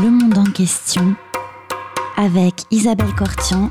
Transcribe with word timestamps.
Le 0.00 0.10
monde 0.10 0.38
en 0.38 0.44
question 0.44 1.14
avec 2.16 2.64
Isabelle 2.70 3.14
Cortian. 3.14 3.70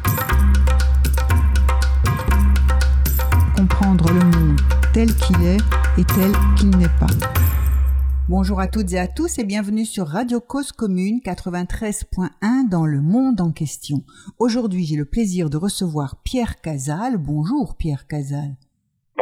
Comprendre 3.58 4.12
le 4.14 4.20
monde 4.20 4.62
tel 4.94 5.14
qu'il 5.16 5.42
est 5.42 5.58
et 5.98 6.06
tel 6.06 6.32
qu'il 6.58 6.70
n'est 6.78 6.88
pas. 7.00 7.08
Bonjour 8.30 8.60
à 8.60 8.68
toutes 8.68 8.94
et 8.94 9.00
à 9.00 9.08
tous 9.08 9.40
et 9.40 9.44
bienvenue 9.44 9.86
sur 9.86 10.08
Radio 10.08 10.40
Cause 10.40 10.72
Commune 10.72 11.20
93.1 11.26 12.70
dans 12.70 12.86
le 12.86 13.02
monde 13.02 13.42
en 13.42 13.52
question. 13.52 14.04
Aujourd'hui, 14.38 14.86
j'ai 14.86 14.98
le 14.98 15.06
plaisir 15.06 15.50
de 15.50 15.58
recevoir 15.58 16.18
Pierre 16.24 16.62
Casal. 16.62 17.18
Bonjour 17.18 17.76
Pierre 17.76 18.06
Casal. 18.08 18.56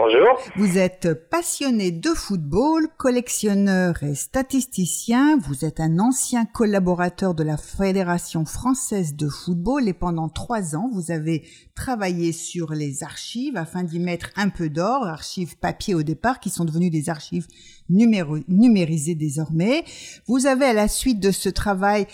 Bonjour. 0.02 0.40
Vous 0.56 0.78
êtes 0.78 1.14
passionné 1.30 1.92
de 1.92 2.12
football, 2.12 2.88
collectionneur 2.98 4.02
et 4.02 4.16
statisticien. 4.16 5.38
Vous 5.38 5.66
êtes 5.66 5.82
un 5.82 6.00
ancien 6.00 6.46
collaborateur 6.46 7.36
de 7.36 7.44
la 7.44 7.58
Fédération 7.58 8.46
française 8.46 9.16
de 9.16 9.28
football 9.28 9.90
et 9.90 9.94
pendant 9.94 10.30
trois 10.30 10.78
ans, 10.78 10.90
vous 10.94 11.12
avez 11.12 11.44
travaillé 11.76 12.32
sur 12.32 12.72
les 12.72 13.04
archives 13.04 13.58
afin 13.58 13.84
d'y 13.84 14.00
mettre 14.00 14.30
un 14.38 14.48
peu 14.48 14.70
d'or, 14.70 15.06
archives 15.06 15.58
papier 15.58 15.96
au 15.96 16.04
départ 16.04 16.40
qui 16.40 16.50
sont 16.50 16.64
devenues 16.64 16.92
des 16.92 17.10
archives 17.10 17.48
numérisées 17.90 19.16
désormais. 19.16 19.84
Vous 20.28 20.46
avez 20.46 20.66
à 20.66 20.74
la 20.74 20.88
suite 20.88 21.20
de 21.20 21.32
ce 21.32 21.50
travail 21.50 22.08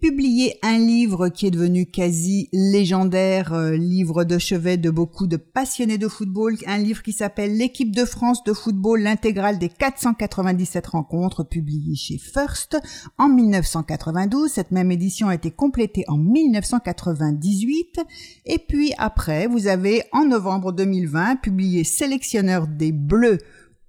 publié 0.00 0.58
un 0.62 0.78
livre 0.78 1.28
qui 1.28 1.46
est 1.46 1.50
devenu 1.50 1.86
quasi 1.86 2.48
légendaire, 2.52 3.52
euh, 3.52 3.76
livre 3.76 4.24
de 4.24 4.38
chevet 4.38 4.76
de 4.76 4.90
beaucoup 4.90 5.26
de 5.26 5.36
passionnés 5.36 5.98
de 5.98 6.06
football, 6.06 6.56
un 6.66 6.78
livre 6.78 7.02
qui 7.02 7.12
s'appelle 7.12 7.56
L'équipe 7.56 7.94
de 7.94 8.04
France 8.04 8.44
de 8.44 8.52
football, 8.52 9.02
l'intégrale 9.02 9.58
des 9.58 9.68
497 9.68 10.86
rencontres, 10.86 11.42
publié 11.42 11.96
chez 11.96 12.18
First 12.18 12.78
en 13.18 13.28
1992. 13.28 14.50
Cette 14.50 14.70
même 14.70 14.92
édition 14.92 15.28
a 15.28 15.34
été 15.34 15.50
complétée 15.50 16.04
en 16.06 16.16
1998. 16.16 18.00
Et 18.46 18.58
puis 18.58 18.92
après, 18.98 19.46
vous 19.48 19.66
avez 19.66 20.02
en 20.12 20.24
novembre 20.24 20.72
2020 20.72 21.36
publié 21.36 21.82
Sélectionneur 21.82 22.68
des 22.68 22.92
Bleus 22.92 23.38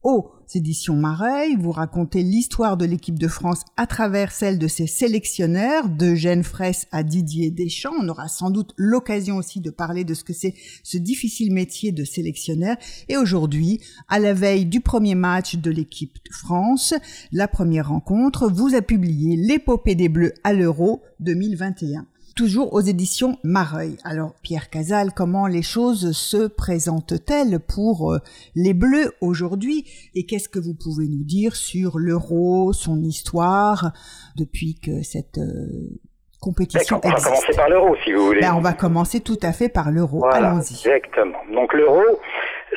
aux 0.03 0.31
éditions 0.55 0.95
Mareuil. 0.95 1.55
Vous 1.55 1.71
racontez 1.71 2.23
l'histoire 2.23 2.77
de 2.77 2.85
l'équipe 2.85 3.19
de 3.19 3.27
France 3.27 3.61
à 3.77 3.85
travers 3.87 4.31
celle 4.31 4.57
de 4.57 4.67
ses 4.67 4.87
sélectionneurs, 4.87 5.89
de 5.89 6.15
Jeanne 6.15 6.43
Fraisse 6.43 6.87
à 6.91 7.03
Didier 7.03 7.51
Deschamps. 7.51 7.93
On 7.99 8.09
aura 8.09 8.27
sans 8.27 8.49
doute 8.49 8.73
l'occasion 8.77 9.37
aussi 9.37 9.59
de 9.59 9.69
parler 9.69 10.03
de 10.03 10.13
ce 10.13 10.23
que 10.23 10.33
c'est 10.33 10.55
ce 10.83 10.97
difficile 10.97 11.53
métier 11.53 11.91
de 11.91 12.03
sélectionneur. 12.03 12.77
Et 13.07 13.17
aujourd'hui, 13.17 13.79
à 14.07 14.19
la 14.19 14.33
veille 14.33 14.65
du 14.65 14.81
premier 14.81 15.15
match 15.15 15.55
de 15.55 15.71
l'équipe 15.71 16.17
de 16.25 16.33
France, 16.33 16.93
la 17.31 17.47
première 17.47 17.89
rencontre, 17.89 18.49
vous 18.49 18.75
a 18.75 18.81
publié 18.81 19.35
l'épopée 19.35 19.95
des 19.95 20.09
Bleus 20.09 20.33
à 20.43 20.53
l'Euro 20.53 21.01
2021 21.19 22.05
toujours 22.39 22.73
aux 22.73 22.79
éditions 22.79 23.37
Mareuil. 23.43 23.97
Alors 24.05 24.33
Pierre 24.41 24.69
Casal, 24.69 25.11
comment 25.13 25.45
les 25.45 25.61
choses 25.61 26.13
se 26.13 26.47
présentent-elles 26.47 27.59
pour 27.59 28.13
euh, 28.13 28.19
les 28.55 28.73
Bleus 28.73 29.11
aujourd'hui? 29.19 29.85
Et 30.15 30.25
qu'est-ce 30.25 30.47
que 30.47 30.57
vous 30.57 30.73
pouvez 30.73 31.09
nous 31.09 31.25
dire 31.25 31.57
sur 31.57 31.99
l'euro, 31.99 32.71
son 32.71 33.03
histoire 33.03 33.91
depuis 34.37 34.79
que 34.79 35.03
cette 35.03 35.37
euh, 35.37 35.99
compétition 36.39 37.01
On 37.03 37.09
va 37.09 37.15
commencer 37.15 37.53
par 37.57 37.67
l'euro 37.67 37.95
si 38.05 38.13
vous 38.13 38.27
voulez. 38.27 38.39
Ben, 38.39 38.55
on 38.55 38.61
va 38.61 38.71
commencer 38.71 39.19
tout 39.19 39.39
à 39.41 39.51
fait 39.51 39.67
par 39.67 39.91
l'euro. 39.91 40.25
Allons-y. 40.31 40.75
Exactement. 40.87 41.39
Donc 41.53 41.73
l'euro, 41.73 42.01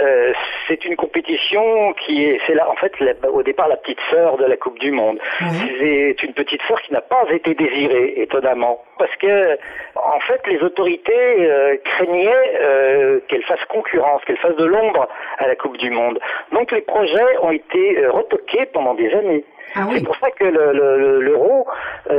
euh, 0.00 0.32
c'est 0.66 0.84
une 0.84 0.96
compétition 0.96 1.92
qui 1.94 2.24
est, 2.24 2.40
c'est 2.46 2.54
là, 2.54 2.68
en 2.70 2.76
fait, 2.76 2.92
au 3.28 3.42
départ 3.42 3.68
la 3.68 3.76
petite 3.76 4.00
sœur 4.10 4.36
de 4.36 4.44
la 4.44 4.56
Coupe 4.56 4.78
du 4.78 4.90
Monde. 4.90 5.18
C'est 5.78 6.22
une 6.22 6.32
petite 6.32 6.62
sœur 6.62 6.80
qui 6.82 6.92
n'a 6.92 7.00
pas 7.00 7.24
été 7.30 7.54
désirée, 7.54 8.14
étonnamment, 8.16 8.82
parce 8.98 9.14
que, 9.16 9.58
en 9.96 10.20
fait, 10.20 10.40
les 10.46 10.60
autorités 10.62 11.12
euh, 11.14 11.76
craignaient 11.84 12.58
euh, 12.60 13.20
qu'elle 13.28 13.42
fasse 13.42 13.64
concurrence, 13.66 14.24
qu'elle 14.24 14.38
fasse 14.38 14.56
de 14.56 14.64
l'ombre 14.64 15.08
à 15.38 15.46
la 15.46 15.56
Coupe 15.56 15.76
du 15.76 15.90
Monde. 15.90 16.18
Donc 16.52 16.72
les 16.72 16.82
projets 16.82 17.38
ont 17.42 17.50
été 17.50 18.06
retoqués 18.06 18.66
pendant 18.66 18.94
des 18.94 19.12
années. 19.14 19.44
Ah 19.74 19.86
c'est 19.94 20.04
pour 20.04 20.16
ça 20.16 20.30
que 20.30 20.44
l'euro 20.44 21.66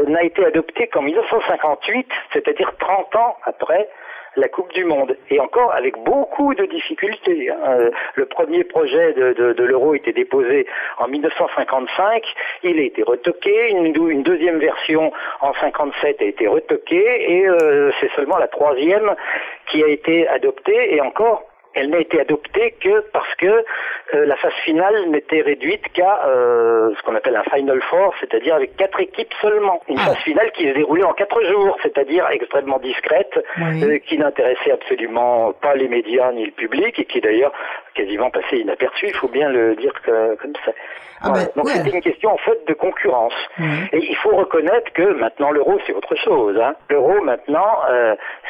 n'a 0.07 0.23
été 0.23 0.43
adopté 0.43 0.87
qu'en 0.87 1.03
1958, 1.03 2.07
c'est-à-dire 2.33 2.73
30 2.79 3.15
ans 3.15 3.37
après 3.43 3.87
la 4.35 4.47
Coupe 4.47 4.73
du 4.73 4.85
Monde. 4.85 5.15
Et 5.29 5.39
encore 5.39 5.73
avec 5.73 5.97
beaucoup 6.03 6.53
de 6.55 6.65
difficultés. 6.65 7.49
Hein. 7.49 7.57
Euh, 7.67 7.91
le 8.15 8.25
premier 8.25 8.63
projet 8.63 9.13
de, 9.13 9.33
de, 9.33 9.53
de 9.53 9.63
l'euro 9.63 9.93
était 9.95 10.13
déposé 10.13 10.65
en 10.97 11.07
1955. 11.07 12.23
Il 12.63 12.79
a 12.79 12.83
été 12.83 13.03
retoqué. 13.03 13.71
Une, 13.71 14.23
deuxième 14.23 14.59
version 14.59 15.11
en 15.41 15.53
57 15.53 16.21
a 16.21 16.25
été 16.25 16.47
retoquée. 16.47 17.31
Et 17.31 17.47
euh, 17.47 17.91
c'est 17.99 18.11
seulement 18.15 18.37
la 18.37 18.47
troisième 18.47 19.15
qui 19.67 19.83
a 19.83 19.87
été 19.87 20.27
adoptée. 20.27 20.95
Et 20.95 21.01
encore, 21.01 21.43
elle 21.73 21.89
n'a 21.89 21.99
été 21.99 22.19
adoptée 22.19 22.75
que 22.79 23.01
parce 23.11 23.33
que 23.35 23.45
euh, 23.45 24.25
la 24.25 24.35
phase 24.35 24.53
finale 24.63 25.09
n'était 25.09 25.41
réduite 25.41 25.87
qu'à 25.93 26.25
euh, 26.27 26.93
ce 26.95 27.03
qu'on 27.03 27.15
appelle 27.15 27.35
un 27.35 27.43
Final 27.43 27.81
Four, 27.89 28.13
c'est-à-dire 28.19 28.55
avec 28.55 28.75
quatre 28.75 28.99
équipes 28.99 29.33
seulement. 29.41 29.81
Une 29.87 29.97
ah. 29.99 30.07
phase 30.07 30.17
finale 30.17 30.51
qui 30.51 30.67
se 30.67 30.73
déroulait 30.73 31.03
en 31.03 31.13
quatre 31.13 31.41
jours, 31.45 31.77
c'est-à-dire 31.81 32.27
extrêmement 32.31 32.79
discrète, 32.79 33.39
euh, 33.59 33.97
qui 33.99 34.17
n'intéressait 34.17 34.71
absolument 34.71 35.53
pas 35.53 35.75
les 35.75 35.87
médias 35.87 36.31
ni 36.31 36.45
le 36.45 36.51
public, 36.51 36.99
et 36.99 37.05
qui 37.05 37.21
d'ailleurs 37.21 37.53
quasiment 37.95 38.29
passé 38.29 38.57
inaperçu, 38.57 39.07
il 39.07 39.13
faut 39.13 39.27
bien 39.27 39.49
le 39.49 39.75
dire 39.75 39.93
comme 40.03 40.53
ça. 40.65 40.71
Ah 41.23 41.31
ben, 41.31 41.47
Donc 41.55 41.69
c'était 41.69 41.89
une 41.89 42.01
question 42.01 42.31
en 42.31 42.37
fait 42.37 42.67
de 42.67 42.73
concurrence. 42.73 43.33
Et 43.91 44.05
il 44.09 44.15
faut 44.17 44.35
reconnaître 44.35 44.91
que 44.93 45.13
maintenant 45.13 45.51
l'euro 45.51 45.79
c'est 45.87 45.93
autre 45.93 46.15
chose. 46.15 46.59
Hein. 46.59 46.75
L'euro 46.89 47.21
maintenant 47.21 47.79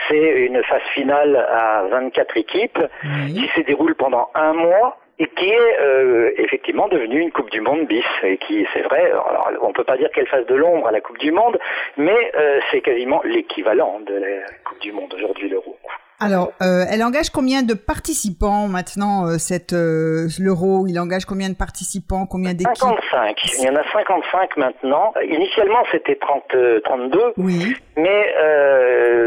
c'est 0.07 0.45
une 0.45 0.61
phase 0.63 0.81
finale 0.94 1.35
à 1.35 1.84
24 1.91 2.38
équipes 2.38 2.79
qui 3.28 3.47
se 3.56 3.61
déroule 3.61 3.95
pendant 3.95 4.29
un 4.35 4.53
mois 4.53 4.97
et 5.19 5.28
qui 5.28 5.50
est 5.50 5.79
euh, 5.79 6.31
effectivement 6.38 6.88
devenue 6.88 7.19
une 7.19 7.31
Coupe 7.31 7.51
du 7.51 7.61
Monde 7.61 7.88
bis 7.88 8.06
et 8.23 8.38
qui 8.38 8.66
c'est 8.73 8.81
vrai 8.81 9.11
alors 9.11 9.50
on 9.61 9.72
peut 9.72 9.84
pas 9.84 9.97
dire 9.97 10.09
qu'elle 10.11 10.28
fasse 10.28 10.45
de 10.47 10.55
l'ombre 10.55 10.88
à 10.88 10.91
la 10.91 11.01
Coupe 11.01 11.19
du 11.19 11.31
Monde 11.31 11.59
mais 11.97 12.31
euh, 12.35 12.59
c'est 12.72 12.81
quasiment 12.81 13.22
l'équivalent 13.23 14.00
de 14.05 14.16
la 14.16 14.41
Coupe 14.66 14.79
du 14.79 14.91
Monde 14.91 15.13
aujourd'hui 15.13 15.50
l'Euro. 15.50 15.78
Alors, 16.23 16.53
euh, 16.61 16.85
elle 16.89 17.03
engage 17.03 17.29
combien 17.29 17.63
de 17.63 17.73
participants 17.73 18.67
maintenant, 18.69 19.28
euh, 19.28 19.38
cette 19.38 19.73
euh, 19.73 20.28
l'euro? 20.39 20.88
Il 20.88 20.97
engage 20.97 21.25
combien 21.25 21.50
de 21.50 21.56
participants 21.56 22.25
Combien 22.25 22.53
d'équipes? 22.53 22.78
55. 22.78 23.41
Il 23.59 23.66
y 23.66 23.69
en 23.69 23.75
a 23.75 23.84
55 23.91 24.57
maintenant. 24.57 25.13
Initialement, 25.29 25.84
c'était 25.91 26.16
30, 26.16 26.56
32. 26.85 27.19
Oui. 27.38 27.75
Mais 27.97 28.34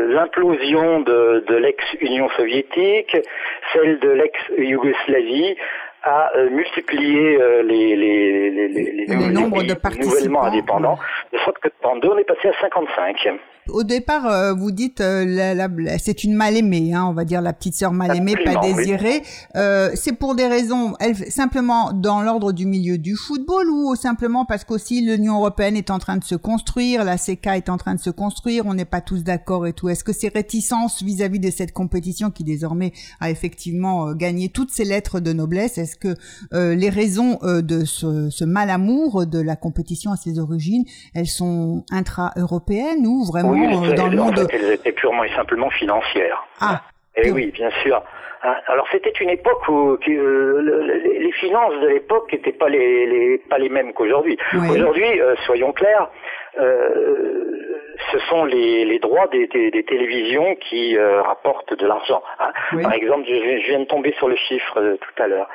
l'implosion 0.08 1.00
de, 1.00 1.44
de 1.46 1.54
l'ex-Union 1.56 2.28
soviétique, 2.36 3.16
celle 3.72 3.98
de 4.00 4.10
l'ex-Yougoslavie, 4.10 5.56
a 6.02 6.30
multiplié 6.50 7.38
les, 7.64 7.96
les, 7.96 8.50
les, 8.50 8.68
les, 8.68 9.06
les 9.06 9.28
nombres 9.28 9.64
de 9.64 9.74
participants 9.74 10.14
nouvellement 10.14 10.44
indépendants, 10.44 10.98
de 11.32 11.38
sorte 11.38 11.58
que 11.58 11.68
de 11.68 11.74
32, 11.82 12.08
on 12.08 12.18
est 12.18 12.24
passé 12.24 12.48
à 12.48 12.60
55. 12.60 13.28
Au 13.68 13.82
départ, 13.82 14.26
euh, 14.26 14.52
vous 14.52 14.70
dites 14.70 15.00
euh, 15.00 15.24
la, 15.24 15.98
c'est 15.98 16.24
une 16.24 16.34
mal 16.34 16.56
aimée, 16.56 16.94
hein, 16.94 17.04
on 17.08 17.12
va 17.12 17.24
dire 17.24 17.40
la 17.40 17.52
petite 17.52 17.74
sœur 17.74 17.92
mal 17.92 18.16
aimée, 18.16 18.34
pas 18.44 18.60
désirée. 18.60 19.22
Euh, 19.56 19.90
c'est 19.94 20.12
pour 20.12 20.34
des 20.34 20.46
raisons, 20.46 20.94
elle, 21.00 21.16
simplement 21.30 21.92
dans 21.92 22.22
l'ordre 22.22 22.52
du 22.52 22.64
milieu 22.66 22.96
du 22.98 23.16
football 23.16 23.68
ou 23.70 23.96
simplement 23.96 24.44
parce 24.44 24.64
qu'aussi 24.64 25.00
l'Union 25.00 25.38
européenne 25.38 25.76
est 25.76 25.90
en 25.90 25.98
train 25.98 26.16
de 26.16 26.24
se 26.24 26.34
construire, 26.36 27.04
la 27.04 27.16
CK 27.16 27.46
est 27.48 27.68
en 27.68 27.76
train 27.76 27.94
de 27.94 28.00
se 28.00 28.10
construire, 28.10 28.66
on 28.66 28.74
n'est 28.74 28.84
pas 28.84 29.00
tous 29.00 29.24
d'accord 29.24 29.66
et 29.66 29.72
tout. 29.72 29.88
Est-ce 29.88 30.04
que 30.04 30.12
ces 30.12 30.28
réticences 30.28 31.02
vis-à-vis 31.02 31.40
de 31.40 31.50
cette 31.50 31.72
compétition 31.72 32.30
qui 32.30 32.44
désormais 32.44 32.92
a 33.20 33.30
effectivement 33.30 34.12
gagné 34.12 34.48
toutes 34.48 34.70
ses 34.70 34.84
lettres 34.84 35.18
de 35.20 35.32
noblesse, 35.32 35.78
est-ce 35.78 35.96
que 35.96 36.14
les 36.52 36.88
raisons 36.88 37.38
de 37.42 37.84
ce, 37.84 38.30
ce 38.30 38.44
mal 38.44 38.70
amour 38.70 39.26
de 39.26 39.40
la 39.40 39.56
compétition 39.56 40.12
à 40.12 40.16
ses 40.16 40.38
origines, 40.38 40.84
elles 41.14 41.26
sont 41.26 41.84
intra-européennes 41.90 43.06
ou 43.06 43.24
vraiment 43.24 43.55
oui, 43.55 43.55
en 43.64 44.32
fait, 44.32 44.54
elles 44.54 44.72
étaient 44.72 44.92
purement 44.92 45.24
et 45.24 45.30
simplement 45.30 45.70
financières. 45.70 46.46
Ah. 46.60 46.80
Et 47.16 47.30
oui, 47.30 47.50
bien 47.52 47.70
sûr. 47.82 48.02
Ah, 48.42 48.60
alors 48.66 48.86
c'était 48.92 49.10
une 49.10 49.30
époque 49.30 49.66
où 49.68 49.98
euh, 50.08 51.00
les 51.18 51.32
finances 51.32 51.80
de 51.80 51.88
l'époque 51.88 52.32
n'étaient 52.32 52.52
pas 52.52 52.68
les, 52.68 53.42
pas 53.50 53.58
les 53.58 53.68
mêmes 53.68 53.92
qu'aujourd'hui. 53.92 54.38
Aujourd'hui, 54.70 55.20
euh, 55.20 55.34
soyons 55.46 55.72
clairs, 55.72 56.08
euh, 56.60 57.88
ce 58.12 58.18
sont 58.28 58.44
les, 58.44 58.98
droits 58.98 59.26
des, 59.28 59.48
télévisions 59.48 60.54
qui 60.56 60.98
rapportent 60.98 61.74
de 61.74 61.86
l'argent. 61.86 62.22
Hein. 62.38 62.52
Par 62.82 62.92
exemple, 62.92 63.24
je, 63.26 63.66
viens 63.66 63.80
de 63.80 63.84
tomber 63.86 64.12
sur 64.12 64.28
le 64.28 64.36
chiffre 64.36 64.96
tout 65.00 65.22
à 65.22 65.26
l'heure. 65.26 65.48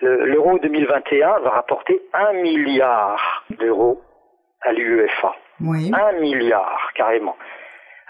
L'euro 0.00 0.58
2021 0.58 1.40
va 1.40 1.50
rapporter 1.50 2.00
un 2.14 2.32
milliard 2.32 3.44
d'euros 3.50 4.00
à 4.62 4.72
l'UEFA. 4.72 5.34
Oui. 5.60 5.90
Un 5.94 6.12
milliard, 6.20 6.90
carrément. 6.94 7.36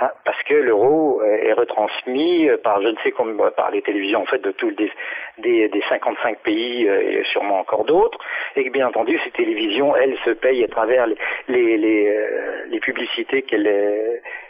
Hein, 0.00 0.10
parce 0.24 0.40
que 0.44 0.54
l'euro 0.54 1.20
est 1.24 1.52
retransmis 1.54 2.48
par 2.62 2.80
je 2.80 2.88
ne 2.88 2.96
sais 3.02 3.10
combien 3.10 3.50
par 3.50 3.72
les 3.72 3.82
télévisions 3.82 4.22
en 4.22 4.26
fait 4.26 4.38
de 4.38 4.52
tous 4.52 4.70
des, 4.70 4.92
des, 5.38 5.68
des 5.68 5.82
55 5.88 6.38
pays 6.38 6.88
euh, 6.88 7.20
et 7.20 7.24
sûrement 7.32 7.58
encore 7.58 7.84
d'autres 7.84 8.16
et 8.54 8.64
que 8.64 8.70
bien 8.70 8.86
entendu 8.86 9.18
ces 9.24 9.32
télévisions 9.32 9.96
elles 9.96 10.16
se 10.24 10.30
payent 10.30 10.62
à 10.62 10.68
travers 10.68 11.08
les 11.08 11.16
les, 11.48 11.76
les, 11.78 12.06
euh, 12.06 12.78
publicité 12.80 13.42
qu'elle 13.42 13.68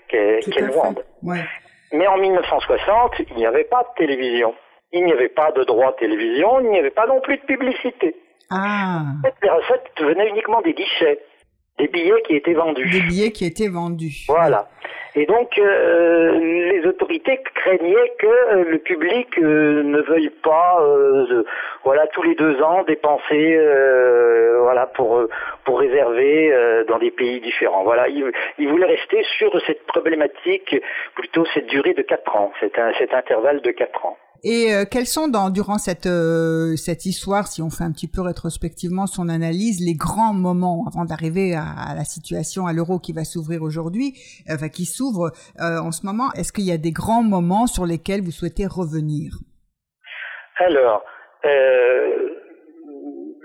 qu'elle 0.08 0.70
vende. 0.70 1.02
Mais 1.92 2.06
en 2.06 2.18
1960, 2.18 3.14
il 3.30 3.36
n'y 3.36 3.46
avait 3.46 3.64
pas 3.64 3.82
de 3.82 4.04
télévision. 4.04 4.54
Il 4.92 5.04
n'y 5.04 5.12
avait 5.12 5.28
pas 5.28 5.52
de 5.52 5.64
droit 5.64 5.92
de 5.92 5.96
télévision, 5.96 6.60
il 6.60 6.70
n'y 6.70 6.78
avait 6.78 6.90
pas 6.90 7.06
non 7.06 7.20
plus 7.20 7.36
de 7.36 7.42
publicité. 7.42 8.16
Ah. 8.50 9.02
Les 9.42 9.50
recettes 9.50 9.90
venaient 10.00 10.28
uniquement 10.28 10.62
des 10.62 10.72
guichets, 10.72 11.18
des 11.78 11.88
billets 11.88 12.22
qui 12.26 12.34
étaient 12.34 12.54
vendus. 12.54 12.90
Des 12.90 13.00
billets 13.00 13.30
qui 13.30 13.44
étaient 13.44 13.68
vendus. 13.68 14.24
Voilà. 14.28 14.68
Et 15.14 15.26
donc, 15.26 15.58
euh, 15.58 16.38
les 16.70 16.86
autorités 16.86 17.40
craignaient 17.54 18.12
que 18.18 18.26
euh, 18.26 18.64
le 18.70 18.78
public 18.78 19.26
euh, 19.38 19.82
ne 19.82 20.00
veuille 20.02 20.30
pas, 20.30 20.78
voilà, 21.84 22.06
tous 22.08 22.22
les 22.22 22.34
deux 22.34 22.60
ans 22.62 22.84
dépenser, 22.84 23.58
voilà, 24.60 24.86
pour 24.86 25.22
pour 25.64 25.80
réserver 25.80 26.84
dans 26.88 26.98
des 26.98 27.10
pays 27.10 27.40
différents. 27.40 27.82
Voilà, 27.82 28.08
ils, 28.08 28.30
ils, 28.58 28.68
voulaient 28.68 28.86
rester 28.86 29.24
sur 29.38 29.50
cette 29.66 29.84
problématique, 29.86 30.76
plutôt 31.14 31.44
cette 31.54 31.66
durée 31.66 31.94
de 31.94 32.02
quatre 32.02 32.34
ans, 32.36 32.52
cet, 32.60 32.78
cet 32.98 33.14
intervalle 33.14 33.60
de 33.60 33.70
quatre 33.70 34.04
ans. 34.06 34.16
Et 34.44 34.72
euh, 34.72 34.84
quels 34.88 35.06
sont 35.06 35.28
dans, 35.28 35.50
durant 35.50 35.78
cette 35.78 36.06
euh, 36.06 36.76
cette 36.76 37.06
histoire, 37.06 37.48
si 37.48 37.60
on 37.60 37.70
fait 37.70 37.84
un 37.84 37.92
petit 37.92 38.08
peu 38.08 38.20
rétrospectivement 38.20 39.06
son 39.06 39.28
analyse, 39.28 39.84
les 39.84 39.94
grands 39.94 40.32
moments 40.32 40.84
avant 40.86 41.04
d'arriver 41.04 41.54
à, 41.56 41.94
la 41.96 42.04
situation 42.04 42.66
à 42.66 42.72
l'euro 42.72 43.00
qui 43.00 43.12
va 43.12 43.24
s'ouvrir 43.24 43.62
aujourd'hui, 43.62 44.14
euh, 44.48 44.54
enfin 44.54 44.68
qui 44.68 44.84
s'ouvre 44.84 45.32
en 45.58 45.90
ce 45.90 46.06
moment? 46.06 46.30
Est-ce 46.36 46.52
qu'il 46.52 46.64
y 46.64 46.72
a 46.72 46.78
des 46.78 46.92
grands 46.92 47.24
moments 47.24 47.66
sur 47.66 47.84
lesquels 47.84 48.22
vous 48.22 48.30
souhaitez 48.30 48.66
revenir? 48.66 49.32
Alors. 50.58 51.04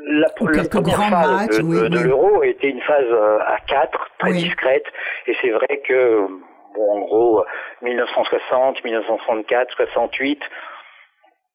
La, 0.06 0.28
la 0.28 0.30
première 0.30 1.10
phase 1.10 1.60
de, 1.60 2.04
l'euro 2.04 2.44
était 2.44 2.69
une 2.69 2.81
phase 2.81 3.07
à 3.48 3.57
4, 3.68 4.12
très 4.19 4.34
discrète, 4.34 4.84
et 5.28 5.36
c'est 5.42 5.51
vrai 5.51 5.81
que, 5.88 6.28
bon, 6.75 6.92
en 6.92 7.00
gros, 7.00 7.46
1960, 7.81 8.84
1964, 8.84 9.74
68, 9.75 10.39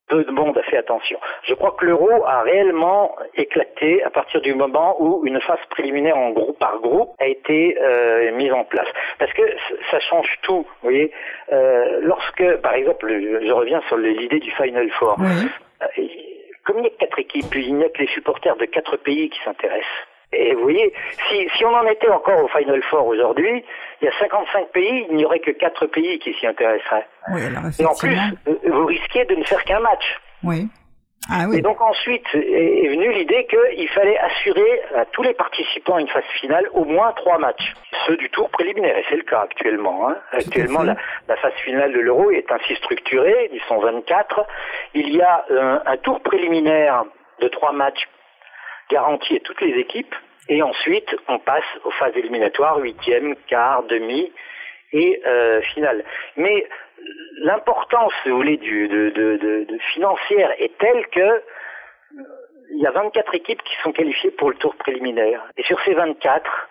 peu 0.08 0.24
de 0.24 0.30
monde 0.30 0.56
a 0.58 0.62
fait 0.62 0.76
attention. 0.76 1.18
Je 1.44 1.54
crois 1.54 1.72
que 1.78 1.84
l'euro 1.84 2.24
a 2.26 2.42
réellement 2.42 3.14
éclaté 3.34 4.02
à 4.02 4.10
partir 4.10 4.40
du 4.40 4.54
moment 4.54 4.96
où 5.00 5.26
une 5.26 5.40
phase 5.40 5.58
préliminaire 5.70 6.16
en 6.16 6.30
groupe 6.30 6.58
par 6.58 6.78
groupe 6.80 7.10
a 7.18 7.26
été 7.26 7.78
euh, 7.80 8.32
mise 8.32 8.52
en 8.52 8.64
place. 8.64 8.88
Parce 9.18 9.32
que 9.32 9.42
ça 9.90 10.00
change 10.00 10.38
tout, 10.42 10.66
vous 10.66 10.82
voyez. 10.82 11.12
Euh, 11.52 12.00
lorsque, 12.02 12.56
par 12.56 12.74
exemple, 12.74 13.06
je 13.08 13.52
reviens 13.52 13.80
sur 13.88 13.96
l'idée 13.96 14.40
du 14.40 14.50
Final 14.52 14.90
Four. 14.90 15.16
Euh, 15.20 16.02
comme 16.64 16.78
il 16.78 16.82
n'y 16.82 16.88
a 16.88 16.90
que 16.90 16.96
quatre 16.96 17.18
équipes, 17.18 17.54
il 17.54 17.76
n'y 17.76 17.84
a 17.84 17.88
que 17.88 18.02
les 18.02 18.08
supporters 18.08 18.56
de 18.56 18.66
quatre 18.66 18.96
pays 18.96 19.30
qui 19.30 19.40
s'intéressent. 19.42 19.86
Et 20.32 20.54
vous 20.54 20.62
voyez, 20.62 20.92
si, 21.28 21.48
si 21.56 21.64
on 21.64 21.74
en 21.74 21.86
était 21.86 22.10
encore 22.10 22.44
au 22.44 22.48
Final 22.48 22.82
Four 22.82 23.06
aujourd'hui, 23.06 23.64
il 24.00 24.04
y 24.04 24.08
a 24.08 24.18
55 24.18 24.68
pays, 24.68 25.06
il 25.10 25.16
n'y 25.16 25.24
aurait 25.24 25.40
que 25.40 25.50
4 25.50 25.86
pays 25.86 26.18
qui 26.18 26.32
s'y 26.34 26.46
intéresseraient. 26.46 27.06
Oui, 27.32 27.44
alors 27.44 27.62
Et 27.78 27.84
en 27.84 27.94
plus, 27.94 28.16
euh, 28.46 28.54
vous 28.70 28.86
risquez 28.86 29.24
de 29.24 29.34
ne 29.34 29.44
faire 29.44 29.62
qu'un 29.64 29.80
match. 29.80 30.20
Oui. 30.42 30.68
Ah, 31.30 31.44
oui. 31.46 31.58
Et 31.58 31.60
donc 31.60 31.78
ensuite 31.82 32.24
est 32.32 32.88
venue 32.88 33.12
l'idée 33.12 33.46
qu'il 33.50 33.88
fallait 33.90 34.18
assurer 34.18 34.82
à 34.96 35.04
tous 35.04 35.22
les 35.22 35.34
participants 35.34 35.96
à 35.96 36.00
une 36.00 36.08
phase 36.08 36.24
finale 36.40 36.66
au 36.72 36.84
moins 36.84 37.12
trois 37.12 37.38
matchs, 37.38 37.74
ceux 38.06 38.16
du 38.16 38.30
tour 38.30 38.48
préliminaire, 38.48 38.96
et 38.96 39.04
c'est 39.10 39.16
le 39.16 39.24
cas 39.24 39.42
actuellement. 39.42 40.08
Hein. 40.08 40.16
Actuellement, 40.32 40.82
la, 40.82 40.96
la, 41.28 41.36
phase 41.36 41.52
finale 41.64 41.92
de 41.92 41.98
l'euro 41.98 42.30
est 42.30 42.50
ainsi 42.50 42.74
structurée, 42.76 43.50
ils 43.52 43.60
sont 43.68 43.78
24. 43.78 44.46
Il 44.94 45.14
y 45.14 45.20
a 45.20 45.44
un, 45.50 45.82
un 45.84 45.96
tour 45.98 46.22
préliminaire 46.22 47.04
de 47.42 47.48
trois 47.48 47.72
matchs 47.72 48.08
garantis 48.90 49.36
à 49.36 49.40
toutes 49.40 49.60
les 49.60 49.78
équipes, 49.78 50.14
et 50.48 50.62
ensuite, 50.62 51.14
on 51.28 51.38
passe 51.38 51.64
aux 51.84 51.90
phases 51.92 52.16
éliminatoires, 52.16 52.78
huitième, 52.78 53.36
quart, 53.46 53.82
demi 53.84 54.32
et 54.92 55.20
euh, 55.26 55.60
finale. 55.74 56.04
Mais 56.36 56.66
l'importance, 57.42 58.12
si 58.22 58.30
vous 58.30 58.36
voulez, 58.36 58.56
du, 58.56 58.88
de, 58.88 59.10
de, 59.10 59.64
de, 59.64 59.78
financière 59.92 60.50
est 60.58 60.76
telle 60.78 61.06
que 61.08 61.42
il 62.70 62.82
y 62.82 62.86
a 62.86 62.90
24 62.90 63.34
équipes 63.34 63.62
qui 63.62 63.74
sont 63.82 63.92
qualifiées 63.92 64.30
pour 64.30 64.50
le 64.50 64.56
tour 64.56 64.74
préliminaire. 64.76 65.42
Et 65.56 65.62
sur 65.64 65.80
ces 65.82 65.94
24, 65.94 66.68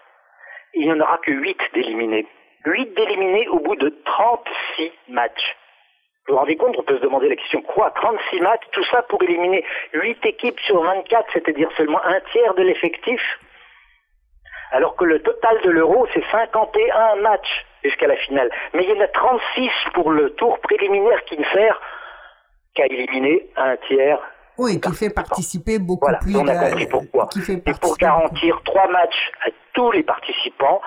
il 0.74 0.86
n'y 0.86 0.92
en 0.92 1.00
aura 1.00 1.18
que 1.20 1.32
8 1.32 1.58
d'éliminés. 1.74 2.28
8 2.66 2.94
d'éliminés 2.96 3.48
au 3.50 3.60
bout 3.60 3.76
de 3.76 3.90
36 4.06 4.92
matchs. 5.10 5.56
Vous 6.28 6.34
vous 6.34 6.40
rendez 6.40 6.56
compte, 6.56 6.76
on 6.78 6.84
peut 6.84 6.98
se 6.98 7.02
demander 7.02 7.30
la 7.30 7.36
question, 7.36 7.62
quoi 7.62 7.92
36 7.92 8.42
matchs, 8.42 8.64
tout 8.72 8.84
ça 8.86 9.02
pour 9.04 9.22
éliminer 9.24 9.64
8 9.94 10.26
équipes 10.26 10.60
sur 10.62 10.82
24, 10.82 11.30
c'est-à-dire 11.34 11.70
seulement 11.78 12.04
un 12.04 12.20
tiers 12.32 12.54
de 12.56 12.64
l'effectif? 12.64 13.22
Alors 14.72 14.96
que 14.96 15.06
le 15.06 15.22
total 15.22 15.60
de 15.64 15.70
l'euro, 15.70 16.08
c'est 16.14 16.24
51 16.32 17.16
matchs 17.22 17.66
jusqu'à 17.84 18.08
la 18.08 18.18
finale. 18.18 18.50
Mais 18.74 18.84
il 18.84 18.90
y 18.90 18.94
en 18.94 19.02
a 19.02 19.08
36 19.08 19.70
pour 19.94 20.12
le 20.12 20.32
tour 20.32 20.60
préliminaire 20.60 21.24
qui 21.26 21.38
ne 21.38 21.46
sert 21.46 21.80
qu'à 22.76 22.86
éliminer 22.86 23.50
un 23.56 23.76
tiers. 23.88 24.20
Oui, 24.58 24.82
qui 24.82 24.94
fait 24.96 25.14
participer 25.14 25.78
beaucoup 25.78 26.06
voilà, 26.06 26.20
plus. 26.20 26.36
On 26.36 26.48
a 26.48 26.56
compris 26.56 26.88
pourquoi. 26.88 27.30
Et 27.48 27.74
pour 27.80 27.98
garantir 27.98 28.60
trois 28.66 28.88
matchs 28.88 29.32
à 29.46 29.50
tous 29.74 29.92
les 29.92 30.04
participants, 30.04 30.82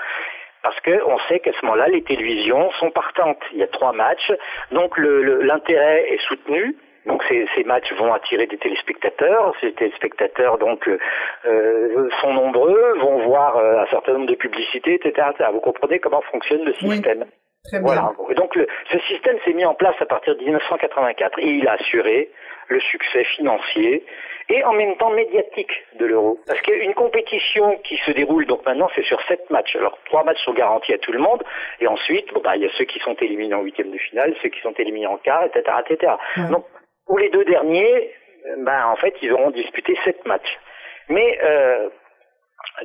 parce 0.63 0.79
qu'on 0.81 1.19
sait 1.29 1.41
qu'à 1.41 1.53
ce 1.53 1.65
moment-là, 1.65 1.89
les 1.89 2.03
télévisions 2.03 2.71
sont 2.81 2.91
partantes. 2.91 3.39
Il 3.53 3.59
y 3.59 3.63
a 3.63 3.69
trois 3.69 3.93
matchs, 3.93 4.33
donc 4.73 4.99
l'intérêt 4.99 6.13
est 6.13 6.21
soutenu. 6.27 6.77
Donc 7.07 7.23
ces, 7.29 7.47
ces, 7.55 7.65
matchs 7.65 7.93
vont 7.95 8.13
attirer 8.13 8.47
des 8.47 8.59
téléspectateurs. 8.59 9.55
Ces 9.61 9.73
téléspectateurs 9.73 10.59
donc 10.59 10.87
euh, 10.89 10.99
euh 11.47 12.09
sont 12.21 12.35
nombreux, 12.35 12.99
vont 12.99 13.21
voir 13.27 13.57
euh, 13.57 13.81
un 13.81 13.87
certain 13.87 14.13
nombre 14.13 14.27
de 14.27 14.35
publicités, 14.35 14.95
etc., 14.95 15.29
Vous 15.53 15.61
comprenez 15.61 15.99
comment 15.99 16.21
fonctionne 16.23 16.65
le 16.65 16.75
système. 16.75 17.25
Très 17.65 17.81
voilà. 17.81 18.13
Et 18.31 18.35
donc 18.35 18.55
le, 18.55 18.67
ce 18.91 18.99
système 19.01 19.39
s'est 19.45 19.53
mis 19.53 19.65
en 19.65 19.75
place 19.75 19.97
à 20.01 20.07
partir 20.07 20.35
de 20.35 20.43
1984 20.43 21.39
et 21.39 21.47
il 21.47 21.69
a 21.69 21.73
assuré 21.73 22.31
le 22.69 22.81
succès 22.81 23.25
financier 23.25 24.05
et 24.49 24.65
en 24.65 24.73
même 24.73 24.97
temps 24.97 25.11
médiatique 25.11 25.73
de 25.99 26.07
l'euro. 26.07 26.39
Parce 26.47 26.61
qu'une 26.63 26.95
compétition 26.95 27.79
qui 27.85 27.97
se 27.99 28.13
déroule 28.13 28.47
donc 28.47 28.65
maintenant 28.65 28.89
c'est 28.95 29.05
sur 29.05 29.21
sept 29.23 29.51
matchs. 29.51 29.77
Alors 29.77 29.99
trois 30.07 30.25
matchs 30.25 30.43
sont 30.45 30.55
garantis 30.55 30.95
à 30.95 30.99
tout 30.99 31.13
le 31.13 31.19
monde 31.19 31.43
et 31.81 31.87
ensuite 31.87 32.33
bon 32.33 32.41
bah 32.43 32.57
il 32.57 32.63
y 32.63 32.67
a 32.67 32.71
ceux 32.79 32.85
qui 32.85 32.99
sont 33.01 33.15
éliminés 33.15 33.55
en 33.55 33.63
huitième 33.63 33.91
de 33.91 33.99
finale, 33.99 34.35
ceux 34.43 34.49
qui 34.49 34.61
sont 34.61 34.75
éliminés 34.79 35.07
en 35.07 35.19
quart, 35.19 35.45
etc., 35.45 35.77
etc. 35.87 36.13
Donc 36.51 36.65
pour 37.11 37.19
les 37.19 37.31
deux 37.31 37.45
derniers, 37.45 38.13
ben, 38.59 38.87
en 38.87 38.95
fait, 38.95 39.13
ils 39.21 39.33
auront 39.33 39.51
disputé 39.51 39.99
sept 40.05 40.25
matchs. 40.27 40.61
Mais 41.09 41.41
euh, 41.43 41.89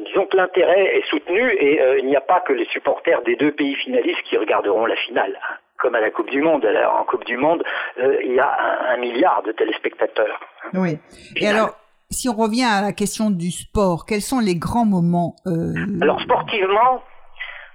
disons 0.04 0.26
que 0.26 0.36
l'intérêt 0.36 0.98
est 0.98 1.08
soutenu 1.12 1.48
et 1.60 1.80
euh, 1.80 2.00
il 2.00 2.08
n'y 2.08 2.16
a 2.16 2.22
pas 2.22 2.40
que 2.40 2.52
les 2.52 2.66
supporters 2.66 3.22
des 3.22 3.36
deux 3.36 3.52
pays 3.52 3.76
finalistes 3.76 4.24
qui 4.24 4.36
regarderont 4.36 4.88
la 4.88 4.96
finale. 4.96 5.40
Comme 5.78 5.94
à 5.94 6.02
la 6.02 6.10
Coupe 6.10 6.32
du 6.32 6.42
Monde. 6.42 6.66
Alors, 6.66 6.96
en 6.96 7.04
Coupe 7.04 7.24
du 7.26 7.38
Monde, 7.38 7.64
euh, 8.00 8.18
il 8.24 8.34
y 8.34 8.40
a 8.40 8.50
un, 8.90 8.98
milliard 8.98 9.44
de 9.44 9.52
téléspectateurs. 9.52 10.40
Oui. 10.74 10.98
Et 11.36 11.48
alors, 11.48 11.76
si 12.10 12.28
on 12.28 12.34
revient 12.34 12.64
à 12.64 12.82
la 12.82 12.94
question 12.94 13.30
du 13.30 13.52
sport, 13.52 14.08
quels 14.08 14.22
sont 14.22 14.40
les 14.40 14.56
grands 14.56 14.86
moments 14.86 15.36
Alors, 16.02 16.20
sportivement, 16.20 17.04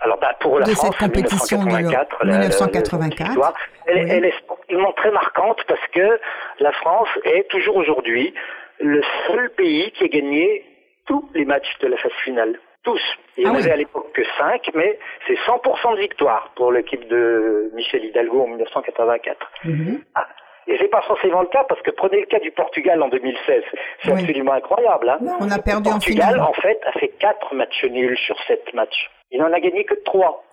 alors 0.01 0.19
bah, 0.19 0.35
pour 0.41 0.59
la 0.59 0.67
de 0.67 0.73
France, 0.73 0.97
cette 0.99 1.09
compétition 1.09 1.59
1984, 1.59 2.25
de 2.25 2.31
1984 2.31 3.53
elle, 3.87 4.11
elle, 4.11 4.25
est 4.25 4.39
sportivement 4.39 4.93
très 4.93 5.11
marquante 5.11 5.63
parce 5.69 5.87
que 5.93 6.19
la 6.59 6.73
France 6.73 7.09
est 7.25 7.49
toujours 7.51 7.77
aujourd'hui 7.77 8.33
le 8.79 9.03
seul 9.27 9.51
pays 9.51 9.91
qui 9.93 10.05
a 10.05 10.09
gagné 10.09 10.65
tous 11.07 11.29
les 11.35 11.45
matchs 11.45 11.79
de 11.81 11.89
la 11.89 11.97
phase 11.99 12.13
finale. 12.25 12.59
Tous. 12.83 13.01
Il 13.37 13.45
n'y 13.45 13.51
en 13.51 13.55
ah 13.55 13.59
avait 13.59 13.73
à 13.73 13.77
l'époque 13.77 14.11
que 14.15 14.23
5, 14.39 14.71
mais 14.75 14.99
c'est 15.27 15.35
100% 15.35 15.97
de 15.97 16.01
victoire 16.01 16.51
pour 16.57 16.73
l'équipe 16.73 17.07
de 17.09 17.71
Michel 17.75 18.05
Hidalgo 18.07 18.43
en 18.43 18.47
1984. 18.47 19.51
Mm-hmm. 19.67 20.01
ah. 20.15 20.27
Et 20.67 20.79
c'est 20.79 20.89
pas 20.89 21.03
forcément 21.03 21.43
le 21.43 21.49
cas 21.49 21.65
parce 21.69 21.83
que 21.83 21.91
prenez 21.91 22.21
le 22.21 22.27
cas 22.27 22.39
du 22.39 22.53
Portugal 22.53 23.03
en 23.03 23.09
2016, 23.09 23.63
c'est 24.03 24.13
absolument 24.13 24.53
incroyable. 24.53 25.09
Hein. 25.11 25.19
On 25.41 25.51
a 25.51 25.59
perdu 25.59 25.91
le 25.91 25.95
Portugal, 25.95 26.41
en, 26.41 26.51
en 26.51 26.53
fait, 26.53 26.79
a 26.87 26.93
fait 26.93 27.09
4 27.19 27.55
matchs 27.55 27.85
nuls 27.85 28.17
sur 28.17 28.37
7 28.47 28.73
matchs. 28.73 29.11
Il 29.31 29.41
n'en 29.41 29.53
a 29.53 29.61
gagné 29.61 29.85
que 29.85 29.95
3. 29.95 30.45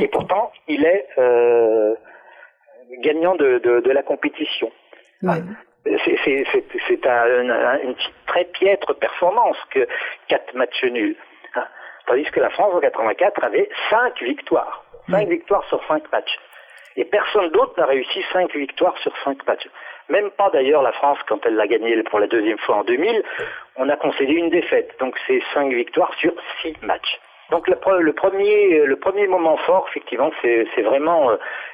Et 0.00 0.08
pourtant, 0.08 0.50
il 0.68 0.84
est 0.86 1.06
euh, 1.18 1.94
gagnant 3.00 3.34
de, 3.34 3.58
de, 3.58 3.80
de, 3.80 3.90
la 3.90 4.02
compétition. 4.02 4.70
Ouais. 5.22 5.42
C'est 5.84 7.06
un, 7.06 7.50
un, 7.50 7.78
une 7.80 7.94
très 8.26 8.44
piètre 8.44 8.94
performance 8.94 9.56
que 9.70 9.86
4 10.28 10.54
matchs 10.54 10.84
nuls. 10.84 11.16
Hein. 11.54 11.66
Tandis 12.06 12.24
que 12.30 12.40
la 12.40 12.50
France 12.50 12.72
en 12.74 12.80
84 12.80 13.44
avait 13.44 13.68
5 13.90 14.22
victoires. 14.22 14.84
5 15.10 15.28
victoires 15.28 15.64
sur 15.68 15.84
5 15.88 16.10
matchs. 16.12 16.38
Et 16.96 17.04
personne 17.04 17.50
d'autre 17.50 17.74
n'a 17.78 17.86
réussi 17.86 18.22
5 18.32 18.54
victoires 18.54 18.96
sur 18.98 19.12
5 19.24 19.46
matchs. 19.46 19.68
Même 20.08 20.30
pas 20.30 20.50
d'ailleurs 20.50 20.82
la 20.82 20.92
France 20.92 21.18
quand 21.26 21.44
elle 21.46 21.56
l'a 21.56 21.66
gagné 21.66 22.02
pour 22.04 22.20
la 22.20 22.26
deuxième 22.26 22.58
fois 22.58 22.76
en 22.76 22.84
2000, 22.84 23.22
on 23.76 23.88
a 23.88 23.96
concédé 23.96 24.32
une 24.32 24.50
défaite. 24.50 24.94
Donc 25.00 25.18
c'est 25.26 25.42
5 25.54 25.72
victoires 25.72 26.12
sur 26.14 26.32
6 26.62 26.76
matchs. 26.82 27.18
Donc 27.52 27.68
le, 27.68 27.76
le, 28.00 28.12
premier, 28.14 28.86
le 28.86 28.96
premier 28.96 29.28
moment 29.28 29.58
fort, 29.66 29.84
effectivement, 29.90 30.30
c'est 30.40 30.82
vraiment 30.82 31.30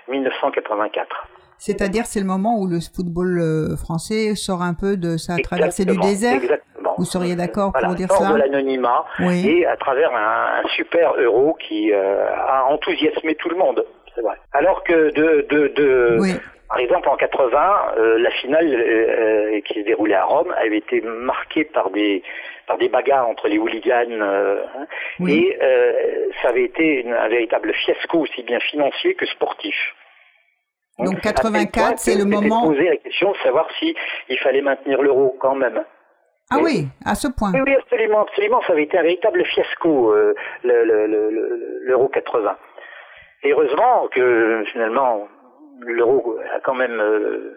1984. 0.08 1.06
Euh, 1.08 1.14
C'est-à-dire 1.56 2.04
c'est 2.04 2.18
le 2.18 2.26
moment 2.26 2.58
où 2.58 2.66
le 2.66 2.80
football 2.80 3.38
euh, 3.38 3.76
français 3.76 4.34
sort 4.34 4.60
un 4.62 4.74
peu 4.74 4.96
de 4.96 5.16
sa 5.16 5.36
traversée 5.36 5.84
du 5.84 5.96
désert? 5.96 6.34
Exactement. 6.34 6.94
Vous 6.98 7.04
seriez 7.04 7.36
d'accord 7.36 7.72
pour 7.72 7.94
dire 7.94 8.10
ça 8.10 8.32
de 8.32 8.38
l'anonymat 8.38 9.04
et 9.20 9.66
à 9.66 9.76
travers 9.76 10.10
un, 10.16 10.66
super 10.74 11.14
euro 11.16 11.56
qui 11.60 11.92
a 11.92 12.64
enthousiasmé 12.68 13.36
tout 13.36 13.48
le 13.48 13.56
monde. 13.56 13.84
C'est 14.16 14.22
vrai. 14.22 14.34
Alors 14.52 14.82
que 14.82 15.14
de, 15.14 15.46
de, 15.48 15.72
de 15.76 16.18
par 16.68 16.78
exemple 16.78 17.08
en 17.08 17.16
80, 17.16 17.94
la 18.18 18.30
finale 18.30 19.62
qui 19.64 19.74
se 19.74 19.84
déroulait 19.84 20.14
à 20.14 20.24
Rome 20.24 20.54
avait 20.58 20.78
été 20.78 21.00
marquée 21.00 21.64
par 21.64 21.90
des 21.90 22.22
par 22.66 22.76
des 22.76 22.90
bagarres 22.90 23.26
entre 23.26 23.48
les 23.48 23.58
hooligans 23.58 24.20
hein, 24.20 24.86
et 25.26 25.58
ça 26.42 26.50
avait 26.50 26.64
été 26.64 27.10
un 27.10 27.28
véritable 27.28 27.72
fiasco 27.72 28.18
aussi 28.18 28.42
bien 28.42 28.60
financier 28.60 29.14
que 29.14 29.24
sportif. 29.26 29.76
Donc 30.98 31.20
84, 31.20 31.98
c'est 31.98 32.16
le 32.16 32.24
moment. 32.24 32.66
poser 32.66 32.88
la 32.88 32.96
question 32.96 33.32
de 33.32 33.36
savoir 33.38 33.68
si 33.78 33.94
il 34.28 34.38
fallait 34.38 34.62
maintenir 34.62 35.00
l'euro 35.00 35.36
quand 35.40 35.54
même. 35.54 35.84
Ah 36.50 36.56
oui, 36.62 36.86
à 37.04 37.14
ce 37.14 37.28
point. 37.28 37.52
Oui, 37.52 37.74
absolument, 37.74 38.22
absolument. 38.22 38.60
Ça 38.66 38.72
avait 38.72 38.84
été 38.84 38.98
un 38.98 39.02
véritable 39.02 39.44
fiasco, 39.44 40.12
euh, 40.12 40.34
l'euro 40.64 42.08
80. 42.08 42.56
Et 43.44 43.52
heureusement 43.52 44.08
que 44.08 44.64
finalement 44.72 45.28
l'euro 45.80 46.38
a 46.54 46.60
quand 46.60 46.74
même 46.74 47.00
euh, 47.00 47.56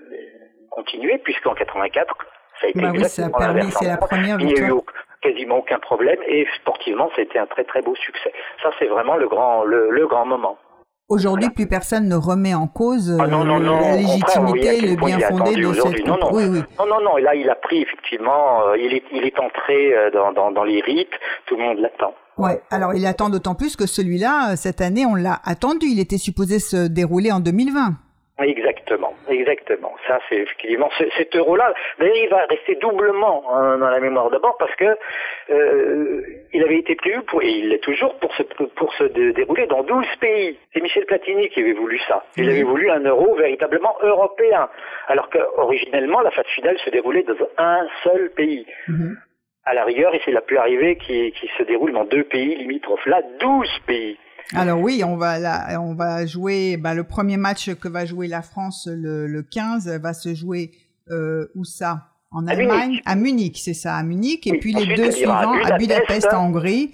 continué, 0.69 1.17
puisqu'en 1.19 1.53
84, 1.53 2.15
ça 2.59 2.67
a 2.67 2.69
été 2.69 2.81
bah 2.81 2.89
oui, 2.91 3.01
permis, 3.37 3.71
la 3.81 3.97
première 3.97 4.39
Il 4.39 4.47
n'y 4.47 4.59
a 4.59 4.67
eu 4.67 4.73
quasiment 5.21 5.57
aucun 5.57 5.79
problème 5.79 6.19
et 6.27 6.47
sportivement, 6.59 7.09
c'était 7.15 7.39
un 7.39 7.45
très 7.45 7.63
très 7.63 7.81
beau 7.81 7.95
succès. 7.95 8.33
Ça, 8.63 8.71
c'est 8.79 8.87
vraiment 8.87 9.17
le 9.17 9.27
grand, 9.27 9.63
le 9.63 10.07
grand 10.07 10.25
moment. 10.25 10.57
Aujourd'hui, 11.11 11.49
plus 11.49 11.67
personne 11.67 12.07
ne 12.07 12.15
remet 12.15 12.53
en 12.53 12.67
cause 12.67 13.17
ah 13.19 13.27
la 13.27 13.95
légitimité, 13.97 14.79
le 14.79 14.95
bien 14.95 15.19
fondé 15.27 15.55
de 15.57 15.73
cette 15.73 16.07
non, 16.07 16.17
non. 16.17 16.29
Oui, 16.31 16.43
oui. 16.49 16.61
non, 16.79 16.85
non, 16.85 17.01
non. 17.01 17.17
Et 17.17 17.21
là, 17.21 17.35
il 17.35 17.49
a 17.49 17.55
pris 17.55 17.81
effectivement, 17.81 18.65
euh, 18.65 18.77
il, 18.77 18.93
est, 18.93 19.03
il 19.11 19.25
est 19.25 19.37
entré 19.37 19.93
euh, 19.93 20.09
dans, 20.11 20.31
dans, 20.31 20.51
dans 20.51 20.63
les 20.63 20.79
rites, 20.79 21.11
tout 21.47 21.57
le 21.57 21.63
monde 21.63 21.79
l'attend. 21.79 22.13
Ouais. 22.37 22.61
Alors, 22.69 22.93
il 22.93 23.05
attend 23.05 23.29
d'autant 23.29 23.55
plus 23.55 23.75
que 23.75 23.87
celui-là, 23.87 24.53
euh, 24.53 24.55
cette 24.55 24.79
année, 24.79 25.05
on 25.05 25.15
l'a 25.15 25.41
attendu. 25.43 25.87
Il 25.87 25.99
était 25.99 26.17
supposé 26.17 26.59
se 26.59 26.87
dérouler 26.87 27.33
en 27.33 27.41
2020. 27.41 27.97
Exactement, 28.39 29.13
exactement. 29.29 29.93
Ça, 30.07 30.19
c'est 30.27 30.37
effectivement 30.37 30.89
cet 31.17 31.35
euro-là. 31.35 31.73
D'ailleurs, 31.99 32.15
il 32.15 32.29
va 32.29 32.45
rester 32.45 32.75
doublement 32.75 33.43
hein, 33.53 33.77
dans 33.77 33.89
la 33.89 33.99
mémoire 33.99 34.29
d'abord 34.29 34.57
parce 34.57 34.73
que 34.75 34.97
euh, 35.49 36.21
il 36.53 36.63
avait 36.63 36.79
été 36.79 36.95
prévu 36.95 37.21
pour, 37.23 37.43
et 37.43 37.49
il 37.49 37.69
l'est 37.69 37.83
toujours 37.83 38.17
pour 38.19 38.33
se 38.35 38.43
pour 38.43 38.93
se 38.95 39.03
dérouler 39.03 39.67
dans 39.67 39.83
12 39.83 40.05
pays. 40.19 40.57
C'est 40.73 40.81
Michel 40.81 41.05
Platini 41.05 41.49
qui 41.49 41.59
avait 41.59 41.73
voulu 41.73 41.99
ça. 42.07 42.23
Il 42.37 42.49
avait 42.49 42.63
voulu 42.63 42.89
un 42.89 43.01
euro 43.01 43.35
véritablement 43.35 43.95
européen, 44.01 44.69
alors 45.07 45.29
qu'originellement 45.29 46.21
la 46.21 46.31
phase 46.31 46.47
finale 46.55 46.77
se 46.79 46.89
déroulait 46.89 47.23
dans 47.23 47.35
un 47.57 47.87
seul 48.03 48.31
pays. 48.31 48.65
Mhm. 48.87 49.17
À 49.65 49.75
la 49.75 49.83
rigueur, 49.83 50.15
et 50.15 50.21
c'est 50.25 50.31
la 50.31 50.41
plus 50.41 50.57
arrivée 50.57 50.95
qui, 50.95 51.31
qui 51.33 51.47
se 51.55 51.63
déroule 51.63 51.93
dans 51.93 52.05
deux 52.05 52.23
pays 52.23 52.55
limitrophes. 52.55 53.05
Là, 53.05 53.21
12 53.39 53.79
pays. 53.85 54.17
Alors 54.55 54.79
oui, 54.79 55.03
on 55.05 55.15
va 55.17 55.39
là, 55.39 55.79
on 55.81 55.93
va 55.93 56.25
jouer. 56.25 56.77
Bah, 56.77 56.93
le 56.93 57.03
premier 57.03 57.37
match 57.37 57.73
que 57.75 57.87
va 57.87 58.05
jouer 58.05 58.27
la 58.27 58.41
France 58.41 58.87
le, 58.91 59.27
le 59.27 59.43
15 59.43 59.87
va 60.01 60.13
se 60.13 60.35
jouer 60.35 60.71
euh, 61.09 61.47
où 61.55 61.63
ça? 61.63 62.07
En 62.33 62.47
Allemagne, 62.47 63.01
à 63.05 63.17
Munich, 63.17 63.57
c'est 63.57 63.73
ça, 63.73 63.95
à 63.95 64.03
Munich. 64.03 64.47
Et 64.47 64.57
puis 64.57 64.73
les 64.73 64.95
deux 64.95 65.11
suivants 65.11 65.51
à 65.65 65.77
Budapest, 65.77 66.33
en 66.33 66.47
Hongrie. 66.47 66.93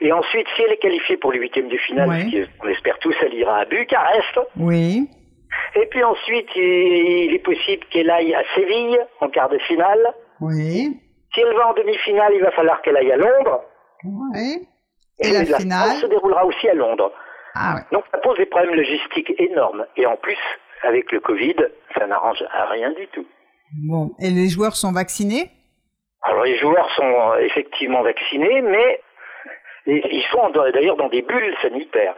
Et 0.00 0.12
ensuite, 0.12 0.46
si 0.54 0.62
elle 0.62 0.72
est 0.72 0.78
qualifiée 0.78 1.16
pour 1.16 1.32
les 1.32 1.40
huitièmes 1.40 1.68
de 1.68 1.76
finale, 1.78 2.10
on 2.62 2.68
espère 2.68 2.98
tous, 3.00 3.14
elle 3.22 3.34
ira 3.34 3.58
à 3.58 3.64
Bucarest. 3.64 4.38
Oui. 4.56 5.08
Et 5.74 5.86
puis 5.90 6.04
ensuite, 6.04 6.48
il 6.54 7.32
est 7.34 7.42
possible 7.42 7.84
qu'elle 7.90 8.10
aille 8.10 8.34
à 8.34 8.42
Séville 8.54 8.98
en 9.20 9.28
quart 9.28 9.48
de 9.48 9.58
finale. 9.58 10.14
Oui. 10.40 10.96
Si 11.34 11.40
elle 11.40 11.56
va 11.56 11.70
en 11.70 11.74
demi-finale, 11.74 12.32
il 12.36 12.42
va 12.42 12.52
falloir 12.52 12.82
qu'elle 12.82 12.96
aille 12.96 13.10
à 13.10 13.16
Londres. 13.16 13.62
Oui. 14.04 14.68
Et, 15.20 15.30
la, 15.30 15.58
finale 15.58 15.96
se 16.00 16.06
déroulera 16.06 16.44
aussi 16.44 16.68
à 16.68 16.74
Londres. 16.74 17.12
Ah 17.54 17.76
Donc 17.92 18.04
ça 18.10 18.18
pose 18.18 18.36
des 18.36 18.46
problèmes 18.46 18.74
logistiques 18.74 19.32
énormes. 19.38 19.86
Et 19.96 20.06
en 20.06 20.16
plus, 20.16 20.38
avec 20.82 21.12
le 21.12 21.20
Covid, 21.20 21.56
ça 21.96 22.06
n'arrange 22.06 22.42
rien 22.70 22.90
du 22.92 23.06
tout. 23.08 23.26
Bon, 23.86 24.10
et 24.20 24.30
les 24.30 24.48
joueurs 24.48 24.76
sont 24.76 24.92
vaccinés? 24.92 25.50
Alors 26.22 26.44
les 26.44 26.56
joueurs 26.58 26.90
sont 26.96 27.32
euh, 27.32 27.38
effectivement 27.40 28.02
vaccinés, 28.02 28.62
mais 28.62 29.00
ils 29.86 30.24
sont 30.32 30.50
d'ailleurs 30.50 30.96
dans 30.96 31.08
des 31.08 31.22
bulles 31.22 31.54
sanitaires. 31.60 32.14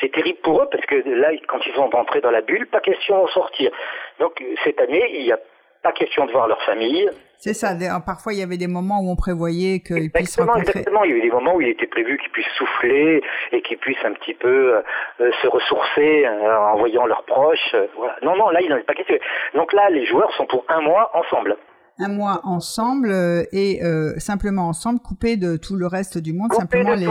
C'est 0.00 0.12
terrible 0.12 0.40
pour 0.40 0.62
eux 0.62 0.68
parce 0.70 0.84
que 0.86 0.96
là, 0.96 1.30
quand 1.48 1.64
ils 1.64 1.74
sont 1.74 1.94
entrés 1.94 2.20
dans 2.20 2.30
la 2.30 2.42
bulle, 2.42 2.66
pas 2.66 2.80
question 2.80 3.16
d'en 3.16 3.28
sortir. 3.28 3.70
Donc 4.18 4.42
cette 4.64 4.80
année, 4.80 5.20
il 5.20 5.26
y 5.26 5.32
a 5.32 5.38
pas 5.82 5.92
question 5.92 6.26
de 6.26 6.32
voir 6.32 6.48
leur 6.48 6.60
famille. 6.62 7.08
C'est 7.38 7.54
ça. 7.54 7.74
Parfois, 8.04 8.32
il 8.32 8.38
y 8.38 8.42
avait 8.42 8.56
des 8.56 8.66
moments 8.66 9.00
où 9.00 9.10
on 9.10 9.16
prévoyait 9.16 9.80
qu'ils 9.80 10.10
puissent 10.10 10.38
rencontrer. 10.38 10.60
Exactement. 10.62 11.04
Il 11.04 11.10
y 11.10 11.12
avait 11.12 11.22
des 11.22 11.30
moments 11.30 11.54
où 11.54 11.60
il 11.60 11.68
était 11.68 11.86
prévu 11.86 12.18
qu'ils 12.18 12.30
puissent 12.30 12.54
souffler 12.56 13.22
et 13.52 13.62
qu'ils 13.62 13.78
puissent 13.78 14.04
un 14.04 14.12
petit 14.12 14.34
peu 14.34 14.82
euh, 15.20 15.30
se 15.42 15.46
ressourcer 15.46 16.24
euh, 16.26 16.56
en 16.56 16.78
voyant 16.78 17.06
leurs 17.06 17.24
proches. 17.24 17.74
Euh, 17.74 17.86
voilà. 17.96 18.16
Non, 18.22 18.36
non, 18.36 18.50
là, 18.50 18.60
il 18.62 18.70
n'en 18.70 18.76
est 18.76 18.86
pas 18.86 18.94
question. 18.94 19.16
Donc 19.54 19.72
là, 19.72 19.90
les 19.90 20.06
joueurs 20.06 20.32
sont 20.32 20.46
pour 20.46 20.64
un 20.68 20.80
mois 20.80 21.10
ensemble 21.14 21.56
un 21.98 22.08
mois 22.08 22.40
ensemble 22.44 23.10
euh, 23.10 23.44
et 23.52 23.82
euh, 23.82 24.18
simplement 24.18 24.68
ensemble, 24.68 25.00
coupés 25.00 25.36
de 25.36 25.56
tout 25.56 25.76
le 25.76 25.86
reste 25.86 26.18
du 26.18 26.32
monde, 26.32 26.52
simplement 26.52 26.94
les, 26.94 27.06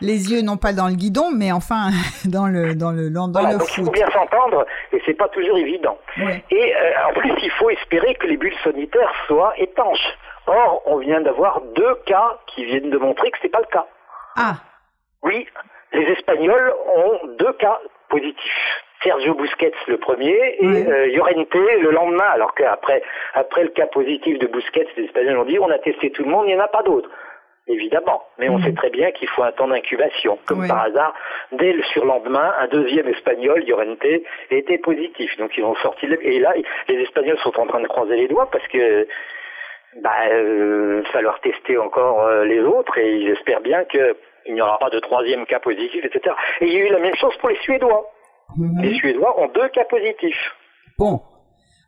les, 0.00 0.32
yeux 0.32 0.42
non 0.42 0.56
pas 0.56 0.72
dans 0.72 0.88
le 0.88 0.94
guidon, 0.94 1.30
mais 1.30 1.52
enfin 1.52 1.90
dans 2.24 2.46
le 2.46 2.74
dans 2.74 2.92
le 2.92 3.10
dans, 3.10 3.26
le 3.26 3.32
donc 3.58 3.68
Il 3.76 3.84
faut 3.84 3.90
bien 3.90 4.08
s'entendre 4.10 4.64
et 4.92 5.02
c'est 5.04 5.14
pas 5.14 5.28
toujours 5.28 5.58
évident. 5.58 5.98
Et 6.16 6.74
euh, 6.74 7.08
en 7.08 7.12
plus, 7.18 7.32
il 7.42 7.50
faut 7.52 7.70
espérer 7.70 8.14
que 8.14 8.26
les 8.26 8.36
bulles 8.36 8.56
sanitaires 8.64 9.12
soient 9.26 9.52
étanches. 9.58 10.18
Or, 10.46 10.82
on 10.86 10.98
vient 10.98 11.20
d'avoir 11.20 11.60
deux 11.76 11.94
cas 12.06 12.38
qui 12.46 12.64
viennent 12.64 12.90
de 12.90 12.98
montrer 12.98 13.30
que 13.30 13.38
c'est 13.42 13.48
pas 13.48 13.60
le 13.60 13.66
cas. 13.66 13.86
Ah. 14.36 14.56
Oui, 15.22 15.46
les 15.92 16.04
Espagnols 16.12 16.72
ont 16.96 17.20
deux 17.38 17.52
cas 17.54 17.78
positifs. 18.08 18.82
Sergio 19.02 19.34
Busquets 19.34 19.72
le 19.88 19.98
premier 19.98 20.56
et 20.58 20.66
euh, 20.66 21.06
Llorente 21.06 21.54
le 21.54 21.90
lendemain. 21.90 22.28
Alors 22.32 22.54
qu'après 22.54 23.02
après 23.34 23.64
le 23.64 23.70
cas 23.70 23.86
positif 23.86 24.38
de 24.38 24.46
Busquets, 24.46 24.86
les 24.96 25.04
Espagnols 25.04 25.38
ont 25.38 25.44
dit 25.44 25.58
on 25.58 25.70
a 25.70 25.78
testé 25.78 26.10
tout 26.10 26.24
le 26.24 26.30
monde, 26.30 26.46
il 26.46 26.54
n'y 26.54 26.60
en 26.60 26.64
a 26.64 26.68
pas 26.68 26.82
d'autres. 26.82 27.10
Évidemment, 27.68 28.24
mais 28.38 28.48
on 28.48 28.58
sait 28.60 28.72
très 28.72 28.90
bien 28.90 29.12
qu'il 29.12 29.28
faut 29.28 29.44
un 29.44 29.52
temps 29.52 29.68
d'incubation. 29.68 30.36
Comme 30.46 30.66
par 30.66 30.82
hasard, 30.82 31.14
dès 31.52 31.72
le 31.72 31.82
surlendemain, 31.84 32.52
un 32.58 32.66
deuxième 32.66 33.06
espagnol, 33.06 33.62
Llorente, 33.64 34.04
était 34.50 34.78
positif. 34.78 35.36
Donc 35.38 35.56
ils 35.56 35.62
ont 35.62 35.76
sorti 35.76 36.06
et 36.06 36.40
là, 36.40 36.54
les 36.88 36.94
Espagnols 37.02 37.38
sont 37.38 37.56
en 37.60 37.66
train 37.66 37.80
de 37.80 37.86
croiser 37.86 38.16
les 38.16 38.26
doigts 38.26 38.48
parce 38.50 38.66
que 38.66 39.06
bah, 40.00 40.10
euh, 40.32 41.04
falloir 41.12 41.38
tester 41.40 41.78
encore 41.78 42.22
euh, 42.22 42.44
les 42.44 42.60
autres 42.60 42.98
et 42.98 43.16
ils 43.16 43.28
espèrent 43.30 43.60
bien 43.60 43.84
qu'il 43.84 44.14
n'y 44.48 44.60
aura 44.60 44.78
pas 44.78 44.90
de 44.90 44.98
troisième 44.98 45.46
cas 45.46 45.60
positif, 45.60 46.04
etc. 46.04 46.34
Et 46.62 46.66
il 46.66 46.72
y 46.72 46.76
a 46.78 46.86
eu 46.86 46.92
la 46.92 46.98
même 46.98 47.14
chose 47.14 47.36
pour 47.36 47.50
les 47.50 47.56
Suédois. 47.56 48.10
Mhm. 48.56 48.80
Les 48.80 48.94
Suédois 48.94 49.40
ont 49.40 49.48
deux 49.52 49.68
cas 49.74 49.84
positifs. 49.84 50.52
Bon. 50.98 51.20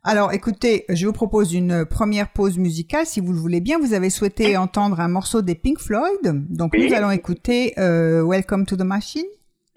Alors, 0.03 0.33
écoutez, 0.33 0.85
je 0.89 1.07
vous 1.07 1.13
propose 1.13 1.53
une 1.53 1.83
première 1.83 2.31
pause 2.31 2.59
musicale, 2.59 3.07
si 3.07 3.19
vous 3.19 3.33
le 3.33 3.39
voulez 3.39 3.59
bien. 3.59 3.79
Vous 3.79 3.95
avez 3.95 4.11
souhaité 4.11 4.55
entendre 4.55 4.99
un 4.99 5.07
morceau 5.07 5.41
des 5.41 5.55
Pink 5.55 5.79
Floyd, 5.79 6.45
donc 6.49 6.77
nous 6.77 6.93
allons 6.93 7.09
écouter 7.09 7.73
euh, 7.79 8.23
Welcome 8.23 8.67
to 8.67 8.75
the 8.75 8.83
Machine. 8.83 9.25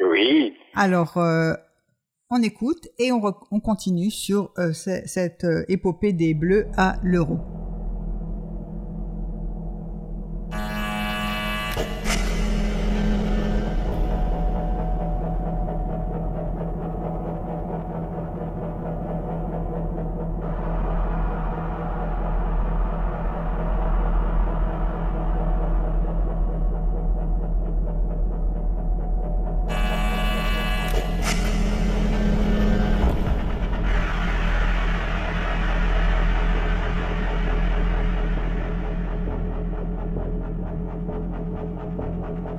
Oui. 0.01 0.53
Alors, 0.75 1.17
euh, 1.17 1.55
on 2.29 2.43
écoute 2.43 2.89
et 2.99 3.11
on, 3.11 3.23
on 3.51 3.61
continue 3.61 4.11
sur 4.11 4.53
euh, 4.59 4.73
cette 4.75 5.47
épopée 5.69 6.13
des 6.13 6.35
Bleus 6.35 6.67
à 6.77 6.97
l'Euro. 7.03 7.39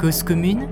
Cause 0.09 0.23
commune 0.23 0.67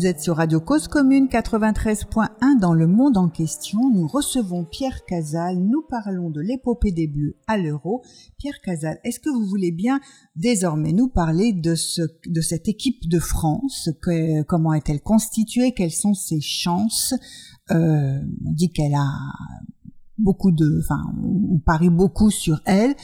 Vous 0.00 0.06
êtes 0.06 0.22
sur 0.22 0.36
Radio 0.36 0.60
Cause 0.62 0.88
Commune 0.88 1.26
93.1 1.26 2.58
dans 2.58 2.72
le 2.72 2.86
monde 2.86 3.18
en 3.18 3.28
question. 3.28 3.90
Nous 3.92 4.06
recevons 4.06 4.64
Pierre 4.64 5.04
Casal. 5.04 5.58
Nous 5.58 5.82
parlons 5.90 6.30
de 6.30 6.40
l'épopée 6.40 6.90
des 6.90 7.06
Bleus 7.06 7.36
à 7.46 7.58
l'Euro. 7.58 8.00
Pierre 8.38 8.62
Casal, 8.64 8.98
est-ce 9.04 9.20
que 9.20 9.28
vous 9.28 9.44
voulez 9.44 9.72
bien 9.72 10.00
désormais 10.36 10.92
nous 10.92 11.08
parler 11.08 11.52
de 11.52 11.74
ce, 11.74 12.00
de 12.26 12.40
cette 12.40 12.66
équipe 12.66 13.10
de 13.10 13.18
France? 13.18 13.90
Comment 14.48 14.72
est-elle 14.72 15.02
constituée? 15.02 15.72
Quelles 15.72 15.90
sont 15.90 16.14
ses 16.14 16.40
chances? 16.40 17.12
Euh, 17.70 18.20
on 18.46 18.52
dit 18.52 18.72
qu'elle 18.72 18.94
a 18.94 19.06
beaucoup 20.16 20.50
de, 20.50 20.80
enfin, 20.82 21.02
on 21.22 21.58
parie 21.58 21.90
beaucoup 21.90 22.30
sur 22.30 22.62
elle. 22.64 22.94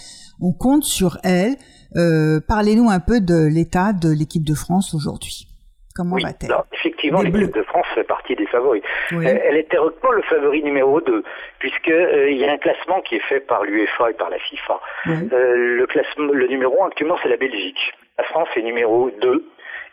On 0.40 0.54
compte 0.54 0.84
sur 0.84 1.18
elle. 1.24 1.58
Euh, 1.96 2.40
parlez-nous 2.40 2.88
un 2.88 3.00
peu 3.00 3.20
de 3.20 3.36
l'état 3.36 3.92
de 3.92 4.08
l'équipe 4.08 4.46
de 4.46 4.54
France 4.54 4.94
aujourd'hui. 4.94 5.46
Comment 5.96 6.16
va-t-elle 6.16 6.54
Effectivement, 6.72 7.22
l'équipe 7.22 7.54
de 7.54 7.62
France 7.62 7.86
fait 7.94 8.04
partie 8.04 8.36
des 8.36 8.46
favoris. 8.46 8.82
Elle, 9.10 9.56
était 9.56 9.76
pas 9.76 10.12
le 10.12 10.22
favori 10.22 10.62
numéro 10.62 11.00
2, 11.00 11.24
puisque 11.58 11.88
euh, 11.88 12.30
il 12.30 12.36
y 12.36 12.44
a 12.44 12.52
un 12.52 12.58
classement 12.58 13.00
qui 13.00 13.16
est 13.16 13.26
fait 13.28 13.40
par 13.40 13.64
l'UEFA 13.64 14.10
et 14.10 14.14
par 14.14 14.30
la 14.30 14.38
FIFA. 14.38 14.80
Euh, 15.06 15.54
le 15.56 15.86
classement, 15.86 16.32
le 16.32 16.46
numéro 16.46 16.82
1 16.84 16.88
actuellement, 16.88 17.16
c'est 17.22 17.28
la 17.28 17.36
Belgique. 17.36 17.94
La 18.18 18.24
France 18.24 18.48
est 18.56 18.62
numéro 18.62 19.10
2. 19.10 19.44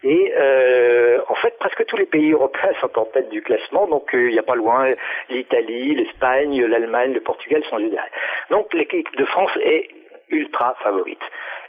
Et 0.05 0.33
euh, 0.35 1.19
en 1.29 1.35
fait, 1.35 1.57
presque 1.59 1.85
tous 1.85 1.95
les 1.95 2.05
pays 2.05 2.33
européens 2.33 2.71
sont 2.81 2.99
en 2.99 3.05
tête 3.05 3.29
du 3.29 3.41
classement, 3.41 3.87
donc 3.87 4.09
il 4.13 4.27
n'y 4.27 4.39
a 4.39 4.43
pas 4.43 4.55
loin 4.55 4.93
l'Italie, 5.29 5.95
l'Espagne, 5.95 6.65
l'Allemagne, 6.65 7.13
le 7.13 7.21
Portugal 7.21 7.63
sont 7.69 7.77
derrière. 7.77 8.03
Donc 8.49 8.73
l'équipe 8.73 9.15
de 9.15 9.25
France 9.25 9.51
est 9.63 9.87
ultra 10.33 10.75
favorite. 10.83 11.21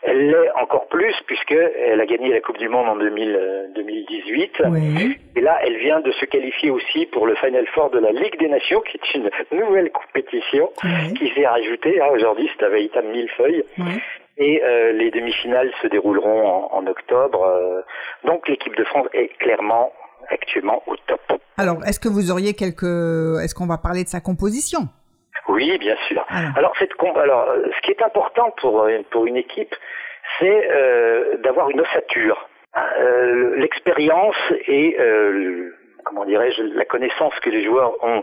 Elle 0.02 0.30
l'est 0.30 0.50
encore 0.60 0.86
plus 0.88 1.14
puisqu'elle 1.26 2.00
a 2.00 2.06
gagné 2.06 2.30
la 2.30 2.40
Coupe 2.40 2.58
du 2.58 2.68
Monde 2.68 2.88
en 2.88 2.96
2018. 2.96 4.60
Euh, 4.60 5.08
Et 5.36 5.40
là, 5.40 5.58
elle 5.62 5.78
vient 5.78 6.00
de 6.00 6.10
se 6.12 6.24
qualifier 6.26 6.70
aussi 6.70 7.06
pour 7.06 7.26
le 7.26 7.34
Final 7.36 7.66
Four 7.74 7.90
de 7.90 7.98
la 7.98 8.12
Ligue 8.12 8.38
des 8.38 8.48
Nations, 8.48 8.80
qui 8.82 8.98
est 8.98 9.14
une 9.14 9.30
nouvelle 9.52 9.90
compétition 9.90 10.70
qui 11.16 11.32
s'est 11.34 11.46
rajoutée. 11.46 12.00
Hein, 12.00 12.08
Aujourd'hui, 12.12 12.50
c'est 12.56 12.66
un 12.66 12.70
véritable 12.70 13.08
millefeuille. 13.08 13.64
Et 14.36 14.62
euh, 14.64 14.92
les 14.92 15.10
demi-finales 15.10 15.70
se 15.80 15.86
dérouleront 15.86 16.68
en, 16.72 16.86
octobre. 16.86 17.44
Euh. 17.44 17.80
donc 18.26 18.48
l'équipe 18.48 18.74
de 18.76 18.84
France 18.84 19.06
est 19.12 19.28
clairement 19.38 19.92
actuellement 20.28 20.82
au 20.86 20.96
top. 21.06 21.20
Alors, 21.56 21.84
est-ce 21.86 22.00
que 22.00 22.08
vous 22.08 22.32
auriez 22.32 22.54
quelques... 22.54 22.82
Est-ce 22.82 23.54
qu'on 23.54 23.66
va 23.66 23.78
parler 23.78 24.02
de 24.02 24.08
sa 24.08 24.20
composition? 24.20 24.88
Oui, 25.48 25.76
bien 25.78 25.96
sûr. 26.08 26.24
Alors, 26.56 26.74
cette 26.78 26.92
alors, 27.16 27.48
ce 27.76 27.80
qui 27.82 27.90
est 27.90 28.02
important 28.02 28.50
pour 28.60 28.88
pour 29.10 29.26
une 29.26 29.36
équipe, 29.36 29.74
c'est 30.38 30.68
euh, 30.70 31.36
d'avoir 31.38 31.70
une 31.70 31.80
ossature. 31.80 32.48
Euh, 32.76 33.56
l'expérience 33.56 34.36
et 34.66 34.96
euh, 34.98 35.72
comment 36.04 36.24
dirais-je, 36.24 36.62
la 36.62 36.84
connaissance 36.84 37.34
que 37.40 37.50
les 37.50 37.64
joueurs 37.64 37.92
ont 38.04 38.22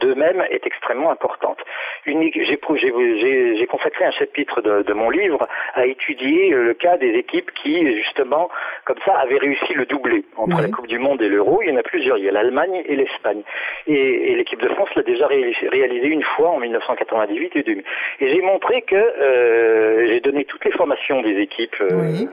d'eux-mêmes 0.00 0.44
est 0.50 0.66
extrêmement 0.66 1.10
importante. 1.10 1.58
J'ai 2.06 3.66
consacré 3.66 4.04
un 4.04 4.10
chapitre 4.10 4.60
de, 4.60 4.92
mon 4.92 5.10
livre 5.10 5.46
à 5.74 5.86
étudier 5.86 6.50
le 6.50 6.74
cas 6.74 6.96
des 6.96 7.14
équipes 7.14 7.50
qui, 7.52 7.96
justement, 7.96 8.50
comme 8.84 8.98
ça, 9.04 9.14
avaient 9.14 9.38
réussi 9.38 9.72
le 9.74 9.86
doublé 9.86 10.24
entre 10.36 10.60
la 10.60 10.68
Coupe 10.68 10.86
du 10.86 10.98
Monde 10.98 11.22
et 11.22 11.28
l'Euro. 11.28 11.62
Il 11.62 11.70
y 11.70 11.72
en 11.72 11.76
a 11.76 11.82
plusieurs. 11.82 12.18
Il 12.18 12.24
y 12.24 12.28
a 12.28 12.32
l'Allemagne 12.32 12.82
et 12.86 12.96
l'Espagne. 12.96 13.42
Et, 13.86 14.34
l'équipe 14.36 14.60
de 14.60 14.68
France 14.68 14.88
l'a 14.96 15.02
déjà 15.02 15.26
réalisé, 15.26 16.08
une 16.08 16.22
fois 16.22 16.50
en 16.50 16.58
1998 16.58 17.56
et 17.56 17.62
2000. 17.62 17.84
Et 18.20 18.28
j'ai 18.28 18.42
montré 18.42 18.82
que 18.82 18.96
euh, 18.96 20.06
j'ai 20.08 20.20
donné 20.20 20.44
toutes 20.44 20.64
les 20.64 20.72
formations 20.72 21.22
des 21.22 21.38
équipes. 21.38 21.76
Euh, 21.80 22.26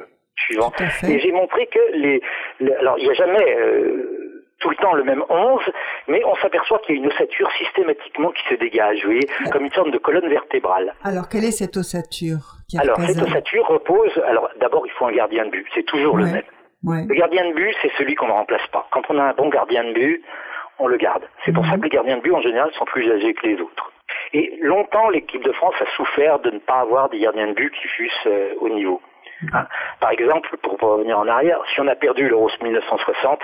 suivantes. 0.46 0.82
Et 1.08 1.20
j'ai 1.20 1.32
montré 1.32 1.68
que 1.68 1.80
les, 1.94 2.22
alors 2.80 2.98
il 2.98 3.06
n'y 3.06 3.12
a 3.12 3.14
jamais 3.14 3.56
euh, 3.58 4.39
tout 4.60 4.70
le 4.70 4.76
temps 4.76 4.94
le 4.94 5.04
même 5.04 5.24
11, 5.30 5.62
mais 6.08 6.22
on 6.26 6.36
s'aperçoit 6.36 6.80
qu'il 6.80 6.96
y 6.96 6.98
a 6.98 7.02
une 7.02 7.08
ossature 7.08 7.50
systématiquement 7.58 8.32
qui 8.32 8.44
se 8.50 8.56
dégage, 8.56 9.00
vous 9.04 9.12
voyez, 9.12 9.28
comme 9.52 9.66
une 9.66 9.72
sorte 9.72 9.92
de 9.92 9.98
colonne 9.98 10.28
vertébrale. 10.30 10.94
Alors, 11.04 11.30
quelle 11.30 11.46
est 11.46 11.52
cette 11.52 11.78
ossature 11.78 12.58
Alors, 12.80 13.00
cette 13.02 13.22
ossature 13.22 13.68
repose, 13.68 14.12
alors 14.28 14.50
d'abord, 14.60 14.86
il 14.86 14.92
faut 14.92 15.06
un 15.06 15.14
gardien 15.14 15.46
de 15.46 15.52
but, 15.52 15.66
c'est 15.74 15.86
toujours 15.86 16.18
le 16.18 16.26
même. 16.26 16.44
Le 16.84 17.14
gardien 17.14 17.50
de 17.50 17.54
but, 17.54 17.76
c'est 17.82 17.92
celui 17.98 18.16
qu'on 18.16 18.28
ne 18.28 18.34
remplace 18.34 18.66
pas. 18.72 18.88
Quand 18.92 19.02
on 19.10 19.18
a 19.18 19.24
un 19.24 19.34
bon 19.34 19.50
gardien 19.50 19.84
de 19.84 19.94
but, 19.94 20.24
on 20.80 20.88
le 20.88 20.98
garde. 20.98 21.24
C'est 21.46 21.52
pour 21.52 21.66
ça 21.66 21.74
mhm. 21.74 21.80
que 21.80 21.84
les 21.84 21.90
gardiens 21.90 22.18
de 22.18 22.22
but, 22.22 22.34
en 22.34 22.42
général, 22.42 22.72
sont 22.74 22.86
plus 22.86 23.12
âgés 23.12 23.34
que 23.34 23.46
les 23.46 23.60
autres. 23.60 23.92
Et 24.34 24.58
longtemps, 24.62 25.10
l'équipe 25.10 25.44
de 25.44 25.52
France 25.52 25.76
a 25.82 25.86
souffert 25.96 26.40
de 26.40 26.52
ne 26.52 26.60
pas 26.60 26.80
avoir 26.80 27.10
des 27.10 27.20
gardiens 27.20 27.48
de 27.48 27.54
but 27.54 27.74
qui 27.74 27.88
fussent 27.88 28.28
euh, 28.28 28.54
au 28.62 28.70
niveau. 28.70 29.02
Hein. 29.54 29.66
Par 30.00 30.12
exemple, 30.12 30.50
pour, 30.62 30.78
revenir 30.80 31.20
en 31.20 31.28
arrière, 31.28 31.60
si 31.74 31.80
on 31.82 31.88
a 31.88 31.96
perdu 31.96 32.28
l'Euro 32.28 32.50
1960, 32.62 33.40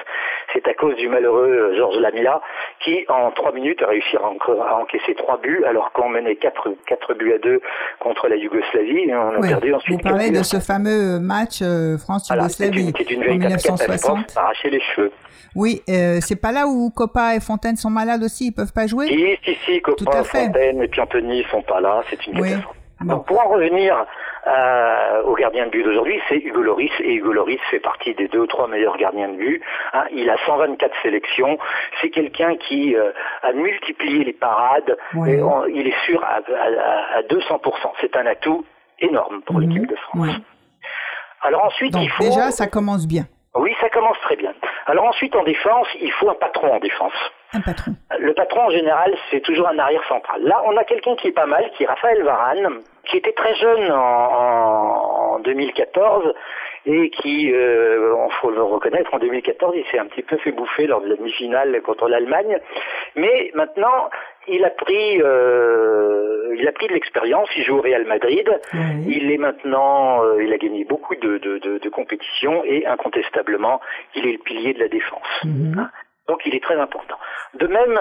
c'est 0.54 0.68
à 0.68 0.74
cause 0.74 0.96
du 0.96 1.08
malheureux 1.08 1.48
euh, 1.48 1.78
Georges 1.78 1.98
Lamilla 1.98 2.42
qui, 2.80 3.06
en 3.08 3.32
trois 3.32 3.52
minutes, 3.52 3.82
a 3.82 3.88
réussi 3.88 4.18
à, 4.18 4.76
encaisser 4.76 5.16
trois 5.16 5.38
buts 5.38 5.64
alors 5.66 5.92
qu'on 5.92 6.10
menait 6.10 6.36
quatre, 6.36 6.70
quatre 6.88 7.14
buts 7.14 7.34
à 7.34 7.38
deux 7.38 7.62
contre 8.00 8.28
la 8.28 8.36
Yougoslavie. 8.36 9.10
Et 9.10 9.16
on 9.16 9.36
a 9.36 9.48
perdu 9.48 9.74
ensuite. 9.74 10.02
Vous 10.02 10.10
parlez 10.10 10.32
de 10.32 10.44
ce 10.44 10.60
fameux 10.60 11.20
match 11.20 11.60
euh, 11.62 11.98
France-Yougoslavie 11.98 12.92
voilà, 13.16 13.32
en 13.32 13.38
1960. 13.38 14.38
Arracher 14.38 14.70
les 14.70 14.82
cheveux. 14.82 15.12
Oui, 15.56 15.82
euh, 15.90 16.20
c'est 16.22 16.36
pas 16.40 16.52
là 16.52 16.68
où 16.68 16.90
Copa 16.90 17.36
et 17.36 17.40
Fontaine 17.40 17.78
sont 17.78 17.90
malades 17.90 18.24
aussi, 18.24 18.48
ils 18.48 18.52
peuvent 18.52 18.74
pas 18.74 18.88
jouer 18.88 19.08
Si, 19.08 19.38
si, 19.44 19.58
si, 19.66 19.82
Copa, 19.82 20.24
Fontaine 20.24 20.82
et 20.82 20.88
puis 20.90 21.00
Anthony 21.00 21.46
sont 21.50 21.62
pas 21.62 21.80
là, 21.80 22.04
c'est 22.10 22.28
une 22.28 22.34
catastrophe. 22.34 22.75
Donc 23.02 23.26
pour 23.26 23.46
en 23.46 23.50
revenir 23.50 24.06
euh, 24.48 25.24
au 25.24 25.36
gardien 25.36 25.66
de 25.66 25.72
but 25.72 25.84
d'aujourd'hui, 25.84 26.20
c'est 26.30 26.38
Hugo 26.38 26.62
Loris. 26.62 26.92
Et 27.00 27.16
Hugo 27.16 27.34
Loris 27.34 27.60
fait 27.70 27.80
partie 27.80 28.14
des 28.14 28.28
deux 28.28 28.40
ou 28.40 28.48
trois 28.48 28.68
meilleurs 28.68 28.98
gardiens 28.98 29.30
de 29.30 29.36
but. 29.36 29.62
Hein. 29.94 30.06
il 30.14 30.30
a 30.30 30.38
124 30.46 30.94
sélections. 31.02 31.58
C'est 32.02 32.10
quelqu'un 32.10 32.56
qui 32.56 32.96
euh, 32.96 33.12
a 33.44 33.52
multiplié 33.54 34.24
les 34.24 34.34
parades. 34.34 34.98
Et 35.28 35.40
il 35.74 35.88
est 35.88 36.06
sûr 36.06 36.24
à, 36.24 36.38
à, 37.18 37.22
200%. 37.24 37.62
C'est 38.02 38.16
un 38.16 38.26
atout 38.26 38.66
énorme 39.00 39.42
pour 39.42 39.56
mhm. 39.56 39.62
l'équipe 39.62 39.88
de 39.90 39.96
France. 39.96 40.30
Alors 41.42 41.66
ensuite, 41.66 41.96
il 42.00 42.10
faut... 42.10 42.24
Déjà, 42.24 42.52
ça 42.52 42.68
commence 42.68 43.08
bien. 43.08 43.26
Oui, 43.56 43.74
ça 43.80 43.90
commence 43.90 44.20
très 44.22 44.36
bien. 44.36 44.54
Alors 44.86 45.06
ensuite, 45.06 45.36
en 45.36 45.44
défense, 45.44 45.88
il 46.02 46.12
faut 46.12 46.30
un 46.30 46.36
patron 46.36 46.74
en 46.74 46.80
défense. 46.80 47.14
Un 47.54 47.62
patron. 47.62 47.94
Le 48.20 48.34
patron, 48.34 48.66
en 48.66 48.70
général, 48.70 49.16
c'est 49.32 49.40
toujours 49.40 49.68
un 49.70 49.80
arrière 49.80 50.06
central. 50.08 50.44
Là, 50.44 50.62
on 50.66 50.76
a 50.76 50.84
quelqu'un 50.84 51.16
qui 51.16 51.30
est 51.30 51.32
pas 51.32 51.46
mal, 51.46 51.72
qui 51.72 51.84
est 51.84 51.88
Raphaël 51.88 52.22
Varane, 52.24 52.82
qui 53.06 53.18
était 53.18 53.32
très 53.32 53.56
jeune 53.56 53.92
en, 53.92 55.40
2014 55.40 56.34
et 56.86 57.10
qui, 57.10 57.52
euh, 57.52 58.14
on 58.16 58.30
faut 58.30 58.52
le 58.52 58.62
reconnaître, 58.62 59.14
en 59.14 59.20
2014, 59.20 59.76
il 59.76 59.86
s'est 59.86 59.98
un 59.98 60.06
petit 60.06 60.22
peu 60.22 60.38
fait 60.38 60.52
bouffer 60.52 60.86
lors 60.86 61.02
de 61.02 61.08
la 61.08 61.16
demi-finale 61.16 61.82
contre 61.82 62.08
l'Allemagne. 62.08 62.60
Mais 63.16 63.52
maintenant, 63.56 64.10
il 64.48 64.64
a 64.64 64.70
pris, 64.70 65.22
euh, 65.22 66.56
il 66.58 66.68
a 66.68 66.72
pris 66.72 66.88
de 66.88 66.94
l'expérience. 66.94 67.50
Il 67.58 67.64
joue 67.64 67.78
au 67.78 67.82
Real 67.82 68.06
Madrid. 68.06 68.48
Il 69.08 69.32
est 69.32 69.38
maintenant, 69.38 70.24
euh, 70.24 70.44
il 70.44 70.54
a 70.54 70.58
gagné 70.58 70.86
beaucoup 70.86 71.16
de, 71.16 71.38
de, 71.38 71.90
compétitions 71.90 72.64
et 72.66 72.86
incontestablement, 72.86 73.80
il 74.16 74.28
est 74.28 74.34
le 74.34 74.38
pilier 74.40 74.74
de 74.74 74.80
la 74.80 74.90
défense. 74.90 75.44
Mhm. 75.44 75.80
Hein. 75.80 75.90
Donc, 76.28 76.42
il 76.46 76.56
est 76.56 76.64
très 76.64 76.76
important. 76.76 77.16
De 77.54 77.68
même, 77.68 78.00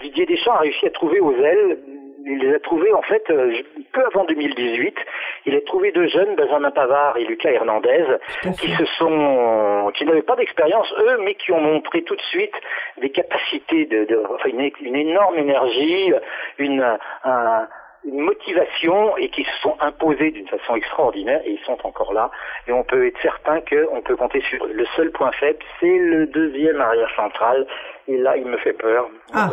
Didier 0.00 0.26
Deschamps 0.26 0.52
a 0.52 0.58
réussi 0.58 0.86
à 0.86 0.90
trouver 0.90 1.20
aux 1.20 1.34
ailes 1.34 1.78
il 2.24 2.38
les 2.38 2.54
a 2.54 2.60
trouvés 2.60 2.92
en 2.92 3.02
fait 3.02 3.22
euh, 3.30 3.52
peu 3.92 4.04
avant 4.06 4.24
2018. 4.24 4.94
Il 5.46 5.56
a 5.56 5.60
trouvé 5.62 5.92
deux 5.92 6.08
jeunes, 6.08 6.34
Benjamin 6.36 6.70
Pavard 6.70 7.16
et 7.16 7.24
Lucas 7.24 7.50
Hernandez, 7.50 8.04
qui 8.60 8.70
se 8.72 8.84
sont, 8.96 9.90
qui 9.94 10.04
n'avaient 10.04 10.22
pas 10.22 10.36
d'expérience 10.36 10.92
eux, 10.98 11.18
mais 11.24 11.34
qui 11.34 11.52
ont 11.52 11.60
montré 11.60 12.02
tout 12.02 12.16
de 12.16 12.22
suite 12.22 12.54
des 13.00 13.10
capacités 13.10 13.86
de, 13.86 14.04
de 14.04 14.22
enfin 14.34 14.48
une, 14.48 14.96
énorme 14.96 15.38
énergie, 15.38 16.12
une, 16.58 16.98
une 18.04 18.18
motivation 18.18 19.16
et 19.16 19.28
qui 19.28 19.44
se 19.44 19.60
sont 19.62 19.76
imposés 19.80 20.30
d'une 20.30 20.48
façon 20.48 20.76
extraordinaire 20.76 21.40
et 21.44 21.52
ils 21.52 21.64
sont 21.64 21.78
encore 21.84 22.12
là. 22.12 22.30
Et 22.66 22.72
on 22.72 22.84
peut 22.84 23.06
être 23.06 23.20
certain 23.20 23.60
qu'on 23.60 24.00
peut 24.02 24.16
compter 24.16 24.40
sur 24.42 24.66
le 24.66 24.84
seul 24.96 25.10
point 25.12 25.30
faible 25.32 25.58
c'est 25.80 25.98
le 25.98 26.26
deuxième 26.26 26.80
arrière 26.80 27.10
central. 27.16 27.66
Et 28.08 28.16
là 28.16 28.36
il 28.36 28.46
me 28.46 28.58
fait 28.58 28.72
peur. 28.72 29.08
Ah, 29.32 29.50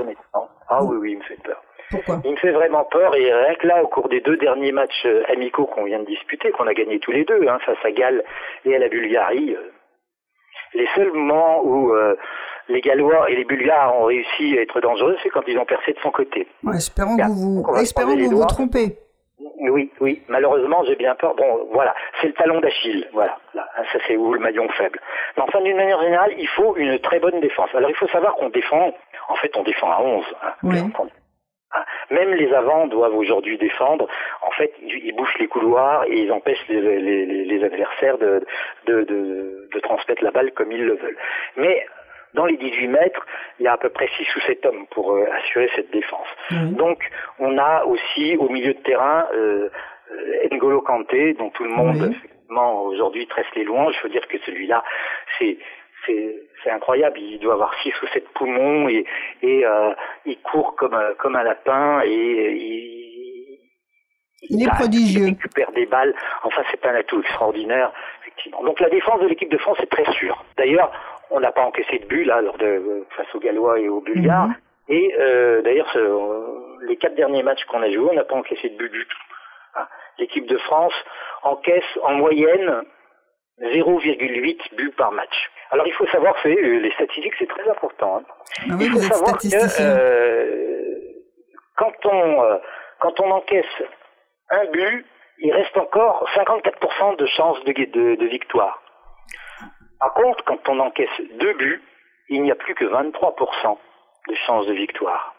ah 0.70 0.84
oui 0.84 0.98
oui 1.00 1.12
il 1.14 1.18
me 1.18 1.24
fait 1.24 1.42
peur 1.44 1.62
pourquoi 1.90 2.22
Il 2.24 2.32
me 2.32 2.38
fait 2.38 2.52
vraiment 2.52 2.84
peur 2.86 3.16
et 3.16 3.34
rien 3.34 3.56
que 3.56 3.68
là, 3.68 3.84
au 3.84 3.88
cours 3.88 4.10
des 4.10 4.22
deux 4.22 4.38
derniers 4.38 4.72
matchs 4.72 5.06
euh, 5.06 5.24
amicaux 5.30 5.66
qu'on 5.66 5.84
vient 5.86 6.00
de 6.00 6.06
disputer, 6.06 6.52
qu'on 6.52 6.68
a 6.68 6.74
gagné 6.74 7.00
tous 7.00 7.12
les 7.12 7.26
deux, 7.26 7.48
hein, 7.48 7.60
face 7.66 7.78
à 7.84 7.92
Galles 7.92 8.24
et 8.66 8.76
à 8.76 8.80
la 8.80 8.90
Bulgarie, 8.90 9.56
euh, 9.56 9.72
les 10.74 10.88
seuls 10.96 11.12
moments 11.12 11.62
où 11.64 11.92
euh, 11.94 12.16
les 12.68 12.82
Gallois 12.82 13.30
et 13.30 13.36
les 13.36 13.46
Bulgares 13.46 13.96
ont 13.96 14.06
réussi 14.06 14.58
à 14.58 14.62
être 14.62 14.80
dangereux, 14.82 15.18
c'est 15.24 15.30
quand 15.30 15.44
ils 15.48 15.58
ont 15.58 15.66
percé 15.66 15.94
de 15.94 16.00
son 16.00 16.12
côté. 16.12 16.48
espérons 16.74 17.18
que 17.18 17.28
vous 17.28 17.64
vous, 17.64 17.76
espérons 17.78 18.16
que 18.16 18.24
vous, 18.24 18.38
vous 18.38 18.46
trompez. 18.46 18.98
Oui, 19.62 19.92
oui, 20.00 20.22
malheureusement, 20.28 20.84
j'ai 20.86 20.96
bien 20.96 21.16
peur. 21.16 21.34
Bon, 21.36 21.68
voilà, 21.72 21.96
c'est 22.22 22.28
le 22.28 22.34
talon 22.34 22.60
d'Achille, 22.60 23.08
voilà. 23.14 23.38
ça, 23.54 24.00
c'est 24.08 24.16
où 24.16 24.34
le 24.34 24.40
maillon 24.40 24.68
faible. 24.70 25.00
Mais 25.36 25.44
enfin, 25.44 25.62
d'une 25.62 25.78
manière 25.78 26.02
générale, 26.02 26.34
il 26.38 26.48
faut 26.48 26.76
une 26.76 27.00
très 27.00 27.20
bonne 27.20 27.40
défense. 27.40 27.70
Alors, 27.74 27.90
il 27.90 27.96
faut 27.96 28.08
savoir 28.08 28.36
qu'on 28.36 28.50
défend, 28.50 28.94
en 29.28 29.36
fait, 29.36 29.56
on 29.58 29.64
défend 29.64 29.92
à 29.92 30.02
11. 30.02 30.26
Hein, 30.44 30.54
oui. 30.64 30.78
Même 32.10 32.34
les 32.34 32.52
avants 32.54 32.88
doivent 32.88 33.16
aujourd'hui 33.16 33.58
défendre. 33.58 34.08
En 34.42 34.52
fait, 34.52 34.74
ils 34.82 35.16
bouchent 35.16 35.38
les 35.40 35.48
couloirs 35.48 36.06
et 36.06 36.24
ils 36.24 36.32
empêchent 36.32 36.68
les, 36.68 37.64
adversaires 37.64 38.18
de, 38.18 38.44
de, 38.88 39.80
transmettre 39.82 40.24
la 40.24 40.32
balle 40.32 40.52
comme 40.52 40.72
ils 40.72 40.84
le 40.84 40.96
veulent. 40.96 41.18
Mais 41.58 41.86
dans 42.34 42.46
les 42.46 42.58
18 42.58 42.88
mètres, 42.88 43.26
il 43.60 43.64
y 43.64 43.68
a 43.68 43.74
à 43.74 43.78
peu 43.78 43.90
près 43.90 44.08
6 44.18 44.36
ou 44.36 44.40
7 44.42 44.66
hommes 44.66 44.86
pour 44.92 45.14
euh, 45.14 45.26
assurer 45.32 45.70
cette 45.76 45.92
défense. 45.92 46.28
Donc, 46.52 47.00
on 47.40 47.58
a 47.58 47.84
aussi 47.86 48.36
au 48.38 48.50
milieu 48.50 48.74
de 48.74 48.80
terrain 48.80 49.26
euh, 49.34 49.70
N'Golo 50.52 50.82
Kanté, 50.82 51.34
dont 51.34 51.50
tout 51.50 51.64
le 51.64 51.72
monde 51.72 52.14
aujourd'hui 52.58 53.28
tresse 53.28 53.46
les 53.56 53.64
louanges. 53.64 53.96
Je 53.98 54.04
veux 54.04 54.10
dire 54.10 54.28
que 54.28 54.38
celui-là, 54.40 54.84
c'est 55.38 55.58
c'est 56.64 56.72
incroyable. 56.72 57.20
Il 57.20 57.40
doit 57.40 57.54
avoir 57.54 57.74
six 57.82 57.94
ou 58.02 58.08
sept 58.08 58.28
poumons 58.30 58.90
et, 58.90 59.06
et 59.42 59.66
euh, 59.66 59.94
il 60.26 60.40
court 60.42 60.76
comme 60.76 60.98
comme 61.18 61.36
un 61.36 61.44
lapin 61.44 62.02
et 62.04 62.10
il, 62.12 63.60
il, 64.50 64.64
est 64.64 64.70
prodigieux. 64.70 65.28
Il 65.28 65.30
récupère 65.30 65.72
des 65.72 65.86
balles. 65.86 66.14
Enfin, 66.44 66.62
c'est 66.72 66.86
un 66.86 66.96
atout 66.96 67.20
extraordinaire, 67.20 67.92
effectivement. 68.22 68.64
Donc 68.64 68.80
la 68.80 68.90
défense 68.90 69.22
de 69.22 69.28
l'équipe 69.28 69.52
de 69.52 69.58
France 69.58 69.80
est 69.80 69.92
très 69.92 70.10
sûre. 70.14 70.44
D'ailleurs, 70.58 70.92
on 71.32 71.40
n'a 71.40 71.52
pas 71.52 71.64
encaissé 71.64 72.00
de 72.00 72.06
but 72.06 72.26
là 72.26 72.42
lors 72.42 72.58
de 72.58 73.06
face 73.16 73.34
aux 73.34 73.40
Gallois 73.40 73.80
et 73.80 73.90
aux 73.90 74.02
Bulgares. 74.02 74.48
Mhm. 74.48 74.56
Et 74.90 75.14
euh, 75.20 75.62
d'ailleurs, 75.62 75.96
les 76.88 76.98
quatre 76.98 77.16
derniers 77.16 77.44
matchs 77.44 77.64
qu'on 77.66 77.82
a 77.82 77.92
joués, 77.92 78.10
on 78.12 78.16
n'a 78.16 78.24
pas 78.24 78.36
encaissé 78.36 78.70
de 78.70 78.78
but 78.78 78.92
du 78.92 79.06
tout. 79.06 79.18
Hein. 79.76 79.86
L'équipe 80.18 80.48
de 80.48 80.58
France 80.58 80.94
encaisse 81.44 82.00
en 82.04 82.14
moyenne 82.14 82.84
0,8 83.62 84.76
buts 84.76 84.94
par 84.98 85.12
match. 85.12 85.50
Alors 85.72 85.86
il 85.88 85.94
faut 85.94 86.08
savoir, 86.08 86.36
c'est 86.42 86.58
euh, 86.58 86.80
les 86.80 86.92
statistiques, 86.92 87.34
c'est 87.38 87.48
très 87.48 87.70
important. 87.70 88.18
Hein. 88.18 88.24
Ah 88.72 88.76
il 88.80 88.92
faut 88.92 89.00
savoir 89.00 89.38
que 89.38 89.82
euh, 89.82 90.96
quand 91.78 92.06
on 92.06 92.44
euh, 92.44 92.58
quand 93.00 93.20
on 93.20 93.32
encaisse 93.32 93.66
un 94.50 94.66
but, 94.72 95.06
il 95.40 95.54
reste 95.54 95.78
encore 95.78 96.28
54% 96.36 97.18
de 97.18 97.26
chances 97.28 97.64
de, 97.66 97.72
de, 97.72 98.16
de 98.16 98.26
victoire. 98.26 98.82
Par 100.00 100.14
contre, 100.14 100.44
quand 100.46 100.68
on 100.70 100.80
encaisse 100.80 101.10
deux 101.40 101.54
buts, 101.54 101.82
il 102.30 102.42
n'y 102.44 102.52
a 102.52 102.56
plus 102.56 102.76
que 102.76 102.86
23% 102.86 103.78
de 104.30 104.36
chances 104.46 104.68
de 104.68 104.74
victoire. 104.74 105.36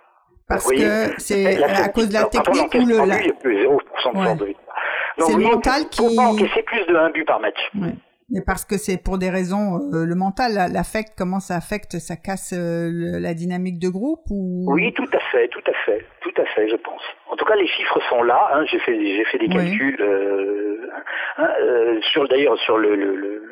Parce 0.49 0.69
que 0.69 1.21
c'est 1.21 1.63
à 1.63 1.89
cause 1.89 2.09
de 2.09 2.15
la 2.15 2.25
technique 2.25 2.75
ou 2.75 2.87
le... 2.87 3.07
La... 3.07 3.21
il 3.21 3.27
y 3.27 3.31
a 3.31 3.35
plus 3.35 3.65
0% 3.65 3.79
de 3.79 4.01
chances 4.03 4.37
de 4.39 4.47
victoire. 4.47 4.77
C'est 5.19 5.33
le 5.33 5.39
mental 5.39 5.89
qui... 5.91 6.03
Il 6.03 6.11
faut 6.11 6.17
pas 6.17 6.29
encaisser 6.29 6.63
plus 6.63 6.87
de 6.87 6.97
un 6.97 7.11
but 7.11 7.25
par 7.25 7.41
match. 7.41 7.59
Ouais. 7.75 7.95
Mais 8.31 8.41
parce 8.47 8.65
que 8.65 8.77
c'est 8.77 9.03
pour 9.03 9.19
des 9.19 9.29
raisons, 9.31 9.81
euh, 9.93 10.07
le 10.07 10.15
mental 10.15 10.53
l'affecte, 10.73 11.15
comment 11.19 11.41
ça 11.41 11.57
affecte, 11.57 11.99
ça 11.99 12.17
casse 12.17 12.55
euh, 12.57 13.19
la 13.21 13.35
dynamique 13.35 13.79
de 13.81 13.89
groupe 13.89 14.23
ou? 14.31 14.67
Oui, 14.69 14.93
tout 14.95 15.09
à 15.13 15.19
fait, 15.33 15.49
tout 15.49 15.63
à 15.67 15.73
fait, 15.85 16.05
tout 16.21 16.35
à 16.37 16.45
fait, 16.45 16.69
je 16.69 16.77
pense. 16.77 17.03
En 17.31 17.37
tout 17.37 17.45
cas, 17.45 17.57
les 17.57 17.67
chiffres 17.67 18.01
sont 18.09 18.23
là. 18.23 18.51
Hein, 18.55 18.65
j'ai 18.71 18.79
fait, 18.79 18.95
j'ai 18.95 19.25
fait 19.25 19.39
des 19.39 19.49
calculs 19.49 20.01
euh, 20.01 20.91
hein, 21.39 21.51
euh, 21.61 22.01
sur 22.13 22.29
d'ailleurs 22.29 22.59
sur 22.61 22.79
le, 22.79 22.95
le, 22.95 23.17
le 23.17 23.43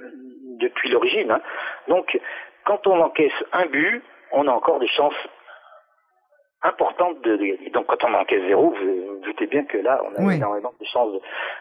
depuis 0.61 0.91
l'origine. 0.91 1.31
Hein. 1.31 1.41
Donc, 1.89 2.19
quand 2.65 2.87
on 2.87 3.01
encaisse 3.01 3.33
un 3.53 3.67
but, 3.67 4.03
on 4.33 4.47
a 4.47 4.51
encore 4.51 4.79
des 4.79 4.89
chances 4.89 5.15
importante 6.63 7.23
de, 7.23 7.37
gagner. 7.37 7.71
Donc 7.71 7.87
quand 7.87 8.03
on 8.05 8.15
encaisse 8.15 8.43
zéro, 8.49 8.71
vous, 8.71 8.77
vous 8.77 9.21
doutez 9.25 9.47
bien 9.47 9.65
que 9.65 9.79
là, 9.79 10.01
on 10.05 10.27
a 10.29 10.35
énormément 10.35 10.73
de 10.81 10.87
chances 10.87 11.13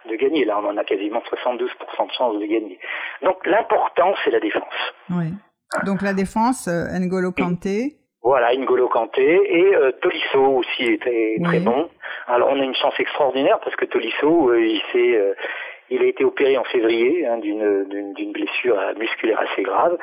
de, 0.10 0.16
gagner. 0.16 0.46
Là, 0.46 0.60
on 0.62 0.68
en 0.68 0.78
a 0.78 0.84
quasiment 0.84 1.20
72% 1.20 1.60
de 1.60 2.12
chances 2.18 2.40
de 2.40 2.46
gagner. 2.46 2.80
Donc 3.22 3.46
l'important, 3.46 4.14
c'est 4.24 4.32
la 4.32 4.40
défense. 4.40 4.64
Oui. 5.10 5.34
Donc 5.86 6.02
la 6.02 6.14
défense, 6.14 6.68
euh, 6.68 6.98
N'Golo 7.00 7.32
Kanté. 7.32 7.98
Voilà, 8.24 8.54
N'Golo 8.56 8.90
Kanté 8.90 9.24
et 9.24 9.76
euh, 9.76 9.92
Tolisso 10.02 10.58
aussi 10.58 10.84
était 10.84 11.38
très 11.44 11.60
bon. 11.60 11.90
Alors 12.28 12.50
on 12.50 12.60
a 12.60 12.64
une 12.64 12.76
chance 12.76 12.94
extraordinaire 13.00 13.60
parce 13.64 13.76
que 13.76 13.86
Tolisso, 13.86 14.50
euh, 14.50 14.60
il 14.60 14.82
s'est 14.92 15.16
euh, 15.16 15.34
il 15.90 16.02
a 16.02 16.06
été 16.06 16.24
opéré 16.24 16.58
en 16.58 16.64
février 16.66 17.26
hein, 17.26 17.38
d'une 17.38 18.32
blessure 18.32 18.78
musculaire 18.98 19.40
assez 19.40 19.64
grave. 19.64 19.98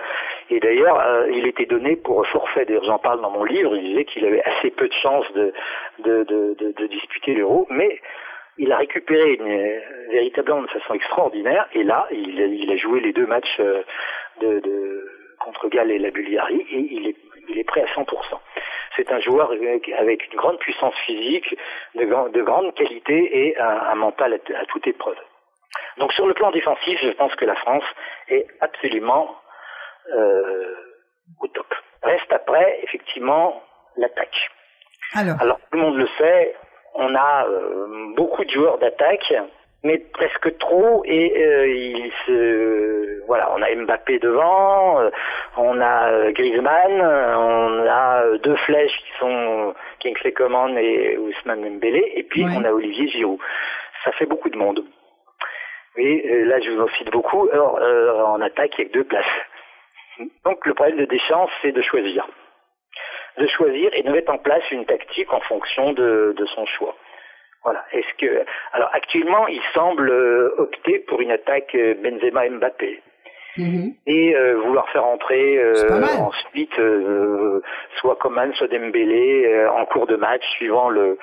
Et 0.50 0.60
d'ailleurs, 0.60 0.98
euh, 1.00 1.26
il 1.32 1.46
était 1.46 1.66
donné 1.66 1.96
pour 1.96 2.26
forfait. 2.26 2.64
D'ailleurs, 2.64 2.84
j'en 2.84 2.98
parle 2.98 3.20
dans 3.20 3.30
mon 3.30 3.44
livre. 3.44 3.76
Il 3.76 3.84
disait 3.84 4.04
qu'il 4.04 4.24
avait 4.24 4.42
assez 4.44 4.70
peu 4.70 4.88
de 4.88 4.94
chances 4.94 5.30
de, 5.32 5.52
de, 5.98 6.24
de, 6.24 6.72
de 6.72 6.86
disputer 6.86 7.34
l'Euro. 7.34 7.66
Mais 7.70 8.00
il 8.56 8.72
a 8.72 8.78
récupéré 8.78 9.34
une, 9.34 9.80
véritablement 10.10 10.62
de 10.62 10.68
façon 10.68 10.94
extraordinaire. 10.94 11.68
Et 11.74 11.82
là, 11.82 12.06
il, 12.10 12.38
il 12.38 12.70
a 12.70 12.76
joué 12.76 13.00
les 13.00 13.12
deux 13.12 13.26
matchs 13.26 13.60
euh, 13.60 13.82
de, 14.40 14.60
de, 14.60 15.08
contre 15.40 15.68
Galles 15.68 15.90
et 15.90 15.98
la 15.98 16.10
Bulgarie. 16.10 16.66
Et 16.70 16.88
il 16.90 17.08
est, 17.08 17.16
il 17.48 17.58
est 17.58 17.64
prêt 17.64 17.82
à 17.82 18.00
100%. 18.00 18.06
C'est 18.96 19.12
un 19.12 19.20
joueur 19.20 19.50
avec, 19.50 20.32
une 20.32 20.38
grande 20.38 20.58
puissance 20.58 20.94
physique, 21.04 21.54
de, 21.94 22.04
de 22.30 22.42
grande 22.42 22.72
qualité 22.74 23.48
et 23.48 23.58
un, 23.58 23.80
un 23.90 23.94
mental 23.96 24.40
à 24.54 24.64
toute 24.66 24.86
épreuve. 24.86 25.18
Donc 25.98 26.12
sur 26.12 26.26
le 26.26 26.34
plan 26.34 26.50
défensif, 26.50 26.98
je 27.02 27.10
pense 27.10 27.34
que 27.36 27.44
la 27.44 27.54
France 27.56 27.84
est 28.28 28.46
absolument 28.60 29.36
euh, 30.12 30.74
au 31.40 31.46
top. 31.48 31.72
Reste 32.02 32.32
après, 32.32 32.80
effectivement, 32.82 33.62
l'attaque. 33.96 34.50
Alors. 35.14 35.58
tout 35.70 35.78
le 35.78 35.80
monde 35.80 35.96
le 35.96 36.08
sait, 36.18 36.54
on 36.94 37.14
a 37.14 37.46
euh, 37.46 38.14
beaucoup 38.16 38.44
de 38.44 38.50
joueurs 38.50 38.78
d'attaque, 38.78 39.32
mais 39.82 39.98
presque 39.98 40.58
trop, 40.58 41.02
et 41.04 41.32
euh, 41.36 41.68
il 41.68 42.12
se, 42.26 43.26
voilà, 43.26 43.50
on 43.54 43.62
a 43.62 43.74
Mbappé 43.74 44.18
devant, 44.18 45.00
euh, 45.00 45.10
on 45.56 45.80
a 45.80 46.32
Griezmann, 46.32 47.00
on 47.00 47.86
a 47.86 48.38
deux 48.42 48.56
flèches 48.56 48.96
qui 48.96 49.18
sont 49.18 49.74
Kingsley 50.00 50.32
Coman 50.32 50.76
et 50.78 51.16
Ousmane 51.18 51.76
Mbélé, 51.76 52.12
et 52.16 52.22
puis 52.22 52.44
on 52.44 52.64
a 52.64 52.72
Olivier 52.72 53.08
Giroud. 53.08 53.38
Ça 54.04 54.12
fait 54.12 54.26
beaucoup 54.26 54.50
de 54.50 54.56
monde. 54.58 54.84
Oui, 55.96 56.22
là 56.44 56.60
je 56.60 56.70
vous 56.70 56.82
en 56.82 56.88
cite 56.88 57.10
beaucoup. 57.10 57.48
Alors, 57.52 57.78
euh, 57.78 58.22
en 58.24 58.40
attaque, 58.40 58.76
il 58.78 58.82
n'y 58.82 58.86
a 58.86 58.88
que 58.88 58.94
deux 58.94 59.04
places. 59.04 59.24
Donc 60.44 60.64
le 60.66 60.74
problème 60.74 60.98
de 60.98 61.04
Deschamps, 61.04 61.48
c'est 61.62 61.72
de 61.72 61.82
choisir. 61.82 62.26
De 63.38 63.46
choisir 63.46 63.90
et 63.94 64.02
de 64.02 64.10
mettre 64.10 64.32
en 64.32 64.38
place 64.38 64.68
une 64.70 64.86
tactique 64.86 65.32
en 65.32 65.40
fonction 65.40 65.92
de, 65.92 66.34
de 66.36 66.46
son 66.46 66.66
choix. 66.66 66.96
Voilà. 67.64 67.84
Est-ce 67.92 68.14
que 68.18 68.44
alors 68.72 68.90
actuellement, 68.92 69.46
il 69.48 69.62
semble 69.72 70.10
euh, 70.10 70.54
opter 70.58 70.98
pour 71.00 71.20
une 71.20 71.30
attaque 71.30 71.74
euh, 71.74 71.94
Benzema 71.94 72.48
Mbappé. 72.48 73.02
Mm-hmm. 73.56 73.94
Et 74.06 74.36
euh, 74.36 74.56
vouloir 74.56 74.88
faire 74.90 75.06
entrer 75.06 75.62
ensuite 76.18 76.74
soit 77.96 78.16
Coman, 78.16 78.52
soit 78.54 78.66
Dembélé 78.66 79.64
en 79.68 79.84
cours 79.86 80.08
de 80.08 80.16
match 80.16 80.44
suivant 80.56 80.88
le 80.90 81.18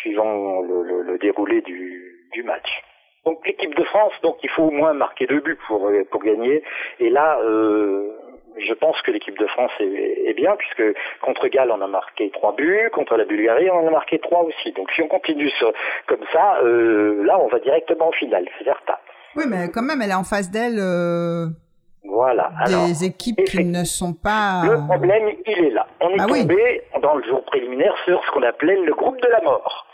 suivant 0.00 0.62
le, 0.62 0.82
le, 0.82 1.02
le 1.02 1.18
déroulé 1.18 1.60
du, 1.60 2.28
du 2.32 2.42
match. 2.42 2.82
Donc 3.24 3.46
l'équipe 3.46 3.74
de 3.74 3.84
France, 3.84 4.12
donc 4.22 4.36
il 4.42 4.50
faut 4.50 4.64
au 4.64 4.70
moins 4.70 4.92
marquer 4.92 5.26
deux 5.26 5.40
buts 5.40 5.58
pour 5.66 5.86
euh, 5.86 6.04
pour 6.10 6.22
gagner. 6.22 6.62
Et 7.00 7.08
là, 7.10 7.38
euh, 7.40 8.10
je 8.58 8.72
pense 8.74 9.00
que 9.02 9.10
l'équipe 9.10 9.38
de 9.38 9.46
France 9.46 9.72
est, 9.80 10.28
est, 10.28 10.34
bien 10.34 10.54
puisque 10.56 10.82
contre 11.22 11.48
Galles 11.48 11.70
on 11.70 11.80
a 11.80 11.86
marqué 11.86 12.30
trois 12.30 12.54
buts, 12.54 12.90
contre 12.92 13.16
la 13.16 13.24
Bulgarie 13.24 13.70
on 13.70 13.84
en 13.84 13.86
a 13.86 13.90
marqué 13.90 14.18
trois 14.18 14.42
aussi. 14.42 14.72
Donc 14.72 14.90
si 14.92 15.02
on 15.02 15.08
continue 15.08 15.48
sur, 15.50 15.72
comme 16.06 16.24
ça, 16.32 16.58
euh, 16.62 17.24
là 17.24 17.38
on 17.40 17.48
va 17.48 17.58
directement 17.60 18.08
en 18.08 18.12
finale, 18.12 18.46
c'est 18.58 18.64
certain. 18.64 18.96
Oui, 19.36 19.44
mais 19.48 19.68
quand 19.72 19.82
même, 19.82 20.00
elle 20.00 20.10
est 20.10 20.14
en 20.14 20.24
face 20.24 20.50
d'elle. 20.50 20.78
Euh... 20.78 21.46
Voilà. 22.04 22.52
Des 22.66 23.04
équipes 23.04 23.42
qui 23.44 23.64
ne 23.64 23.82
sont 23.82 24.12
pas. 24.12 24.62
Le 24.64 24.86
problème, 24.86 25.30
il 25.46 25.64
est 25.64 25.70
là. 25.70 25.86
On 26.00 26.10
est 26.10 26.20
ah 26.20 26.26
tombé 26.26 26.82
dans 27.02 27.14
le 27.14 27.24
jour 27.24 27.42
préliminaire 27.44 27.96
sur 28.04 28.22
ce 28.24 28.30
qu'on 28.30 28.42
appelait 28.42 28.76
le 28.76 28.94
groupe 28.94 29.20
de 29.20 29.28
la 29.28 29.40
mort. 29.40 29.86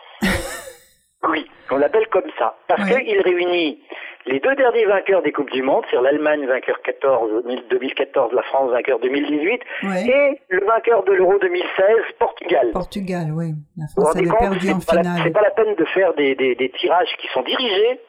Oui, 1.28 1.46
on 1.70 1.76
l'appelle 1.76 2.06
comme 2.08 2.30
ça. 2.38 2.56
Parce 2.66 2.88
qu'il 2.88 3.20
réunit 3.20 3.82
les 4.26 4.40
deux 4.40 4.54
derniers 4.54 4.86
vainqueurs 4.86 5.22
des 5.22 5.32
Coupes 5.32 5.50
du 5.50 5.62
Monde, 5.62 5.84
c'est 5.90 6.00
l'Allemagne 6.00 6.46
vainqueur 6.46 6.80
14, 6.82 7.44
2014, 7.70 8.32
la 8.32 8.42
France 8.42 8.70
vainqueur 8.70 8.98
2018, 9.00 9.60
et 10.08 10.40
le 10.48 10.64
vainqueur 10.66 11.04
de 11.04 11.12
l'Euro 11.12 11.38
2016, 11.38 11.96
Portugal. 12.18 12.70
Portugal, 12.72 13.26
oui. 13.34 13.52
La 13.76 13.86
France 13.88 14.16
avait 14.16 14.28
perdu 14.38 14.70
en 14.70 14.80
finale. 14.80 15.20
C'est 15.24 15.30
pas 15.30 15.42
la 15.42 15.50
peine 15.50 15.74
de 15.74 15.84
faire 15.86 16.14
des, 16.14 16.34
des, 16.34 16.54
des 16.54 16.70
tirages 16.70 17.14
qui 17.18 17.28
sont 17.28 17.42
dirigés 17.42 18.00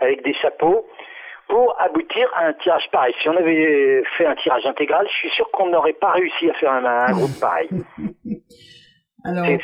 avec 0.00 0.22
des 0.22 0.34
chapeaux 0.34 0.86
pour 1.48 1.74
aboutir 1.80 2.28
à 2.34 2.46
un 2.46 2.52
tirage 2.54 2.88
pareil. 2.90 3.14
Si 3.22 3.28
on 3.28 3.36
avait 3.36 4.02
fait 4.18 4.26
un 4.26 4.34
tirage 4.34 4.66
intégral, 4.66 5.06
je 5.08 5.16
suis 5.16 5.30
sûr 5.30 5.50
qu'on 5.52 5.68
n'aurait 5.68 5.92
pas 5.94 6.10
réussi 6.12 6.50
à 6.50 6.54
faire 6.54 6.72
un, 6.72 6.84
un 6.84 7.12
groupe 7.12 7.38
pareil. 7.40 7.68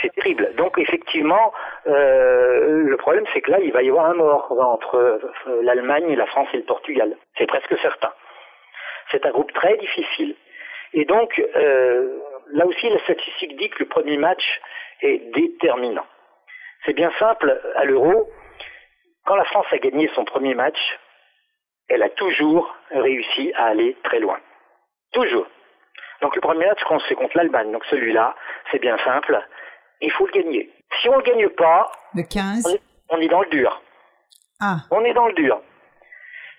C'est 0.00 0.14
terrible. 0.14 0.54
Donc 0.56 0.78
effectivement, 0.78 1.52
euh, 1.86 2.82
le 2.84 2.96
problème 2.96 3.24
c'est 3.32 3.40
que 3.40 3.50
là, 3.50 3.60
il 3.60 3.72
va 3.72 3.82
y 3.82 3.88
avoir 3.88 4.06
un 4.06 4.14
mort 4.14 4.52
entre 4.60 4.96
euh, 4.96 5.62
l'Allemagne, 5.62 6.14
la 6.14 6.26
France 6.26 6.48
et 6.52 6.58
le 6.58 6.64
Portugal. 6.64 7.16
C'est 7.38 7.46
presque 7.46 7.76
certain. 7.80 8.12
C'est 9.10 9.24
un 9.26 9.30
groupe 9.30 9.52
très 9.52 9.76
difficile. 9.76 10.36
Et 10.94 11.04
donc, 11.04 11.42
euh, 11.56 12.18
là 12.52 12.66
aussi, 12.66 12.88
la 12.88 12.98
statistique 13.00 13.56
dit 13.56 13.70
que 13.70 13.80
le 13.80 13.86
premier 13.86 14.16
match 14.16 14.60
est 15.00 15.32
déterminant. 15.34 16.06
C'est 16.84 16.94
bien 16.94 17.10
simple, 17.18 17.60
à 17.76 17.84
l'euro, 17.84 18.30
quand 19.24 19.36
la 19.36 19.44
France 19.44 19.66
a 19.70 19.78
gagné 19.78 20.10
son 20.14 20.24
premier 20.24 20.54
match, 20.54 20.78
elle 21.88 22.02
a 22.02 22.08
toujours 22.10 22.74
réussi 22.90 23.52
à 23.54 23.66
aller 23.66 23.96
très 24.02 24.18
loin. 24.18 24.38
Toujours. 25.12 25.46
Donc 26.22 26.36
le 26.36 26.40
premier 26.40 26.66
match, 26.66 26.80
c'est 27.08 27.14
contre 27.14 27.36
l'Allemagne. 27.36 27.72
Donc 27.72 27.84
celui-là, 27.86 28.34
c'est 28.70 28.80
bien 28.80 28.96
simple. 28.98 29.38
Il 30.00 30.10
faut 30.12 30.26
le 30.26 30.32
gagner. 30.32 30.70
Si 31.00 31.08
on 31.08 31.12
ne 31.12 31.18
le 31.18 31.22
gagne 31.24 31.48
pas, 31.50 31.90
le 32.14 32.22
15. 32.22 32.78
On, 33.10 33.20
est, 33.20 33.28
dans 33.28 33.42
le 33.42 33.48
dur. 33.48 33.82
Ah. 34.60 34.76
On 34.90 35.04
est 35.04 35.12
dans 35.12 35.26
le 35.26 35.34
dur. 35.34 35.60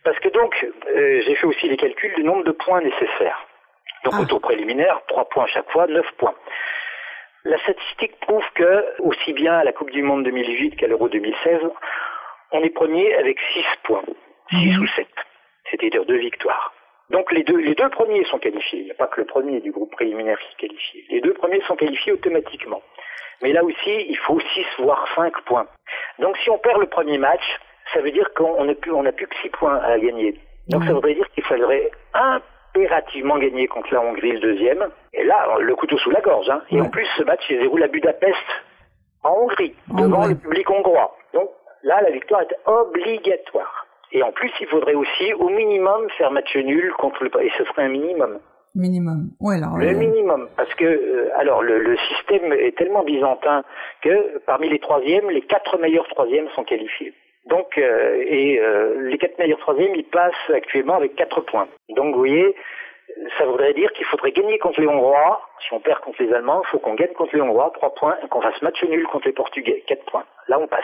Parce 0.03 0.19
que 0.19 0.29
donc, 0.29 0.67
euh, 0.87 1.21
j'ai 1.25 1.35
fait 1.35 1.47
aussi 1.47 1.67
les 1.67 1.77
calculs 1.77 2.13
du 2.15 2.23
nombre 2.23 2.43
de 2.43 2.51
points 2.51 2.81
nécessaires. 2.81 3.47
Donc 4.03 4.19
au 4.19 4.25
tour 4.25 4.41
préliminaire, 4.41 4.99
3 5.07 5.29
points 5.29 5.47
chaque 5.47 5.71
fois, 5.71 5.87
9 5.87 6.05
points. 6.17 6.35
La 7.45 7.57
statistique 7.59 8.19
prouve 8.19 8.43
que, 8.53 9.01
aussi 9.01 9.31
bien 9.31 9.53
à 9.53 9.63
la 9.63 9.71
Coupe 9.71 9.91
du 9.91 10.03
Monde 10.03 10.25
2008 10.25 10.75
qu'à 10.75 10.87
l'Euro 10.87 11.07
2016, 11.07 11.61
on 12.51 12.61
est 12.63 12.69
premier 12.69 13.15
avec 13.15 13.39
6 13.53 13.63
points, 13.83 14.03
6 14.49 14.77
ou 14.77 14.87
7, 14.87 15.07
c'est-à-dire 15.71 16.05
deux 16.05 16.17
victoires. 16.17 16.73
Donc 17.09 17.31
les 17.31 17.43
deux, 17.43 17.57
les 17.57 17.75
deux 17.75 17.89
premiers 17.89 18.23
sont 18.25 18.39
qualifiés. 18.39 18.79
Il 18.79 18.85
n'y 18.85 18.91
a 18.91 18.95
pas 18.95 19.07
que 19.07 19.21
le 19.21 19.27
premier 19.27 19.59
du 19.59 19.71
groupe 19.71 19.91
préliminaire 19.91 20.39
qui 20.39 20.65
est 20.65 20.67
qualifié. 20.67 21.05
Les 21.09 21.21
deux 21.21 21.33
premiers 21.33 21.61
sont 21.67 21.75
qualifiés 21.75 22.13
automatiquement. 22.13 22.81
Mais 23.41 23.51
là 23.51 23.63
aussi, 23.63 24.05
il 24.09 24.17
faut 24.17 24.39
6 24.39 24.65
voire 24.79 25.05
5 25.15 25.33
points. 25.45 25.67
Donc 26.19 26.37
si 26.37 26.49
on 26.49 26.57
perd 26.57 26.79
le 26.79 26.87
premier 26.87 27.17
match, 27.17 27.43
ça 27.93 28.01
veut 28.01 28.11
dire 28.11 28.33
qu'on 28.33 28.63
n'a 28.63 28.73
plus, 28.73 28.91
on 28.91 29.03
plus 29.11 29.27
que 29.27 29.35
6 29.41 29.49
points 29.49 29.77
à 29.77 29.99
gagner. 29.99 30.39
Donc 30.69 30.85
ça 30.85 30.93
voudrait 30.93 31.15
dire 31.15 31.29
qu'il 31.31 31.43
faudrait 31.43 31.91
impérativement 32.13 33.37
gagner 33.37 33.67
contre 33.67 33.93
la 33.93 34.01
Hongrie 34.01 34.31
le 34.31 34.39
deuxième. 34.39 34.89
Et 35.13 35.23
là, 35.23 35.57
le 35.59 35.75
couteau 35.75 35.97
sous 35.97 36.09
la 36.09 36.21
gorge. 36.21 36.49
Hein. 36.49 36.61
Et 36.71 36.79
en 36.79 36.89
plus, 36.89 37.05
ce 37.17 37.23
match 37.23 37.45
se 37.47 37.53
déroule 37.53 37.83
à 37.83 37.87
Budapest, 37.87 38.37
en 39.23 39.31
Hongrie, 39.31 39.75
devant 39.89 40.25
le 40.25 40.35
public 40.35 40.69
hongrois. 40.69 41.15
Donc 41.33 41.49
là, 41.83 42.01
la 42.01 42.11
victoire 42.11 42.41
est 42.41 42.55
obligatoire. 42.65 43.82
Et 44.13 44.21
en 44.23 44.31
plus, 44.31 44.51
il 44.61 44.67
faudrait 44.67 44.93
aussi, 44.93 45.33
au 45.33 45.49
minimum, 45.49 46.07
faire 46.17 46.31
match 46.31 46.55
nul 46.55 46.93
contre 46.93 47.23
le... 47.23 47.31
Et 47.43 47.51
ce 47.57 47.65
serait 47.65 47.83
un 47.83 47.89
minimum. 47.89 48.39
Minimum. 48.75 49.29
Ouais, 49.39 49.55
alors, 49.57 49.77
le 49.77 49.93
minimum, 49.93 50.49
parce 50.57 50.73
que 50.73 50.85
euh, 50.85 51.29
alors 51.37 51.61
le, 51.61 51.77
le, 51.77 51.95
système 51.95 52.51
est 52.53 52.75
tellement 52.75 53.03
byzantin 53.03 53.63
que 54.01 54.39
parmi 54.47 54.67
les 54.67 54.79
troisièmes, 54.79 55.29
les 55.29 55.41
quatre 55.41 55.77
meilleurs 55.77 56.07
troisièmes 56.07 56.49
sont 56.55 56.63
qualifiés. 56.63 57.13
Donc 57.45 57.77
euh, 57.77 58.23
et 58.25 58.59
euh, 58.59 58.99
les 59.01 59.19
quatre 59.19 59.37
meilleurs 59.37 59.59
troisièmes, 59.59 59.93
ils 59.93 60.05
passent 60.05 60.49
actuellement 60.51 60.95
avec 60.95 61.15
quatre 61.15 61.41
points. 61.41 61.67
Donc 61.89 62.13
vous 62.13 62.19
voyez, 62.19 62.55
ça 63.37 63.45
voudrait 63.45 63.73
dire 63.73 63.91
qu'il 63.93 64.05
faudrait 64.05 64.31
gagner 64.31 64.57
contre 64.57 64.81
les 64.81 64.87
Hongrois. 64.87 65.41
Si 65.67 65.71
on 65.73 65.79
perd 65.79 65.99
contre 65.99 66.23
les 66.23 66.33
Allemands, 66.33 66.61
il 66.65 66.69
faut 66.69 66.79
qu'on 66.79 66.95
gagne 66.95 67.13
contre 67.13 67.35
les 67.35 67.41
Hongrois, 67.41 67.71
trois 67.75 67.93
points, 67.93 68.17
et 68.23 68.27
qu'on 68.27 68.41
fasse 68.41 68.59
match 68.63 68.83
nul 68.83 69.05
contre 69.05 69.27
les 69.27 69.33
Portugais, 69.33 69.83
quatre 69.85 70.05
points. 70.05 70.25
Là, 70.47 70.59
on 70.59 70.67
passe. 70.67 70.83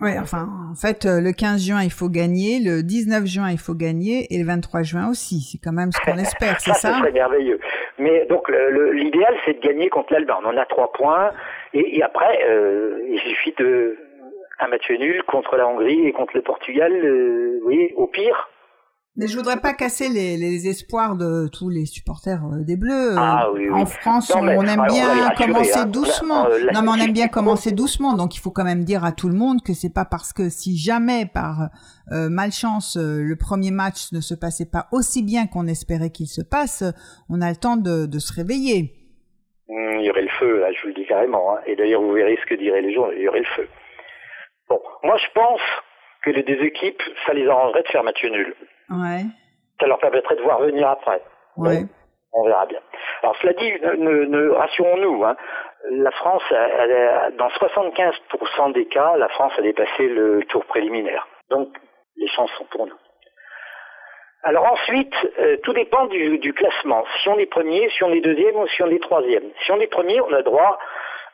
Oui, 0.00 0.10
enfin, 0.20 0.46
en 0.70 0.76
fait, 0.76 1.06
euh, 1.06 1.20
le 1.20 1.32
15 1.32 1.66
juin, 1.66 1.82
il 1.82 1.90
faut 1.90 2.08
gagner, 2.08 2.60
le 2.60 2.84
19 2.84 3.26
juin, 3.26 3.50
il 3.50 3.58
faut 3.58 3.74
gagner, 3.74 4.32
et 4.32 4.38
le 4.38 4.46
23 4.46 4.82
juin 4.82 5.10
aussi. 5.10 5.40
C'est 5.40 5.58
quand 5.58 5.72
même 5.72 5.90
ce 5.90 6.00
qu'on 6.00 6.16
espère, 6.18 6.60
c'est 6.60 6.72
ça 6.72 6.92
Ça 6.92 6.98
serait 6.98 7.10
merveilleux. 7.10 7.58
Mais 7.98 8.24
donc, 8.26 8.48
l'idéal, 8.92 9.34
c'est 9.44 9.54
de 9.54 9.60
gagner 9.60 9.88
contre 9.88 10.12
l'Allemagne. 10.12 10.38
On 10.44 10.56
a 10.56 10.66
trois 10.66 10.92
points, 10.92 11.32
et, 11.74 12.02
après, 12.02 12.44
euh, 12.48 13.00
il 13.10 13.18
suffit 13.20 13.54
de 13.58 13.96
un 14.60 14.68
match 14.68 14.90
nul 14.90 15.22
contre 15.24 15.56
la 15.56 15.68
Hongrie 15.68 16.06
et 16.06 16.12
contre 16.12 16.36
le 16.36 16.42
Portugal. 16.42 16.92
Euh, 16.92 17.60
oui, 17.64 17.92
au 17.96 18.06
pire, 18.06 18.48
mais 19.18 19.26
je 19.26 19.36
voudrais 19.36 19.60
pas 19.60 19.74
casser 19.74 20.08
les, 20.08 20.36
les 20.36 20.68
espoirs 20.68 21.16
de 21.16 21.48
tous 21.48 21.68
les 21.68 21.86
supporters 21.86 22.40
euh, 22.44 22.64
des 22.64 22.76
Bleus. 22.76 23.16
Ah, 23.18 23.50
oui, 23.52 23.68
En 23.68 23.84
France, 23.84 24.32
on, 24.32 24.46
aime 24.46 24.86
bien 24.88 25.30
commencer 25.36 25.80
hein. 25.80 25.86
doucement. 25.86 26.46
Euh, 26.46 26.70
non, 26.72 26.82
mais 26.82 26.88
on 26.88 27.04
aime 27.04 27.12
bien 27.12 27.26
commencer 27.26 27.72
doucement. 27.72 28.14
Donc, 28.14 28.36
il 28.36 28.38
faut 28.38 28.52
quand 28.52 28.62
même 28.62 28.84
dire 28.84 29.04
à 29.04 29.10
tout 29.10 29.28
le 29.28 29.34
monde 29.34 29.58
que 29.66 29.72
c'est 29.74 29.92
pas 29.92 30.04
parce 30.04 30.32
que 30.32 30.48
si 30.48 30.78
jamais, 30.78 31.26
par 31.26 31.70
euh, 32.12 32.28
malchance, 32.30 32.96
le 32.96 33.34
premier 33.34 33.72
match 33.72 34.12
ne 34.12 34.20
se 34.20 34.34
passait 34.34 34.70
pas 34.70 34.86
aussi 34.92 35.24
bien 35.24 35.48
qu'on 35.48 35.66
espérait 35.66 36.10
qu'il 36.10 36.28
se 36.28 36.40
passe, 36.40 36.84
on 37.28 37.42
a 37.42 37.50
le 37.50 37.56
temps 37.56 37.76
de, 37.76 38.06
de 38.06 38.18
se 38.20 38.32
réveiller. 38.32 38.94
Mmh, 39.68 39.98
il 39.98 40.06
y 40.06 40.10
aurait 40.10 40.22
le 40.22 40.30
feu, 40.38 40.60
là, 40.60 40.70
je 40.72 40.80
vous 40.82 40.88
le 40.88 40.94
dis 40.94 41.06
carrément. 41.06 41.56
Hein. 41.56 41.60
Et 41.66 41.74
d'ailleurs, 41.74 42.02
vous 42.02 42.12
verrez 42.12 42.38
ce 42.40 42.46
que 42.46 42.54
diraient 42.54 42.82
les 42.82 42.94
gens. 42.94 43.10
Il 43.10 43.22
y 43.22 43.28
aurait 43.28 43.40
le 43.40 43.56
feu. 43.56 43.68
Bon, 44.68 44.80
moi, 45.02 45.16
je 45.16 45.26
pense 45.34 45.60
que 46.22 46.30
les 46.30 46.44
deux 46.44 46.62
équipes, 46.62 47.02
ça 47.26 47.34
les 47.34 47.48
arrangerait 47.48 47.82
de 47.82 47.88
faire 47.88 48.04
match 48.04 48.22
nul. 48.22 48.54
Ouais. 48.90 49.24
Ça 49.80 49.86
leur 49.86 49.98
permettrait 49.98 50.36
de 50.36 50.42
voir 50.42 50.60
venir 50.60 50.88
après. 50.88 51.22
Ouais. 51.56 51.82
on 52.32 52.44
verra 52.46 52.66
bien. 52.66 52.80
Alors 53.22 53.36
cela 53.40 53.52
dit, 53.54 53.72
ne, 53.82 54.24
ne, 54.24 54.50
rassurons-nous, 54.50 55.24
hein, 55.24 55.36
la 55.90 56.10
France, 56.12 56.42
dans 57.38 57.48
75% 57.48 58.72
des 58.72 58.86
cas, 58.86 59.16
la 59.16 59.28
France 59.28 59.52
a 59.58 59.62
dépassé 59.62 60.08
le 60.08 60.44
tour 60.44 60.64
préliminaire. 60.66 61.26
Donc 61.50 61.68
les 62.16 62.28
chances 62.28 62.50
sont 62.52 62.64
pour 62.64 62.86
nous. 62.86 62.98
Alors 64.44 64.72
ensuite, 64.72 65.14
euh, 65.40 65.56
tout 65.64 65.72
dépend 65.72 66.06
du, 66.06 66.38
du, 66.38 66.52
classement. 66.52 67.04
Si 67.20 67.28
on 67.28 67.38
est 67.38 67.46
premier, 67.46 67.88
si 67.90 68.04
on 68.04 68.12
est 68.12 68.20
deuxième 68.20 68.56
ou 68.56 68.66
si 68.68 68.82
on 68.82 68.88
est 68.88 69.02
troisième. 69.02 69.42
Si 69.64 69.72
on 69.72 69.80
est 69.80 69.88
premier, 69.88 70.20
on 70.20 70.32
a 70.32 70.42
droit 70.42 70.78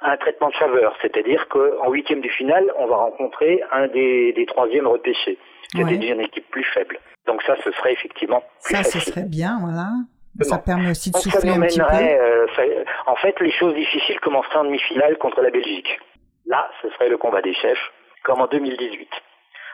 à 0.00 0.12
un 0.12 0.16
traitement 0.16 0.48
de 0.48 0.54
faveur, 0.54 0.96
c'est-à-dire 1.02 1.46
qu'en 1.48 1.90
huitième 1.90 2.20
du 2.20 2.30
final, 2.30 2.72
on 2.78 2.86
va 2.86 2.96
rencontrer 2.96 3.62
un 3.72 3.88
des, 3.88 4.32
des 4.32 4.46
troisièmes 4.46 4.86
repêchés, 4.86 5.38
c'est-à-dire 5.72 6.14
une 6.14 6.22
équipe 6.22 6.48
plus 6.50 6.64
faible. 6.64 6.98
Donc 7.26 7.42
ça, 7.42 7.56
ce 7.62 7.70
serait 7.72 7.92
effectivement 7.92 8.42
plus 8.62 8.76
ça, 8.76 8.82
facile. 8.82 9.00
ce 9.00 9.10
serait 9.10 9.28
bien, 9.28 9.58
voilà. 9.60 9.88
Ça 10.40 10.58
permet 10.58 10.90
aussi 10.90 11.10
de 11.10 11.16
souffler 11.16 11.50
un 11.50 11.60
petit 11.60 11.78
peu. 11.78 11.94
Euh, 11.94 12.84
en 13.06 13.16
fait, 13.16 13.38
les 13.40 13.52
choses 13.52 13.74
difficiles 13.74 14.18
commenceraient 14.20 14.58
en 14.58 14.64
demi-finale 14.64 15.16
contre 15.18 15.40
la 15.40 15.50
Belgique. 15.50 15.98
Là, 16.46 16.68
ce 16.82 16.90
serait 16.90 17.08
le 17.08 17.16
combat 17.16 17.40
des 17.40 17.54
chefs, 17.54 17.92
comme 18.24 18.40
en 18.40 18.46
2018. 18.48 19.08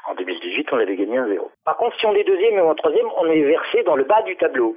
En 0.09 0.15
2018, 0.15 0.69
on 0.73 0.79
avait 0.79 0.97
gagné 0.97 1.19
un 1.19 1.29
zéro. 1.29 1.51
Par 1.65 1.77
contre, 1.77 1.99
si 1.99 2.07
on 2.07 2.15
est 2.15 2.25
deuxième 2.25 2.59
ou 2.61 2.69
en 2.69 2.75
troisième, 2.75 3.07
on 3.17 3.27
est 3.27 3.43
versé 3.43 3.83
dans 3.85 3.97
le 3.97 4.05
bas 4.05 4.23
du 4.23 4.37
tableau. 4.37 4.77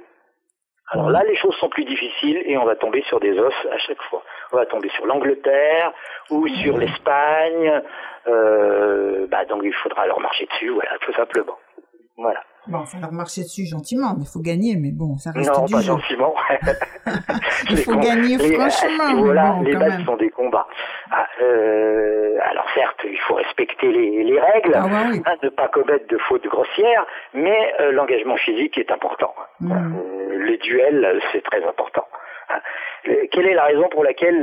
Alors 0.88 1.10
là, 1.10 1.22
les 1.24 1.36
choses 1.36 1.54
sont 1.56 1.68
plus 1.68 1.84
difficiles 1.84 2.42
et 2.44 2.58
on 2.58 2.64
va 2.64 2.76
tomber 2.76 3.02
sur 3.08 3.18
des 3.18 3.38
os 3.38 3.54
à 3.70 3.78
chaque 3.78 4.02
fois. 4.02 4.22
On 4.52 4.56
va 4.56 4.66
tomber 4.66 4.90
sur 4.90 5.06
l'Angleterre 5.06 5.92
ou 6.30 6.46
sur 6.46 6.76
l'Espagne. 6.76 7.82
Euh, 8.26 9.26
bah, 9.28 9.44
donc 9.46 9.62
il 9.64 9.72
faudra 9.74 10.06
leur 10.06 10.20
marcher 10.20 10.46
dessus, 10.46 10.68
voilà, 10.68 10.98
tout 11.00 11.12
simplement. 11.14 11.58
Voilà. 12.16 12.42
Bon, 12.66 12.80
il 12.80 12.86
faut 12.86 12.98
leur 13.00 13.12
marcher 13.12 13.42
dessus 13.42 13.66
gentiment, 13.66 14.14
mais 14.16 14.24
il 14.24 14.28
faut 14.32 14.40
gagner, 14.40 14.76
mais 14.76 14.90
bon, 14.90 15.16
ça 15.18 15.32
reste 15.32 15.52
non, 15.52 15.64
du 15.66 15.72
pas 15.72 15.80
jeu. 15.80 15.86
gentiment. 15.92 16.34
il 17.70 17.76
faut 17.78 17.96
gagner 17.96 18.38
franchement. 18.38 19.16
voilà, 19.16 19.52
bon, 19.52 19.62
les 19.62 19.76
matchs 19.76 20.04
sont 20.04 20.16
des 20.16 20.30
combats. 20.30 20.66
Ah, 21.10 21.26
euh, 21.42 22.38
alors 22.42 22.66
certes, 22.74 23.00
il 23.04 23.18
faut 23.28 23.34
respecter 23.34 23.92
les, 23.92 24.24
les 24.24 24.40
règles, 24.40 24.74
ah, 24.74 24.86
oui. 25.10 25.22
hein, 25.26 25.34
ne 25.42 25.48
pas 25.50 25.68
commettre 25.68 26.06
de 26.08 26.18
fautes 26.18 26.46
grossières, 26.46 27.04
mais 27.34 27.74
euh, 27.80 27.92
l'engagement 27.92 28.36
physique 28.36 28.78
est 28.78 28.90
important. 28.90 29.34
Mm. 29.60 29.72
Euh, 29.72 30.44
les 30.46 30.58
duels, 30.58 31.20
c'est 31.32 31.42
très 31.42 31.62
important. 31.64 32.06
Hein. 32.50 32.60
Quelle 33.32 33.46
est 33.46 33.54
la 33.54 33.64
raison 33.64 33.88
pour 33.90 34.04
laquelle 34.04 34.42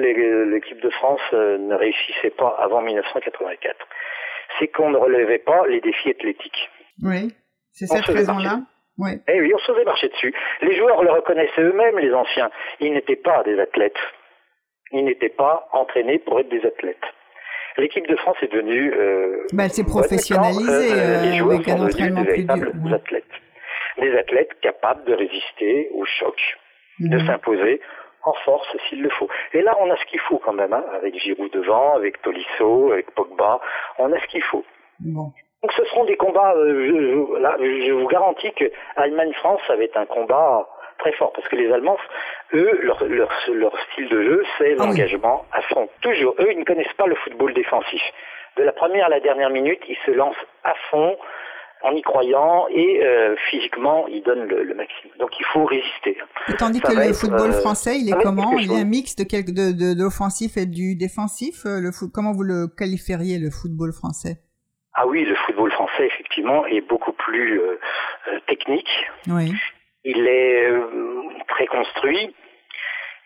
l'équipe 0.51 0.81
de 0.81 0.89
France 0.91 1.21
euh, 1.33 1.57
ne 1.57 1.75
réussissait 1.75 2.29
pas 2.29 2.55
avant 2.59 2.81
1984 2.81 3.75
C'est 4.59 4.67
qu'on 4.67 4.89
ne 4.91 4.97
relevait 4.97 5.39
pas 5.39 5.65
les 5.67 5.81
défis 5.81 6.09
athlétiques. 6.09 6.69
Oui. 7.03 7.33
C'est 7.73 7.87
cette 7.87 8.05
raison-là 8.05 8.61
oui. 8.97 9.11
Eh 9.27 9.39
oui, 9.41 9.51
on 9.55 9.57
se 9.57 9.71
faisait 9.71 9.85
marcher 9.85 10.09
dessus. 10.09 10.33
Les 10.61 10.75
joueurs 10.75 11.01
le 11.01 11.11
reconnaissaient 11.11 11.61
eux-mêmes, 11.61 11.97
les 11.97 12.13
anciens. 12.13 12.51
Ils 12.79 12.93
n'étaient 12.93 13.15
pas 13.15 13.41
des 13.43 13.59
athlètes. 13.59 13.97
Ils 14.91 15.05
n'étaient 15.05 15.29
pas 15.29 15.69
entraînés 15.71 16.19
pour 16.19 16.39
être 16.39 16.49
des 16.49 16.63
athlètes. 16.65 17.01
L'équipe 17.77 18.05
de 18.07 18.15
France 18.17 18.35
est 18.41 18.51
devenue... 18.51 18.93
Euh, 18.93 19.47
bah, 19.53 19.63
elle 19.63 19.71
s'est 19.71 19.85
professionnalisée. 19.85 20.91
Euh, 20.91 21.21
les 21.23 21.37
joueurs 21.37 21.55
avec 21.55 21.69
un 21.69 21.77
sont 21.77 21.85
devenus 21.85 22.15
des 22.15 22.23
véritables 22.23 22.73
ouais. 22.85 22.93
athlètes. 22.93 23.23
Des 23.97 24.15
athlètes 24.17 24.59
capables 24.61 25.05
de 25.05 25.13
résister 25.13 25.89
au 25.93 26.05
choc, 26.05 26.35
Mhm. 26.99 27.09
de 27.09 27.25
s'imposer 27.25 27.81
en 28.23 28.33
force 28.45 28.67
s'il 28.87 29.01
le 29.01 29.09
faut. 29.09 29.29
Et 29.53 29.61
là, 29.61 29.75
on 29.79 29.89
a 29.89 29.97
ce 29.97 30.05
qu'il 30.05 30.19
faut 30.19 30.37
quand 30.37 30.53
même, 30.53 30.73
hein, 30.73 30.83
avec 30.93 31.17
Giroud 31.17 31.51
devant, 31.51 31.95
avec 31.95 32.21
Tolisso, 32.21 32.91
avec 32.91 33.09
Pogba. 33.15 33.59
On 33.97 34.11
a 34.11 34.19
ce 34.19 34.27
qu'il 34.27 34.43
faut. 34.43 34.63
Bon. 34.99 35.31
Donc 35.61 35.71
ce 35.73 35.83
seront 35.85 36.05
des 36.05 36.17
combats, 36.17 36.53
euh, 36.55 36.87
je, 36.87 37.35
je, 37.37 37.39
là, 37.41 37.55
je 37.59 37.91
vous 37.91 38.07
garantis 38.07 38.51
que 38.53 38.65
Allemagne-France, 38.95 39.61
ça 39.67 39.75
va 39.75 39.83
être 39.83 39.97
un 39.97 40.07
combat 40.07 40.67
très 40.97 41.11
fort, 41.13 41.31
parce 41.33 41.47
que 41.49 41.55
les 41.55 41.71
Allemands, 41.71 41.97
eux, 42.53 42.79
leur, 42.81 43.03
leur, 43.05 43.29
leur 43.53 43.73
style 43.91 44.09
de 44.09 44.23
jeu, 44.23 44.43
c'est 44.57 44.75
Ah 44.79 44.83
oui. 44.83 44.87
l'engagement 44.87 45.45
à 45.51 45.61
fond. 45.63 45.87
Toujours, 46.01 46.33
eux, 46.39 46.51
ils 46.51 46.59
ne 46.59 46.63
connaissent 46.63 46.93
pas 46.97 47.05
le 47.07 47.15
football 47.15 47.53
défensif. 47.53 48.01
De 48.57 48.63
la 48.63 48.71
première 48.71 49.05
à 49.05 49.09
la 49.09 49.19
dernière 49.19 49.49
minute, 49.49 49.79
ils 49.87 49.97
se 50.05 50.11
lancent 50.11 50.35
à 50.63 50.73
fond, 50.89 51.15
en 51.83 51.91
y 51.95 52.01
croyant, 52.01 52.67
et 52.69 53.03
euh, 53.03 53.35
physiquement, 53.49 54.07
ils 54.07 54.21
donnent 54.23 54.45
le, 54.47 54.63
le 54.63 54.73
maximum. 54.75 55.13
Donc 55.19 55.29
il 55.39 55.45
faut 55.45 55.65
résister. 55.65 56.17
Et 56.49 56.53
tandis 56.57 56.79
Ça 56.79 56.89
que 56.89 56.95
le 56.95 57.01
être, 57.03 57.15
football 57.15 57.49
euh, 57.51 57.61
français, 57.61 57.97
il 57.99 58.09
est 58.09 58.21
comment? 58.21 58.51
quelque 58.51 58.63
Il 58.65 58.71
est 58.73 58.81
un 58.81 58.85
mix 58.85 59.15
de, 59.15 59.23
quel, 59.23 59.45
de, 59.45 59.71
de, 59.71 59.93
de 59.95 60.01
l'offensif 60.03 60.57
et 60.57 60.65
du 60.67 60.95
défensif 60.95 61.65
euh, 61.65 61.79
le 61.79 61.91
foot, 61.91 62.09
Comment 62.13 62.33
vous 62.33 62.43
le 62.43 62.67
qualifieriez, 62.67 63.39
le 63.39 63.49
football 63.49 63.93
français? 63.93 64.37
Ah 64.93 65.07
oui, 65.07 65.23
le 65.23 65.35
football 65.35 65.71
français, 65.71 66.05
effectivement, 66.07 66.65
est 66.65 66.81
beaucoup 66.81 67.13
plus 67.13 67.59
euh, 67.61 67.79
euh, 68.27 68.39
technique. 68.47 68.89
Oui. 69.27 69.53
Il 70.03 70.27
est 70.27 70.65
euh, 70.69 71.21
très 71.47 71.67
construit. 71.67 72.33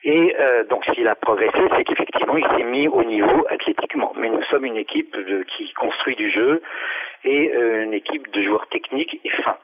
Et 0.04 0.36
euh, 0.40 0.64
donc 0.66 0.86
s'il 0.94 1.08
a 1.08 1.16
progressé, 1.16 1.58
c'est 1.76 1.84
qu'effectivement 1.84 2.38
il 2.38 2.46
s'est 2.46 2.64
mis 2.64 2.88
au 2.88 3.04
niveau 3.04 3.48
athlétiquement. 3.50 4.14
Mais 4.16 4.30
nous 4.30 4.44
sommes 4.44 4.66
une 4.66 4.78
équipe 4.78 5.18
de- 5.18 5.42
qui 5.44 5.74
construit 5.74 6.16
du 6.16 6.30
jeu 6.30 6.62
et 7.24 7.52
euh, 7.56 7.84
une 7.86 7.94
équipe 7.94 8.32
de 8.32 8.42
joueurs 8.44 8.68
techniques 8.68 9.20
et 9.24 9.30
fins, 9.42 9.58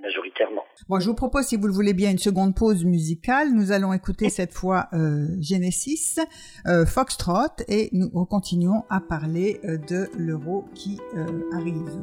majoritairement. 0.00 0.62
Bon, 0.88 1.00
je 1.00 1.08
vous 1.08 1.14
propose, 1.14 1.46
si 1.46 1.56
vous 1.56 1.66
le 1.66 1.72
voulez 1.72 1.94
bien, 1.94 2.10
une 2.10 2.18
seconde 2.18 2.54
pause 2.54 2.84
musicale. 2.84 3.52
Nous 3.52 3.72
allons 3.72 3.92
écouter 3.92 4.28
cette 4.30 4.54
fois 4.54 4.88
euh, 4.92 5.26
Genesis, 5.40 6.18
euh, 6.66 6.86
Foxtrot, 6.86 7.62
et 7.68 7.88
nous 7.92 8.08
continuons 8.26 8.84
à 8.90 9.00
parler 9.00 9.60
euh, 9.64 9.78
de 9.78 10.08
l'euro 10.16 10.66
qui 10.74 11.00
euh, 11.16 11.26
arrive. 11.52 12.00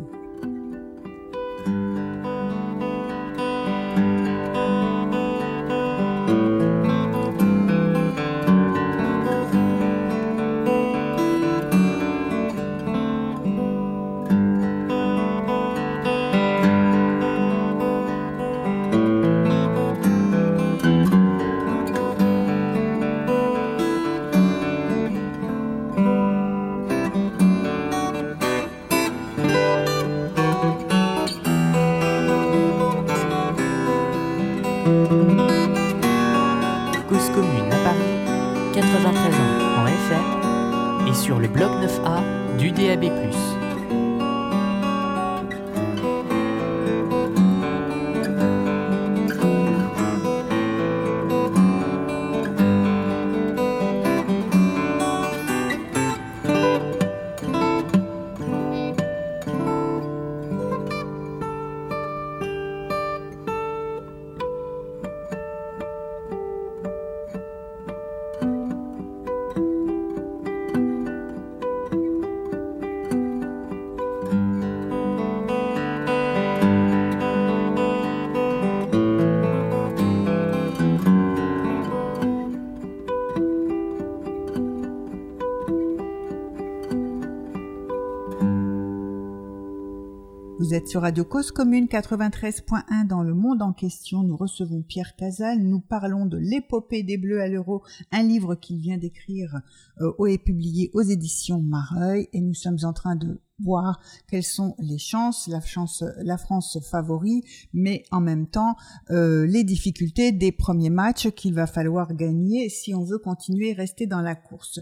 Vous 90.74 90.80
êtes 90.80 90.88
sur 90.88 91.04
Radio 91.04 91.24
Cause 91.24 91.52
Commune 91.52 91.86
93.1 91.86 93.06
dans 93.06 93.22
le 93.22 93.36
monde 93.36 93.62
en 93.62 93.74
question. 93.74 94.24
Nous 94.24 94.36
recevons 94.36 94.82
Pierre 94.82 95.16
Casal. 95.16 95.60
Nous 95.60 95.80
parlons 95.80 96.26
de 96.26 96.40
l'épopée 96.40 97.04
des 97.04 97.20
Bleus 97.20 97.44
à 97.44 97.48
l'Euro, 97.48 97.84
un 98.12 98.24
livre 98.24 98.56
qu'il 98.56 98.80
vient 98.80 98.98
d'écrire 98.98 99.62
euh, 100.02 100.26
et 100.26 100.40
publié 100.40 100.90
aux 100.96 101.04
éditions 101.04 101.62
Mareuil. 101.62 102.28
Et 102.34 102.42
nous 102.42 102.56
sommes 102.56 102.80
en 102.82 102.94
train 102.94 103.16
de 103.16 103.40
voir 103.60 104.02
quelles 104.28 104.42
sont 104.42 104.74
les 104.80 104.98
chances, 104.98 105.48
la 105.48 105.62
chance, 105.62 106.04
la 106.24 106.40
France 106.40 106.80
favori, 106.90 107.44
mais 107.72 108.02
en 108.10 108.20
même 108.20 108.48
temps 108.48 108.76
euh, 109.12 109.46
les 109.46 109.64
difficultés 109.64 110.32
des 110.32 110.52
premiers 110.52 110.90
matchs 110.90 111.30
qu'il 111.30 111.54
va 111.54 111.68
falloir 111.68 112.16
gagner 112.16 112.70
si 112.70 112.96
on 112.96 113.04
veut 113.04 113.20
continuer 113.20 113.70
et 113.70 113.74
rester 113.74 114.08
dans 114.08 114.22
la 114.22 114.34
course. 114.34 114.80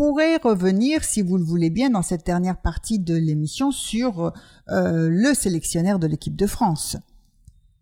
Pourrait 0.00 0.38
revenir, 0.38 1.04
si 1.04 1.20
vous 1.20 1.36
le 1.36 1.44
voulez 1.44 1.68
bien, 1.68 1.90
dans 1.90 2.00
cette 2.00 2.24
dernière 2.24 2.56
partie 2.56 2.98
de 2.98 3.14
l'émission 3.14 3.70
sur 3.70 4.32
euh, 4.70 5.10
le 5.10 5.34
sélectionneur 5.34 5.98
de 5.98 6.06
l'équipe 6.06 6.36
de 6.36 6.46
France. 6.46 6.96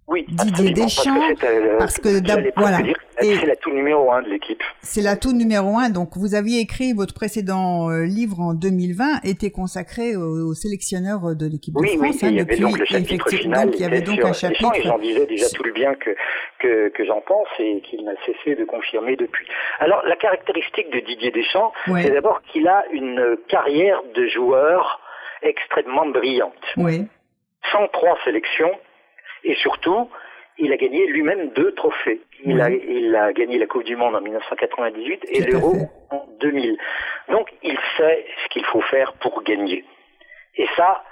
Oui, 0.08 0.24
Didier 0.28 0.72
Deschamps, 0.72 1.20
parce 1.78 1.98
que, 1.98 2.08
voilà. 2.56 2.78
C'est 3.20 3.46
l'atout 3.46 3.72
numéro 3.72 4.10
un 4.10 4.22
de 4.22 4.30
l'équipe. 4.30 4.62
C'est 4.80 5.02
l'atout 5.02 5.32
numéro 5.32 5.76
un. 5.76 5.90
Donc, 5.90 6.16
vous 6.16 6.34
aviez 6.34 6.60
écrit 6.60 6.94
votre 6.94 7.12
précédent 7.12 7.90
euh, 7.90 8.04
livre 8.04 8.40
en 8.40 8.54
2020, 8.54 9.20
était 9.24 9.50
consacré 9.50 10.16
au, 10.16 10.54
sélectionneur 10.54 11.36
de 11.36 11.46
l'équipe 11.46 11.74
de 11.74 11.86
France. 11.86 11.98
Oui, 12.00 12.08
hein, 12.22 12.28
il 12.30 12.36
y 12.36 12.40
avait 12.40 12.56
donc 12.56 12.78
le 12.78 12.86
chapitre 12.86 13.28
final. 13.28 13.70
il 13.74 13.80
y 13.80 13.84
avait 13.84 14.00
donc 14.00 14.24
un 14.24 14.32
chapitre. 14.32 14.72
Et 14.76 14.82
j'en 14.82 14.98
disais 14.98 15.26
déjà 15.26 15.46
tout 15.50 15.62
le 15.62 15.72
bien 15.72 15.94
que 15.94 16.10
que, 16.58 16.88
que 16.88 17.04
j'en 17.04 17.20
pense 17.20 17.48
et 17.58 17.80
qu'il 17.82 18.04
n'a 18.04 18.14
cessé 18.26 18.54
de 18.56 18.64
confirmer 18.64 19.16
depuis. 19.16 19.46
Alors, 19.78 20.02
la 20.06 20.16
caractéristique 20.16 20.90
de 20.90 21.00
Didier 21.00 21.30
Deschamps, 21.30 21.72
c'est 21.86 22.10
d'abord 22.10 22.40
qu'il 22.50 22.66
a 22.66 22.84
une 22.92 23.36
carrière 23.48 24.02
de 24.14 24.26
joueur 24.26 25.00
extrêmement 25.42 26.06
brillante. 26.06 26.54
Oui. 26.76 27.06
103 27.72 28.18
sélections 28.24 28.72
et 29.48 29.54
surtout, 29.56 30.08
il 30.58 30.72
a 30.72 30.76
gagné 30.76 31.06
lui-même 31.06 31.50
deux 31.56 31.72
trophées. 31.72 32.20
Il, 32.44 32.60
a, 32.60 32.68
il 32.70 33.16
a 33.16 33.32
gagné 33.32 33.58
la 33.58 33.66
Coupe 33.66 33.84
du 33.84 33.96
Monde 33.96 34.14
en 34.14 34.20
1998 34.20 35.24
et 35.30 35.40
l'Euro 35.40 35.74
en 36.10 36.26
2000. 36.40 36.76
Donc 37.30 37.48
il 37.62 37.76
sait 37.96 38.26
ce 38.44 38.48
qu'il 38.50 38.64
faut 38.66 38.82
faire 38.82 39.14
pour 39.14 39.42
gagner. 39.42 39.84
Et 40.56 40.66
ça, 40.76 41.02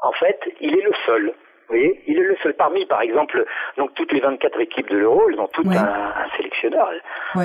en 0.00 0.12
fait, 0.12 0.38
il 0.60 0.78
est 0.78 0.82
le 0.82 0.92
seul. 1.06 1.34
Vous 1.68 1.78
voyez, 1.78 2.02
il 2.06 2.18
est 2.18 2.22
le 2.22 2.36
seul. 2.42 2.54
Parmi, 2.54 2.84
par 2.86 3.00
exemple, 3.00 3.44
donc 3.78 3.94
toutes 3.94 4.12
les 4.12 4.20
24 4.20 4.60
équipes 4.60 4.90
de 4.90 4.98
l'Euro, 4.98 5.22
elles 5.30 5.40
ont 5.40 5.48
toutes 5.48 5.68
un, 5.68 6.12
sélectionneur. 6.36 6.90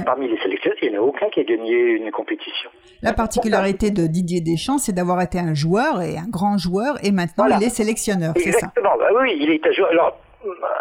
Parmi 0.06 0.28
les 0.28 0.38
sélectionneurs, 0.40 0.78
il 0.82 0.92
n'y 0.92 0.98
en 0.98 1.02
a 1.02 1.06
aucun 1.06 1.30
qui 1.30 1.40
a 1.40 1.44
gagné 1.44 1.74
une 1.74 2.12
compétition. 2.12 2.70
La 3.02 3.14
particularité 3.14 3.90
de 3.90 4.06
Didier 4.06 4.42
Deschamps, 4.42 4.80
c'est 4.80 4.92
d'avoir 4.92 5.22
été 5.22 5.40
un 5.40 5.54
joueur 5.54 6.02
et 6.02 6.18
un 6.18 6.30
grand 6.30 6.58
joueur, 6.58 6.96
et 7.04 7.12
maintenant 7.12 7.46
il 7.46 7.64
est 7.64 7.70
sélectionneur, 7.70 8.34
ça? 8.36 8.50
Exactement. 8.50 8.98
Bah 9.00 9.10
oui, 9.22 9.38
il 9.40 9.50
est 9.50 9.66
un 9.66 9.72
joueur. 9.72 9.90
Alors, 9.92 10.18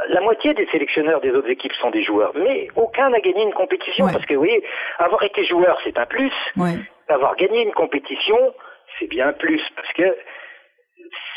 la 0.08 0.20
moitié 0.20 0.54
des 0.54 0.66
sélectionneurs 0.66 1.20
des 1.20 1.30
autres 1.30 1.50
équipes 1.50 1.72
sont 1.74 1.90
des 1.90 2.02
joueurs, 2.02 2.32
mais 2.34 2.68
aucun 2.76 3.10
n'a 3.10 3.20
gagné 3.20 3.42
une 3.42 3.54
compétition 3.54 4.06
parce 4.06 4.24
que 4.26 4.34
vous 4.34 4.40
voyez, 4.40 4.62
avoir 4.98 5.22
été 5.22 5.44
joueur 5.44 5.78
c'est 5.84 5.98
un 5.98 6.06
plus, 6.06 6.32
avoir 7.08 7.36
gagné 7.36 7.62
une 7.62 7.72
compétition 7.72 8.54
c'est 8.98 9.08
bien 9.08 9.32
plus 9.32 9.62
parce 9.74 9.92
que 9.92 10.16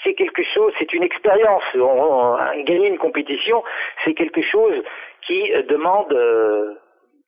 c'est 0.04 0.14
quelque 0.16 0.44
chose, 0.44 0.74
c'est 0.80 0.94
une 0.94 1.04
expérience. 1.04 1.64
gagner 2.66 2.88
une 2.88 2.98
compétition, 2.98 3.64
c'est 4.04 4.14
quelque 4.14 4.42
chose 4.42 4.84
qui 5.22 5.52
demande, 5.70 6.12
euh, 6.14 6.76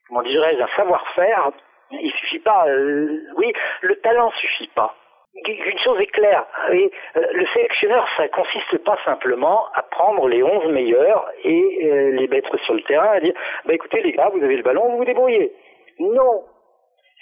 comment 0.07 0.23
dirais-je, 0.23 0.61
un 0.61 0.67
savoir-faire. 0.75 1.51
Il 1.91 2.11
suffit 2.13 2.39
pas, 2.39 2.67
euh, 2.67 3.19
oui, 3.37 3.51
le 3.81 3.95
talent 3.97 4.31
suffit 4.31 4.69
pas 4.73 4.95
une 5.33 5.79
chose 5.79 5.99
est 5.99 6.07
claire, 6.07 6.45
euh, 6.69 6.89
le 7.15 7.45
sélectionneur, 7.47 8.07
ça 8.17 8.27
consiste 8.29 8.77
pas 8.79 8.97
simplement 9.05 9.67
à 9.73 9.83
prendre 9.83 10.27
les 10.27 10.43
11 10.43 10.71
meilleurs 10.71 11.29
et 11.43 11.85
euh, 11.85 12.11
les 12.11 12.27
mettre 12.27 12.57
sur 12.59 12.73
le 12.73 12.81
terrain 12.81 13.15
et 13.15 13.21
dire, 13.21 13.33
bah 13.65 13.73
écoutez 13.73 14.01
les 14.01 14.11
gars, 14.11 14.29
vous 14.33 14.43
avez 14.43 14.57
le 14.57 14.63
ballon, 14.63 14.89
vous 14.91 14.97
vous 14.97 15.05
débrouillez. 15.05 15.53
Non. 15.99 16.43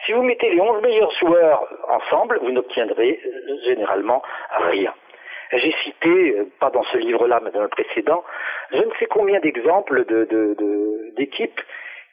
Si 0.06 0.14
vous 0.14 0.24
mettez 0.24 0.50
les 0.50 0.62
11 0.62 0.82
meilleurs 0.82 1.12
joueurs 1.12 1.68
ensemble, 1.88 2.40
vous 2.42 2.52
n'obtiendrez 2.52 3.20
euh, 3.24 3.58
généralement 3.66 4.24
rien. 4.52 4.94
J'ai 5.52 5.74
cité, 5.84 6.36
pas 6.60 6.70
dans 6.70 6.84
ce 6.84 6.98
livre-là, 6.98 7.42
mais 7.44 7.50
dans 7.52 7.64
le 7.64 7.70
précédent, 7.70 8.24
je 8.72 8.84
ne 8.84 8.92
sais 9.00 9.08
combien 9.08 9.40
d'exemples 9.40 10.06
d'équipes 11.16 11.56
de, 11.58 11.64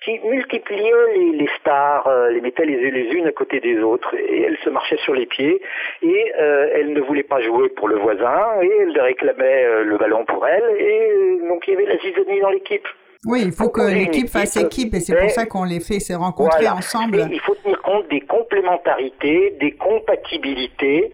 qui 0.04 0.18
multipliaient 0.20 1.32
les, 1.32 1.48
stars, 1.60 2.06
euh, 2.06 2.30
les 2.30 2.40
mettait 2.40 2.64
les, 2.64 2.90
les 2.90 3.10
unes 3.12 3.26
à 3.26 3.32
côté 3.32 3.60
des 3.60 3.78
autres, 3.80 4.14
et 4.14 4.42
elles 4.42 4.58
se 4.64 4.70
marchaient 4.70 4.98
sur 4.98 5.14
les 5.14 5.26
pieds, 5.26 5.60
et 6.02 6.32
euh, 6.38 6.68
elles 6.74 6.92
ne 6.92 7.00
voulaient 7.00 7.22
pas 7.22 7.40
jouer 7.40 7.68
pour 7.70 7.88
le 7.88 7.96
voisin, 7.96 8.60
et 8.62 8.70
elles 8.82 9.00
réclamaient 9.00 9.64
euh, 9.64 9.84
le 9.84 9.96
ballon 9.96 10.24
pour 10.24 10.46
elles, 10.46 10.76
et 10.78 11.48
donc 11.48 11.66
il 11.66 11.74
y 11.74 11.76
avait 11.76 11.86
la 11.86 11.98
zizanie 11.98 12.40
dans 12.40 12.50
l'équipe. 12.50 12.86
Oui, 13.24 13.42
il 13.44 13.52
faut 13.52 13.70
que 13.70 13.80
l'équipe 13.80 14.28
fasse 14.28 14.56
équipe, 14.56 14.94
et 14.94 15.00
c'est 15.00 15.16
pour 15.16 15.30
ça 15.30 15.46
qu'on 15.46 15.64
les 15.64 15.80
fait 15.80 15.98
se 15.98 16.12
rencontrer 16.12 16.68
ensemble. 16.68 17.26
il 17.32 17.40
faut 17.40 17.54
tenir 17.56 17.80
compte 17.82 18.06
des 18.08 18.20
complémentarités, 18.20 19.56
des 19.58 19.72
compatibilités, 19.72 21.12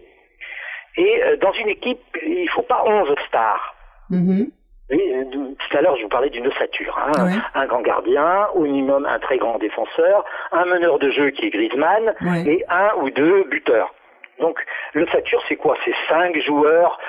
et 0.95 1.21
dans 1.41 1.53
une 1.53 1.69
équipe, 1.69 2.01
il 2.23 2.43
ne 2.43 2.49
faut 2.49 2.61
pas 2.61 2.83
11 2.85 3.15
stars. 3.27 3.75
Mm-hmm. 4.11 4.49
Oui, 4.93 5.01
euh, 5.13 5.23
tout 5.57 5.77
à 5.77 5.81
l'heure, 5.81 5.95
je 5.97 6.03
vous 6.03 6.09
parlais 6.09 6.29
d'une 6.29 6.47
ossature. 6.47 6.97
Hein. 6.99 7.11
Un 7.55 7.65
grand 7.65 7.81
gardien, 7.81 8.47
au 8.53 8.61
minimum 8.61 9.05
un 9.05 9.17
très 9.19 9.37
grand 9.37 9.57
défenseur, 9.57 10.23
un 10.51 10.65
meneur 10.65 10.99
de 10.99 11.09
jeu 11.09 11.31
qui 11.31 11.47
est 11.47 11.49
Griezmann, 11.49 12.13
et 12.47 12.63
un 12.69 12.91
ou 13.01 13.09
deux 13.09 13.43
buteurs. 13.45 13.93
Donc, 14.39 14.59
l'ossature, 14.93 15.41
c'est 15.47 15.55
quoi? 15.55 15.75
C'est 15.85 15.95
cinq 16.09 16.37
joueurs, 16.41 16.99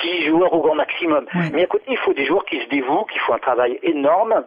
six 0.00 0.24
joueurs 0.26 0.52
au 0.52 0.60
grand 0.60 0.74
maximum. 0.74 1.26
Mais 1.52 1.64
à 1.64 1.66
côté, 1.66 1.84
il 1.88 1.98
faut 1.98 2.14
des 2.14 2.24
joueurs 2.24 2.44
qui 2.46 2.60
se 2.60 2.68
dévouent, 2.68 3.04
qui 3.12 3.18
font 3.20 3.34
un 3.34 3.38
travail 3.38 3.78
énorme, 3.82 4.44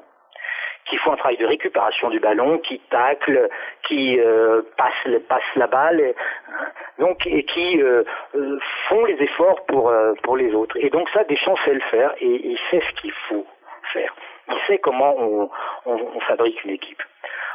qui 0.85 0.97
font 0.97 1.13
un 1.13 1.17
travail 1.17 1.37
de 1.37 1.45
récupération 1.45 2.09
du 2.09 2.19
ballon, 2.19 2.59
qui 2.59 2.79
taclent, 2.89 3.49
qui 3.87 4.19
euh, 4.19 4.61
passent, 4.77 5.21
passent 5.27 5.55
la 5.55 5.67
balle, 5.67 5.99
et, 5.99 6.15
donc 6.99 7.25
et 7.25 7.43
qui 7.43 7.81
euh, 7.81 8.03
euh, 8.35 8.59
font 8.87 9.03
les 9.05 9.21
efforts 9.21 9.65
pour 9.65 9.89
euh, 9.89 10.13
pour 10.23 10.37
les 10.37 10.53
autres. 10.53 10.77
Et 10.79 10.89
donc 10.89 11.09
ça, 11.09 11.23
Deschamps 11.23 11.57
sait 11.65 11.73
le 11.73 11.81
faire 11.81 12.13
et 12.19 12.47
il 12.51 12.57
sait 12.69 12.81
ce 12.81 13.01
qu'il 13.01 13.11
faut 13.27 13.45
faire. 13.93 14.13
Il 14.49 14.59
sait 14.67 14.77
comment 14.77 15.15
on, 15.17 15.49
on, 15.85 15.95
on 16.15 16.19
fabrique 16.21 16.63
une 16.63 16.71
équipe. 16.71 17.01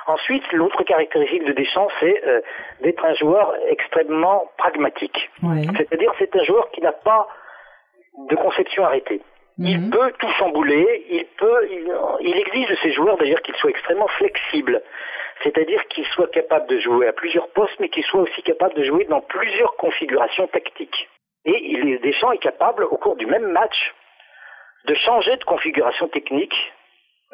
Ensuite, 0.07 0.51
l'autre 0.53 0.83
caractéristique 0.83 1.45
de 1.45 1.53
Deschamps, 1.53 1.89
c'est 2.01 2.20
d'être 2.81 3.05
un 3.05 3.14
joueur 3.14 3.55
extrêmement 3.68 4.51
pragmatique. 4.57 5.31
C'est-à-dire, 5.76 6.12
c'est 6.18 6.35
un 6.35 6.43
joueur 6.43 6.68
qui 6.72 6.81
n'a 6.81 6.91
pas 6.91 7.28
de 8.28 8.35
conception 8.35 8.85
arrêtée. 8.85 9.20
Il 9.59 9.79
mhm. 9.79 9.91
peut 9.91 10.13
tout 10.19 10.29
chambouler, 10.39 11.07
il 11.11 11.27
peut, 11.37 11.69
il, 12.21 12.37
exige 12.39 12.69
de 12.69 12.77
ses 12.77 12.93
joueurs 12.93 13.17
d'ailleurs 13.19 13.43
qu'ils 13.43 13.57
soient 13.57 13.71
extrêmement 13.71 14.09
flexibles. 14.09 14.83
C'est-à-dire 15.43 15.87
qu'ils 15.89 16.07
soient 16.07 16.29
capables 16.29 16.67
de 16.67 16.79
jouer 16.79 17.09
à 17.09 17.13
plusieurs 17.13 17.49
postes, 17.49 17.79
mais 17.81 17.89
qu'ils 17.89 18.05
soient 18.05 18.23
aussi 18.23 18.43
capables 18.43 18.75
de 18.75 18.85
jouer 18.85 19.05
dans 19.05 19.21
plusieurs 19.21 19.77
configurations 19.77 20.47
tactiques. 20.49 21.09
Et 21.45 21.73
il, 21.73 22.01
Deschamps 22.01 22.33
est 22.33 22.39
capable, 22.39 22.85
au 22.85 22.97
cours 22.97 23.17
du 23.17 23.27
même 23.27 23.51
match, 23.51 23.95
de 24.87 24.95
changer 24.95 25.37
de 25.37 25.45
configuration 25.45 26.09
technique, 26.09 26.55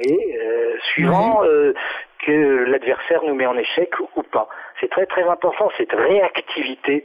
et, 0.00 0.36
euh, 0.38 0.76
suivant 0.92 1.42
euh, 1.44 1.72
que 2.24 2.64
l'adversaire 2.64 3.22
nous 3.24 3.34
met 3.34 3.46
en 3.46 3.56
échec 3.56 3.90
ou 4.16 4.22
pas. 4.22 4.48
C'est 4.80 4.90
très 4.90 5.06
très 5.06 5.22
important 5.22 5.70
cette 5.76 5.92
réactivité 5.92 7.04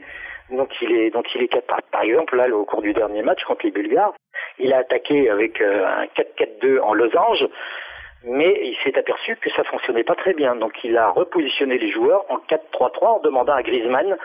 dont 0.50 0.68
il 0.82 0.92
est 0.92 1.10
dont 1.12 1.24
il 1.34 1.44
est 1.44 1.48
capable. 1.48 1.84
Par 1.92 2.02
exemple, 2.02 2.36
là, 2.36 2.50
au 2.50 2.66
cours 2.66 2.82
du 2.82 2.94
dernier 2.94 3.22
match 3.22 3.44
contre 3.46 3.66
les 3.66 3.72
Bulgares, 3.72 4.14
il 4.60 4.74
a 4.74 4.78
attaqué 4.78 5.30
avec 5.30 5.62
euh, 5.62 5.86
un 5.86 6.06
4-4-2 6.06 6.80
en 6.82 6.94
losange. 6.94 7.48
mais 8.24 8.54
il 8.64 8.78
s'est 8.84 8.98
aperçu 8.98 9.36
que 9.38 9.50
ça 9.52 9.64
fonctionnait 9.64 10.04
pas 10.04 10.16
très 10.16 10.34
bien. 10.34 10.56
Donc 10.56 10.84
il 10.84 10.98
a 10.98 11.10
repositionné 11.10 11.78
les 11.78 11.92
joueurs 11.92 12.26
en 12.30 12.38
4-3-3 12.38 13.06
en 13.06 13.20
demandant 13.20 13.54
à 13.54 13.64
Griezmann, 13.64 14.18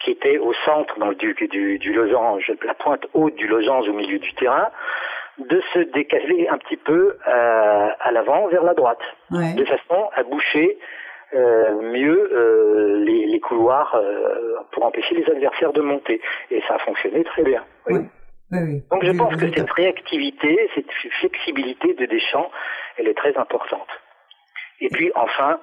qui 0.00 0.10
était 0.10 0.38
au 0.38 0.52
centre 0.64 0.98
dans 0.98 1.08
le, 1.08 1.14
du, 1.14 1.34
du, 1.34 1.78
du 1.78 1.92
losange, 1.92 2.52
la 2.64 2.74
pointe 2.74 3.06
haute 3.14 3.34
du 3.36 3.46
losange 3.46 3.88
au 3.88 3.94
milieu 3.94 4.18
du 4.18 4.32
terrain, 4.34 4.68
de 5.38 5.60
se 5.72 5.78
décaler 5.78 6.48
un 6.48 6.58
petit 6.58 6.76
peu 6.76 7.16
euh, 7.26 7.88
à 8.00 8.12
l'avant 8.12 8.48
vers 8.48 8.64
la 8.64 8.74
droite, 8.74 9.02
de 9.30 9.64
façon 9.64 10.10
à 10.14 10.22
boucher 10.24 10.78
euh, 11.34 11.82
mieux 11.82 12.30
euh, 12.32 13.04
les, 13.04 13.26
les, 13.26 13.40
couloirs 13.40 13.94
euh, 13.94 14.56
pour 14.72 14.84
empêcher 14.86 15.14
les 15.14 15.30
adversaires 15.30 15.74
de 15.74 15.82
monter. 15.82 16.20
Et 16.50 16.62
ça 16.66 16.76
a 16.76 16.78
fonctionné 16.78 17.22
très 17.24 17.42
bien. 17.42 17.62
Oui. 17.86 18.00
Oui, 18.50 18.82
Donc 18.90 19.04
je 19.04 19.12
pense 19.12 19.36
que 19.36 19.52
cette 19.52 19.70
réactivité, 19.70 20.70
cette 20.74 20.90
flexibilité 21.20 21.94
de 21.94 22.06
Deschamps, 22.06 22.50
elle 22.96 23.08
est 23.08 23.16
très 23.16 23.36
importante. 23.36 23.88
Et 24.80 24.88
puis 24.88 25.10
enfin, 25.14 25.60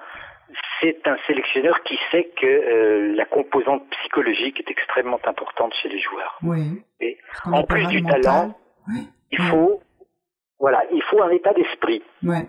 c'est 0.80 1.06
un 1.06 1.16
sélectionneur 1.26 1.82
qui 1.82 1.98
sait 2.10 2.30
que 2.40 2.46
euh, 2.46 3.14
la 3.14 3.24
composante 3.24 3.82
psychologique 3.90 4.60
est 4.60 4.70
extrêmement 4.70 5.20
importante 5.24 5.74
chez 5.82 5.88
les 5.88 5.98
joueurs. 5.98 6.38
Oui. 6.42 6.82
Et 7.00 7.18
en 7.44 7.64
plus 7.64 7.86
du 7.88 8.04
talent, 8.04 8.54
il 9.32 9.38
faut, 9.50 9.82
voilà, 10.60 10.84
il 10.92 11.02
faut 11.02 11.22
un 11.22 11.30
état 11.30 11.52
d'esprit. 11.52 12.02
Ouais. 12.22 12.46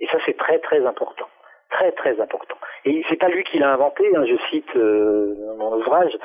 Et 0.00 0.06
ça, 0.06 0.18
c'est 0.26 0.36
très 0.36 0.58
très 0.60 0.84
important, 0.86 1.26
très 1.70 1.92
très 1.92 2.20
important. 2.20 2.56
Et 2.84 3.04
c'est 3.08 3.16
pas 3.16 3.28
lui 3.28 3.44
qui 3.44 3.58
l'a 3.58 3.72
inventé. 3.72 4.04
Hein, 4.14 4.24
je 4.26 4.36
cite 4.50 4.76
euh, 4.76 5.34
mon 5.58 5.76
ouvrage 5.76 6.16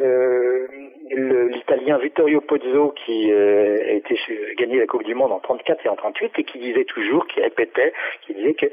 euh, 0.00 0.66
l'Italien 1.10 1.98
Vittorio 1.98 2.40
Pozzo 2.40 2.94
qui 3.04 3.32
euh, 3.32 3.78
a 3.80 3.92
été 3.92 4.18
gagné 4.56 4.78
la 4.78 4.86
Coupe 4.86 5.04
du 5.04 5.14
Monde 5.14 5.32
en 5.32 5.40
34 5.40 5.86
et 5.86 5.88
en 5.88 5.96
38 5.96 6.32
et 6.38 6.44
qui 6.44 6.58
disait 6.58 6.84
toujours, 6.84 7.26
qui 7.26 7.40
répétait, 7.40 7.92
qui 8.22 8.34
disait 8.34 8.54
que 8.54 8.66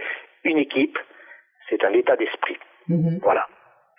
une 0.44 0.58
équipe, 0.58 0.98
c'est 1.70 1.84
un 1.84 1.94
état 1.94 2.16
d'esprit. 2.16 2.58
Mm-hmm. 2.90 3.20
Voilà. 3.22 3.48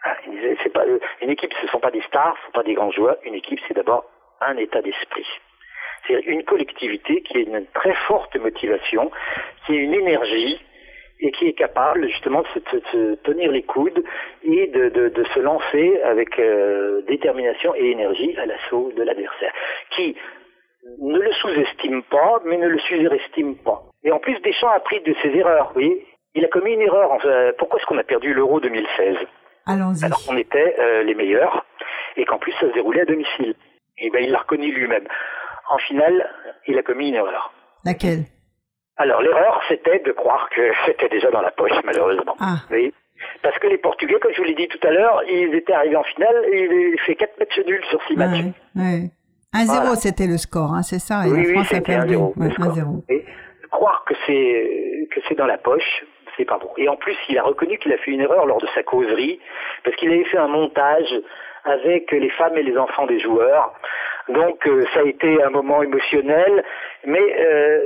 Hein, 0.05 0.15
il 0.27 0.33
disait, 0.33 0.57
c'est 0.63 0.73
pas 0.73 0.85
une 1.23 1.31
équipe, 1.31 1.53
ce 1.61 1.67
sont 1.69 1.81
pas 1.81 1.91
des 1.91 2.03
stars, 2.03 2.37
ce 2.41 2.47
sont 2.47 2.53
pas 2.53 2.63
des 2.63 2.75
grands 2.75 2.93
joueurs. 2.93 3.17
Une 3.25 3.35
équipe, 3.35 3.61
c'est 3.67 3.75
d'abord 3.75 4.05
un 4.41 4.57
état 4.57 4.83
d'esprit 4.83 5.27
c'est 6.07 6.21
une 6.21 6.45
collectivité 6.45 7.23
qui 7.23 7.37
a 7.37 7.41
une 7.41 7.67
très 7.75 7.95
forte 8.07 8.37
motivation, 8.37 9.11
qui 9.67 9.73
a 9.73 9.81
une 9.81 9.95
énergie 9.95 10.61
et 11.21 11.31
qui 11.33 11.47
est 11.47 11.55
capable 11.55 12.07
justement 12.09 12.43
de 12.43 12.81
se, 12.93 13.15
tenir 13.23 13.51
les 13.51 13.63
coudes 13.63 14.03
et 14.43 14.67
de, 14.69 15.25
se 15.35 15.41
lancer 15.41 16.01
avec 16.03 16.39
euh, 16.39 17.03
détermination 17.09 17.75
et 17.75 17.91
énergie 17.91 18.37
à 18.39 18.47
l'assaut 18.47 18.93
de 18.97 19.03
l'adversaire, 19.03 19.53
qui 19.91 20.17
ne 21.01 21.19
le 21.19 21.33
sous-estime 21.33 22.03
pas, 22.05 22.41
mais 22.45 22.59
ne 22.59 22.69
le 22.69 22.79
surestime 22.81 23.57
pas. 23.57 23.83
Et 24.05 24.13
en 24.13 24.19
plus, 24.19 24.41
Deschamps 24.43 24.69
a 24.69 24.75
appris 24.75 25.01
de 25.01 25.15
ses 25.23 25.29
erreurs. 25.31 25.73
Oui, 25.75 26.05
il 26.35 26.45
a 26.45 26.49
commis 26.49 26.75
une 26.75 26.83
erreur. 26.83 27.11
pourquoi 27.59 27.81
est-ce 27.81 27.87
qu'on 27.87 27.99
a 27.99 28.05
perdu 28.05 28.35
l'Euro 28.35 28.61
2016 28.61 29.17
Allons-y. 29.67 30.05
Alors 30.05 30.25
qu'on 30.25 30.37
était 30.37 30.77
euh, 30.79 31.03
les 31.03 31.15
meilleurs 31.15 31.67
et 32.17 32.25
qu'en 32.25 32.39
plus 32.39 32.53
ça 32.53 32.69
se 32.69 32.73
déroulait 32.75 33.01
à 33.01 33.05
domicile. 33.05 33.55
Et 33.99 34.11
ben 34.11 34.23
il 34.23 34.31
l'a 34.31 34.39
reconnu 34.39 34.71
lui-même 34.71 35.09
en 35.69 35.79
finale, 35.79 36.29
il 36.67 36.79
a 36.79 36.83
commis 36.83 37.09
une 37.09 37.15
erreur. 37.15 37.53
Laquelle? 37.85 38.25
Alors 38.99 39.21
l'erreur, 39.21 39.61
c'était 39.69 39.99
de 39.99 40.13
croire 40.13 40.49
que 40.51 40.73
c'était 40.87 41.09
déjà 41.09 41.31
dans 41.31 41.43
la 41.43 41.51
poche, 41.51 41.73
malheureusement. 41.85 42.37
Ah. 42.41 42.57
Oui. 42.71 42.93
Parce 43.43 43.59
que 43.59 43.67
les 43.67 43.79
Portugais, 43.79 44.19
comme 44.21 44.33
je 44.33 44.39
vous 44.39 44.45
l'ai 44.45 44.55
dit 44.55 44.69
tout 44.69 44.87
à 44.87 44.91
l'heure, 44.91 45.23
ils 45.29 45.55
étaient 45.55 45.73
arrivés 45.73 45.97
en 45.97 46.03
finale 46.03 46.37
et 46.51 46.65
ils 46.65 46.95
ont 46.95 47.05
fait 47.05 47.15
4 47.15 47.39
matchs 47.39 47.61
nuls 47.67 47.85
sur 47.91 48.03
6 48.05 48.17
matchs. 48.17 48.45
Ouais, 48.75 49.11
1-0 49.55 49.97
c'était 49.97 50.27
le 50.27 50.37
score, 50.37 50.75
hein, 50.75 50.83
c'est 50.83 50.99
ça, 50.99 51.27
et 51.27 51.31
oui, 51.31 51.47
la 51.47 51.53
France 51.55 51.71
oui, 51.71 51.77
a 51.79 51.81
perdu. 51.81 52.17
1-0. 52.17 53.05
Et 53.09 53.25
croire 53.71 54.05
que 54.07 54.15
c'est 54.27 55.09
que 55.11 55.21
c'est 55.29 55.35
dans 55.35 55.47
la 55.47 55.59
poche, 55.59 56.05
c'est 56.37 56.45
pas 56.45 56.59
bon. 56.59 56.71
Et 56.77 56.89
en 56.89 56.97
plus, 56.97 57.17
il 57.29 57.39
a 57.39 57.43
reconnu 57.43 57.79
qu'il 57.79 57.93
a 57.93 57.99
fait 57.99 58.11
une 58.11 58.21
erreur 58.21 58.45
lors 58.47 58.61
de 58.61 58.67
sa 58.75 58.83
causerie, 58.83 59.41
parce 59.85 59.97
qu'il 59.97 60.11
avait 60.11 60.25
fait 60.25 60.39
un 60.39 60.49
montage 60.49 61.13
avec 61.65 62.11
les 62.13 62.31
femmes 62.31 62.57
et 62.57 62.63
les 62.63 62.77
enfants 62.77 63.07
des 63.07 63.19
joueurs. 63.19 63.73
Donc 64.29 64.67
euh, 64.67 64.85
ça 64.93 65.01
a 65.01 65.05
été 65.05 65.43
un 65.43 65.51
moment 65.51 65.83
émotionnel, 65.83 66.65
mais 67.05 67.37
euh, 67.41 67.81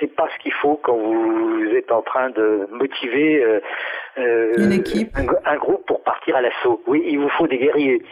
c'est 0.00 0.14
pas 0.14 0.28
ce 0.34 0.42
qu'il 0.42 0.52
faut 0.54 0.80
quand 0.82 0.96
vous 0.96 1.66
êtes 1.76 1.92
en 1.92 2.02
train 2.02 2.30
de 2.30 2.66
motiver 2.72 3.42
euh, 3.44 3.60
euh 4.18 4.52
Une 4.56 4.72
équipe. 4.72 5.10
Un, 5.16 5.52
un, 5.52 5.56
groupe 5.56 5.86
pour 5.86 6.02
partir 6.02 6.36
à 6.36 6.40
l'assaut. 6.40 6.82
Oui, 6.86 7.02
il 7.06 7.18
vous 7.18 7.28
faut 7.28 7.46
des 7.46 7.58
guerriers. 7.58 8.02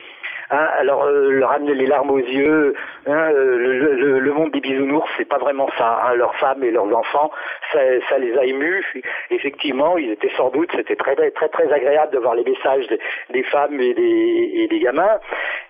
Hein, 0.51 0.67
alors 0.79 1.05
euh, 1.05 1.31
leur 1.31 1.53
amener 1.53 1.75
les 1.75 1.87
larmes 1.87 2.11
aux 2.11 2.19
yeux, 2.19 2.75
hein, 3.07 3.31
le, 3.33 3.79
le, 3.79 4.19
le, 4.19 4.33
monde 4.33 4.51
des 4.53 4.61
bisounours, 4.61 5.07
c'est 5.19 5.29
pas 5.29 5.37
vraiment 5.37 5.69
ça. 5.77 6.01
Hein, 6.05 6.15
leurs 6.15 6.35
femmes 6.37 6.65
et 6.65 6.71
leurs 6.71 6.87
enfants, 6.87 7.31
ça, 7.71 7.81
ça, 8.09 8.19
les 8.19 8.35
a 8.39 8.45
émus. 8.47 8.83
Effectivement, 9.31 9.99
ils 9.99 10.11
étaient 10.11 10.31
sans 10.39 10.49
doute, 10.49 10.71
c'était 10.75 10.97
très 10.97 11.15
très 11.17 11.49
très 11.49 11.71
agréable 11.71 12.15
de 12.15 12.19
voir 12.19 12.35
les 12.35 12.45
messages 12.45 12.87
des, 12.89 12.99
des 13.31 13.43
femmes 13.43 13.79
et 13.79 13.93
des, 13.93 14.51
et 14.55 14.69
des 14.69 14.81
gamins, 14.81 15.19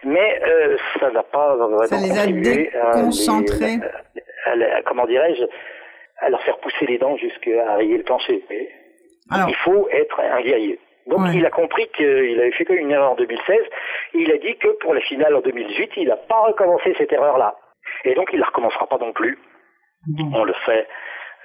mais 0.05 0.41
euh, 0.47 0.77
ça 1.01 1.11
n'a 1.11 1.25
pas 1.25 1.57
vraiment 1.57 1.83
ça 1.83 1.97
les 1.97 2.16
a 2.16 2.27
déconcentrés. 2.27 3.79
À, 4.47 4.83
comment 4.83 5.07
dirais-je, 5.07 5.43
à 6.19 6.31
leur 6.31 6.43
faire 6.43 6.59
pousser 6.59 6.87
les 6.87 6.99
dents 6.99 7.16
jusqu'à 7.16 7.77
rayer 7.77 7.99
le 7.99 8.05
plancher. 8.05 8.43
Alors, 9.31 9.49
il 9.49 9.57
faut 9.57 9.89
être 9.91 10.21
un 10.21 10.41
guerrier. 10.41 10.79
Donc 11.07 11.21
il 11.33 11.45
a 11.47 11.51
compris 11.51 11.89
qu'il 11.97 12.39
avait 12.39 12.53
fait 12.53 12.66
une 12.75 12.91
erreur 12.91 13.12
en 13.12 13.14
2016. 13.14 13.59
Et 14.14 14.19
il 14.19 14.31
a 14.31 14.37
dit 14.37 14.57
que 14.57 14.69
pour 14.81 14.95
la 14.95 15.01
finale 15.01 15.35
en 15.35 15.41
2018, 15.41 15.93
il 15.97 16.09
n'a 16.09 16.16
pas 16.16 16.41
recommencé 16.41 16.95
cette 16.99 17.12
erreur-là. 17.12 17.55
Et 18.05 18.14
donc 18.14 18.29
il 18.33 18.37
ne 18.37 18.41
la 18.41 18.47
recommencera 18.47 18.87
pas 18.87 18.99
non 18.99 19.12
plus. 19.12 19.39
On 20.33 20.45
le 20.45 20.53
fait 20.64 20.87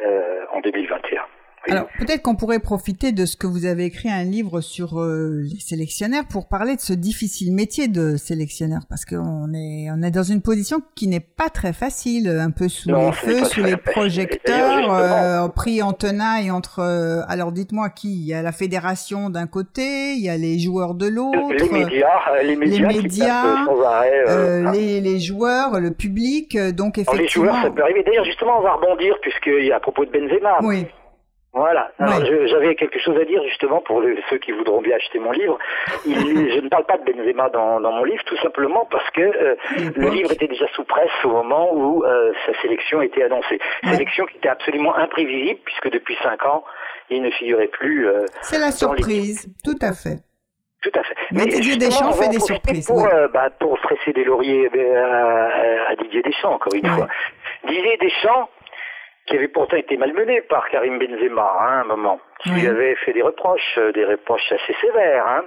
euh, 0.06 0.46
en 0.52 0.60
2021. 0.60 1.22
Alors 1.70 1.88
peut-être 1.98 2.22
qu'on 2.22 2.36
pourrait 2.36 2.60
profiter 2.60 3.14
de 3.14 3.26
ce 3.26 3.38
que 3.38 3.48
vous 3.48 3.66
avez 3.66 3.86
écrit 3.86 4.10
un 4.10 4.24
livre 4.24 4.60
sur 4.60 5.00
euh, 5.00 5.44
les 5.44 5.60
sélectionneurs 5.60 6.26
pour 6.30 6.50
parler 6.50 6.76
de 6.76 6.82
ce 6.82 6.92
difficile 6.92 7.54
métier 7.54 7.88
de 7.88 8.18
sélectionneur 8.18 8.82
parce 8.90 9.06
qu'on 9.06 9.54
est 9.54 9.88
on 9.90 10.02
est 10.04 10.12
dans 10.12 10.24
une 10.24 10.42
position 10.42 10.82
qui 10.96 11.08
n'est 11.08 11.22
pas 11.22 11.50
très 11.50 11.72
facile, 11.72 12.28
un 12.28 12.52
peu 12.52 12.68
sous 12.68 12.90
les 12.90 13.12
feux, 13.14 13.46
sous 13.46 13.64
les 13.64 13.78
projecteurs, 13.78 14.94
euh, 14.94 15.48
pris 15.48 15.82
en 15.82 15.94
tenaille 15.94 16.52
entre. 16.52 16.80
Euh, 16.80 17.22
alors 17.28 17.52
dites-moi 17.52 17.90
qui 17.90 18.14
Il 18.14 18.28
y 18.28 18.34
a 18.34 18.42
la 18.42 18.52
fédération 18.52 19.30
d'un 19.30 19.48
côté, 19.48 20.14
il 20.14 20.24
y 20.24 20.30
a 20.30 20.38
les 20.38 20.60
joueurs 20.60 20.96
de 20.96 21.08
l'autre, 21.08 21.54
les 21.54 21.70
médias, 21.70 22.44
les 22.44 22.56
médias, 22.58 22.88
les, 22.90 23.02
médias, 23.02 24.72
les, 24.72 25.00
les, 25.00 25.20
joueurs, 25.20 25.80
le 25.80 25.92
public. 25.92 26.58
Donc 26.58 26.98
effectivement. 26.98 27.22
les 27.22 27.28
joueurs, 27.28 27.64
ça 27.64 27.70
peut 27.70 27.84
arriver. 27.84 28.04
D'ailleurs 28.04 28.26
justement, 28.26 28.60
on 28.60 28.64
va 28.64 28.74
rebondir 28.74 29.16
a 29.72 29.76
à 29.76 29.80
propos 29.80 30.06
de 30.06 30.12
Benzema. 30.12 30.60
Oui. 30.62 30.86
Voilà. 31.54 31.92
j'avais 32.00 32.74
quelque 32.74 32.98
chose 32.98 33.16
à 33.16 33.26
dire 33.26 33.44
justement 33.44 33.80
pour 33.82 34.04
ceux 34.30 34.40
qui 34.40 34.52
voudront 34.52 34.82
bien 34.82 34.96
acheter 34.96 35.20
mon 35.20 35.32
livre. 35.32 35.60
je 36.06 36.60
ne 36.60 36.68
parle 36.68 36.86
pas 36.86 36.98
de 36.98 37.12
Benzema 37.12 37.50
dans, 37.50 37.80
dans, 37.80 37.92
mon 37.92 38.04
livre 38.04 38.24
tout 38.26 38.38
simplement 38.38 38.88
parce 38.90 39.08
que 39.12 39.22
euh, 39.22 39.56
le 39.96 40.10
livre 40.10 40.32
était 40.32 40.48
déjà 40.48 40.66
sous 40.74 40.84
presse 40.84 41.12
au 41.24 41.30
moment 41.30 41.72
où 41.72 42.04
euh, 42.04 42.34
sa 42.48 42.60
sélection 42.62 43.04
était 43.04 43.24
annoncée. 43.24 43.60
Sélection 43.84 44.26
qui 44.26 44.38
était 44.38 44.50
absolument 44.50 44.96
imprévisible 44.96 45.60
puisque 45.64 45.92
depuis 45.92 46.18
cinq 46.24 46.44
ans, 46.44 46.64
il 47.12 47.22
ne 47.22 47.30
figurait 47.30 47.68
plus. 47.68 48.08
Euh, 48.08 48.26
C'est 48.42 48.60
la 48.60 48.72
surprise, 48.72 49.48
tout 49.64 49.78
à 49.80 49.94
fait. 49.94 50.18
Tout 50.82 50.92
à 50.96 51.04
fait. 51.04 51.16
Mais, 51.32 51.46
Didier 51.46 51.78
Deschamps 51.78 52.12
fait 52.14 52.30
des 52.30 52.40
surprises. 52.40 52.88
Pour, 52.88 53.08
bah, 53.32 53.50
pour 53.60 53.78
stresser 53.78 54.12
des 54.12 54.26
lauriers 54.26 54.70
à, 54.98 55.92
à, 55.92 55.96
Didier 55.96 56.24
Deschamps, 56.24 56.56
encore 56.56 56.74
une 56.74 56.86
fois. 56.86 57.08
Didier 57.66 57.96
Deschamps, 58.02 58.50
qui 59.26 59.36
avait 59.36 59.48
pourtant 59.48 59.78
été 59.78 59.98
malmené 59.98 60.42
par 60.42 60.68
Karim 60.70 61.00
Benzema 61.00 61.58
hein, 61.60 61.66
à 61.66 61.82
un 61.82 61.84
moment, 61.86 62.20
qui 62.42 62.50
lui 62.50 62.68
avait 62.68 62.96
fait 62.96 63.14
des 63.14 63.22
reproches, 63.22 63.78
euh, 63.78 63.92
des 63.94 64.06
reproches 64.06 64.52
assez 64.52 64.74
sévères. 64.82 65.28
Hein. 65.28 65.44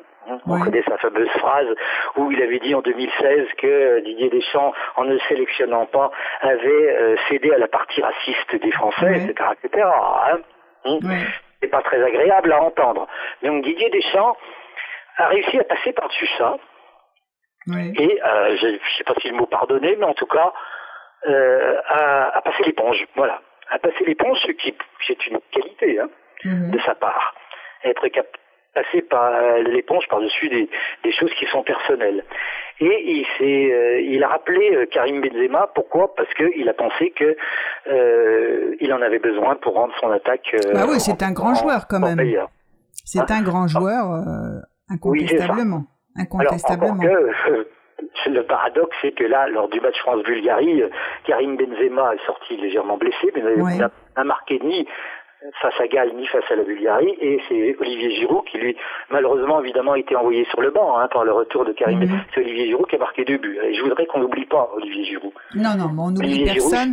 On 0.46 0.58
connaît 0.58 0.82
sa 0.82 0.98
fameuse 0.98 1.28
phrase 1.38 1.68
où 2.16 2.32
il 2.32 2.42
avait 2.42 2.58
dit 2.58 2.74
en 2.74 2.80
2016 2.80 3.46
que 3.58 3.66
euh, 3.66 4.00
Didier 4.00 4.28
Deschamps, 4.30 4.72
en 4.96 5.04
ne 5.04 5.18
sélectionnant 5.28 5.86
pas, 5.86 6.10
avait 6.40 6.68
euh, 6.68 7.16
cédé 7.28 7.52
à 7.52 7.58
la 7.58 7.68
partie 7.68 8.02
raciste 8.02 8.56
des 8.56 8.72
Français, 8.72 9.18
etc. 9.18 9.50
etc. 9.62 9.84
Hein. 9.84 10.38
Hum. 10.84 11.00
C'est 11.60 11.68
pas 11.68 11.82
très 11.82 12.02
agréable 12.02 12.52
à 12.52 12.62
entendre. 12.62 13.06
Donc 13.42 13.62
Didier 13.62 13.90
Deschamps 13.90 14.36
a 15.18 15.28
réussi 15.28 15.58
à 15.58 15.64
passer 15.64 15.92
par-dessus 15.92 16.28
ça. 16.38 16.56
Et 17.68 18.20
je 18.58 18.66
ne 18.66 18.78
sais 18.96 19.04
pas 19.04 19.14
si 19.20 19.28
le 19.28 19.36
mot 19.36 19.46
pardonner, 19.46 19.96
mais 19.96 20.04
en 20.04 20.14
tout 20.14 20.26
cas, 20.26 20.52
euh, 21.28 21.80
à, 21.88 22.36
à 22.36 22.40
passer 22.42 22.62
l'éponge. 22.62 23.04
Voilà 23.16 23.40
à 23.70 23.78
passer 23.78 24.04
l'éponge, 24.04 24.38
ce 24.46 24.52
qui 24.52 24.68
est 24.68 25.26
une 25.26 25.38
qualité 25.50 26.00
hein, 26.00 26.08
mhm. 26.44 26.70
de 26.70 26.78
sa 26.80 26.94
part. 26.94 27.34
Être 27.84 28.08
capable 28.08 28.38
passer 28.76 29.00
par 29.02 29.32
l'éponge 29.60 30.04
par-dessus 30.08 30.48
des, 30.50 30.68
des, 31.02 31.12
choses 31.12 31.32
qui 31.38 31.46
sont 31.46 31.62
personnelles. 31.62 32.22
Et 32.80 32.94
il, 33.10 33.26
euh, 33.40 34.00
il 34.02 34.22
a 34.22 34.28
rappelé 34.28 34.74
euh, 34.74 34.86
Karim 34.86 35.22
Benzema, 35.22 35.70
pourquoi? 35.74 36.14
Parce 36.14 36.32
qu'il 36.34 36.68
a 36.68 36.74
pensé 36.74 37.10
que 37.16 37.36
euh, 37.88 38.76
il 38.80 38.92
en 38.92 39.00
avait 39.00 39.18
besoin 39.18 39.56
pour 39.56 39.74
rendre 39.74 39.94
son 39.98 40.10
attaque. 40.10 40.54
Euh, 40.54 40.74
bah 40.74 40.84
oui, 40.86 41.00
c'est 41.00 41.22
un 41.22 41.32
grand 41.32 41.54
joueur 41.54 41.86
quand 41.88 42.00
même. 42.00 42.20
C'est 42.92 43.30
un 43.30 43.42
grand 43.42 43.66
joueur, 43.66 44.04
incontestablement. 44.90 45.84
incontestablement. 46.14 46.98
que, 46.98 47.68
le 48.26 48.42
paradoxe, 48.42 48.96
c'est 49.02 49.12
que 49.12 49.24
là, 49.24 49.48
lors 49.48 49.68
du 49.68 49.80
match 49.80 49.98
France-Bulgarie, 50.00 50.82
Karim 51.24 51.56
Benzema 51.56 52.14
est 52.14 52.26
sorti 52.26 52.56
légèrement 52.56 52.96
blessé, 52.96 53.32
mais 53.34 53.42
il 53.42 53.82
a, 53.82 54.24
marqué 54.24 54.60
ni 54.62 54.86
face 55.60 55.74
à 55.78 55.86
Galles 55.86 56.12
ni 56.14 56.26
face 56.26 56.44
à 56.50 56.56
la 56.56 56.64
Bulgarie, 56.64 57.16
et 57.20 57.40
c'est 57.48 57.76
Olivier 57.78 58.10
Giroud 58.16 58.44
qui 58.46 58.58
lui, 58.58 58.76
malheureusement 59.10 59.60
évidemment, 59.60 59.92
a 59.92 59.98
été 59.98 60.16
envoyé 60.16 60.44
sur 60.46 60.60
le 60.60 60.70
banc 60.70 60.98
hein, 60.98 61.08
par 61.08 61.24
le 61.24 61.32
retour 61.32 61.64
de 61.64 61.72
Karim. 61.72 62.00
Mhm. 62.00 62.20
C'est 62.34 62.40
Olivier 62.40 62.66
Giroud 62.66 62.86
qui 62.88 62.96
a 62.96 62.98
marqué 62.98 63.24
deux 63.24 63.38
buts. 63.38 63.58
Et 63.62 63.74
je 63.74 63.82
voudrais 63.82 64.06
qu'on 64.06 64.20
n'oublie 64.20 64.46
pas 64.46 64.70
Olivier 64.74 65.04
Giroud. 65.04 65.32
Non, 65.54 65.76
non, 65.78 65.90
mais 65.92 66.02
on 66.02 66.10
n'oublie 66.10 66.44
personne. 66.44 66.92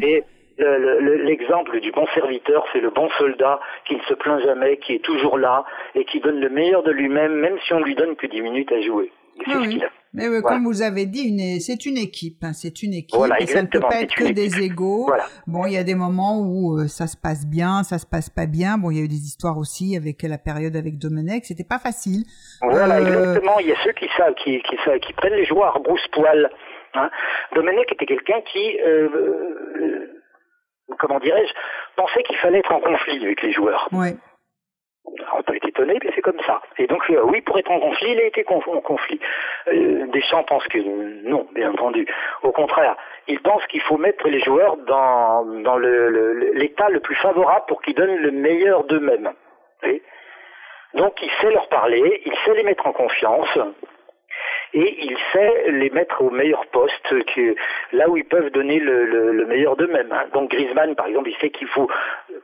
L'exemple 0.58 1.80
du 1.80 1.91
bon 1.91 2.06
serviteur, 2.14 2.64
c'est 2.72 2.80
le 2.80 2.91
bon 2.91 3.10
soldat 3.18 3.60
qui 3.86 3.95
ne 3.95 4.01
se 4.01 4.14
plaint 4.14 4.41
jamais, 4.43 4.78
qui 4.78 4.93
est 4.93 5.04
toujours 5.04 5.39
là 5.39 5.66
et 5.95 6.06
qui 6.06 6.20
donne 6.20 6.39
le 6.39 6.49
meilleur 6.49 6.84
de 6.84 6.91
lui-même, 6.91 7.34
même 7.34 7.58
si 7.66 7.74
on 7.74 7.80
lui 7.80 7.95
donne 7.95 8.16
que 8.16 8.28
10 8.28 8.41
minutes 8.41 8.72
à 8.72 8.82
jouer. 8.82 9.12
Ah 9.47 9.54
oui. 9.60 9.82
Mais 10.14 10.28
comme 10.43 10.66
vous 10.66 10.82
avez 10.84 11.05
dit, 11.07 11.59
c'est 11.59 11.86
une 11.86 11.97
équipe, 11.97 12.43
hein, 12.43 12.53
c'est 12.53 12.84
une 12.84 12.93
équipe, 12.93 13.20
et 13.39 13.47
ça 13.47 13.64
ne 13.64 13.68
peut 13.68 13.80
pas 13.80 14.01
être 14.01 14.14
que 14.14 14.32
des 14.32 14.61
égaux. 14.61 15.11
Bon, 15.47 15.66
il 15.66 15.74
y 15.74 15.78
a 15.78 15.84
des 15.84 15.95
moments 15.95 16.39
où 16.39 16.78
euh, 16.78 16.88
ça 16.88 17.07
se 17.07 17.18
passe 17.18 17.47
bien, 17.47 17.84
ça 17.84 17.97
se 17.97 18.05
passe 18.05 18.30
pas 18.30 18.45
bien. 18.45 18.78
Bon, 18.78 18.91
il 18.91 18.97
y 18.97 19.01
a 19.01 19.03
eu 19.03 19.07
des 19.07 19.26
histoires 19.26 19.57
aussi 19.57 19.97
avec 19.97 20.22
la 20.22 20.38
période 20.38 20.76
avec 20.76 20.99
Domenech, 20.99 21.45
c'était 21.45 21.68
pas 21.68 21.80
facile. 21.80 22.24
Voilà, 22.61 22.97
euh, 22.97 23.01
exactement. 23.01 23.59
Il 23.59 23.68
y 23.68 23.72
a 23.72 23.84
ceux 23.84 23.93
qui 23.93 24.07
savent, 24.16 24.36
qui, 24.36 24.61
qui, 24.61 24.78
qui 25.01 25.14
prennent 25.14 25.34
les 25.34 25.45
joueurs 25.45 25.80
brousse-poil. 25.82 26.49
Hein. 26.93 27.09
Domenech 27.55 27.91
était 27.91 28.05
quelqu'un 28.05 28.41
qui, 28.51 28.80
euh, 28.86 29.09
euh 29.16 30.09
comment 30.99 31.20
dirais-je, 31.20 31.53
pensait 31.95 32.22
qu'il 32.24 32.38
fallait 32.38 32.59
être 32.59 32.72
en 32.72 32.82
conflit 32.82 33.24
avec 33.26 33.41
les 33.41 33.51
joueurs. 33.51 33.89
Ouais 33.91 34.16
on 35.06 35.43
peut 35.43 35.56
être 35.56 35.68
étonné, 35.68 35.99
mais 36.04 36.12
c'est 36.16 36.22
comme 36.22 36.39
ça. 36.45 36.62
Et 36.78 36.88
donc, 36.88 37.01
euh, 37.10 37.22
oui, 37.26 37.41
pour 37.41 37.58
être 37.58 37.72
en 37.72 37.80
conflit, 37.80 38.12
il 38.12 38.20
a 38.20 38.26
été 38.26 38.45
en 38.47 38.60
conflit. 38.82 39.20
Euh, 39.68 40.08
Deschamps 40.08 40.43
pense 40.43 40.66
que 40.68 40.78
non, 41.28 41.47
bien 41.54 41.72
entendu. 41.72 42.08
Au 42.41 42.51
contraire, 42.51 42.95
il 43.28 43.39
pense 43.41 43.66
qu'il 43.68 43.82
faut 43.82 43.97
mettre 43.97 44.28
les 44.28 44.39
joueurs 44.39 44.78
dans, 44.78 45.43
l'état 45.45 46.88
le, 46.88 46.93
le, 46.93 46.99
plus 46.99 47.16
favorable 47.16 47.66
pour 47.68 47.82
qu'ils 47.82 47.95
donnent 47.95 48.16
le 48.16 48.32
meilleur 48.32 48.86
d'eux-mêmes. 48.86 49.32
Donc, 50.93 51.22
il 51.22 51.32
sait 51.41 51.51
leur 51.51 51.68
parler, 51.70 52.22
il 52.26 52.34
sait 52.45 52.54
les 52.54 52.64
mettre 52.64 52.86
en 52.88 52.93
confiance 52.93 53.58
et 54.74 55.06
il 55.06 55.18
sait 55.32 55.72
les 55.72 55.89
mettre 55.91 56.22
au 56.22 56.32
meilleur 56.32 56.66
poste, 56.68 57.14
là 57.91 58.10
où 58.10 58.18
ils 58.18 58.26
peuvent 58.26 58.49
donner 58.51 58.80
le, 58.80 59.45
meilleur 59.45 59.76
d'eux-mêmes. 59.76 60.12
Hein. 60.12 60.26
Donc 60.34 60.49
Griezmann, 60.49 60.95
par 60.95 61.08
exemple, 61.08 61.30
il 61.30 61.36
sait 61.38 61.51
qu'il 61.51 61.68
faut 61.68 61.88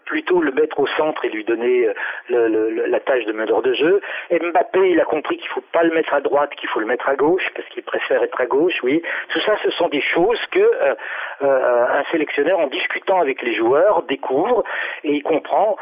plutôt 0.09 0.41
le 0.41 0.51
mettre 0.51 0.79
au 0.79 0.87
centre 0.87 1.23
et 1.23 1.29
lui 1.29 1.43
donner 1.43 1.87
euh, 2.31 2.87
la 2.87 2.99
tâche 2.99 3.25
de 3.25 3.31
meneur 3.31 3.61
de 3.61 3.73
jeu. 3.73 4.01
Et 4.31 4.39
Mbappé, 4.39 4.89
il 4.89 4.99
a 4.99 5.05
compris 5.05 5.37
qu'il 5.37 5.47
faut 5.49 5.63
pas 5.71 5.83
le 5.83 5.93
mettre 5.93 6.13
à 6.15 6.19
droite, 6.19 6.49
qu'il 6.55 6.67
faut 6.69 6.79
le 6.79 6.87
mettre 6.87 7.07
à 7.07 7.15
gauche, 7.15 7.47
parce 7.55 7.67
qu'il 7.69 7.83
préfère 7.83 8.23
être 8.23 8.41
à 8.41 8.47
gauche, 8.47 8.79
oui. 8.81 9.03
Tout 9.29 9.39
ça, 9.41 9.55
ce 9.63 9.69
sont 9.69 9.87
des 9.87 10.01
choses 10.01 10.43
que 10.51 10.59
euh, 10.59 10.95
euh, 11.43 11.99
un 11.99 12.03
sélectionneur, 12.11 12.57
en 12.59 12.67
discutant 12.67 13.21
avec 13.21 13.43
les 13.43 13.53
joueurs, 13.53 14.01
découvre 14.03 14.63
et 15.03 15.13
il 15.13 15.23
comprend 15.23 15.77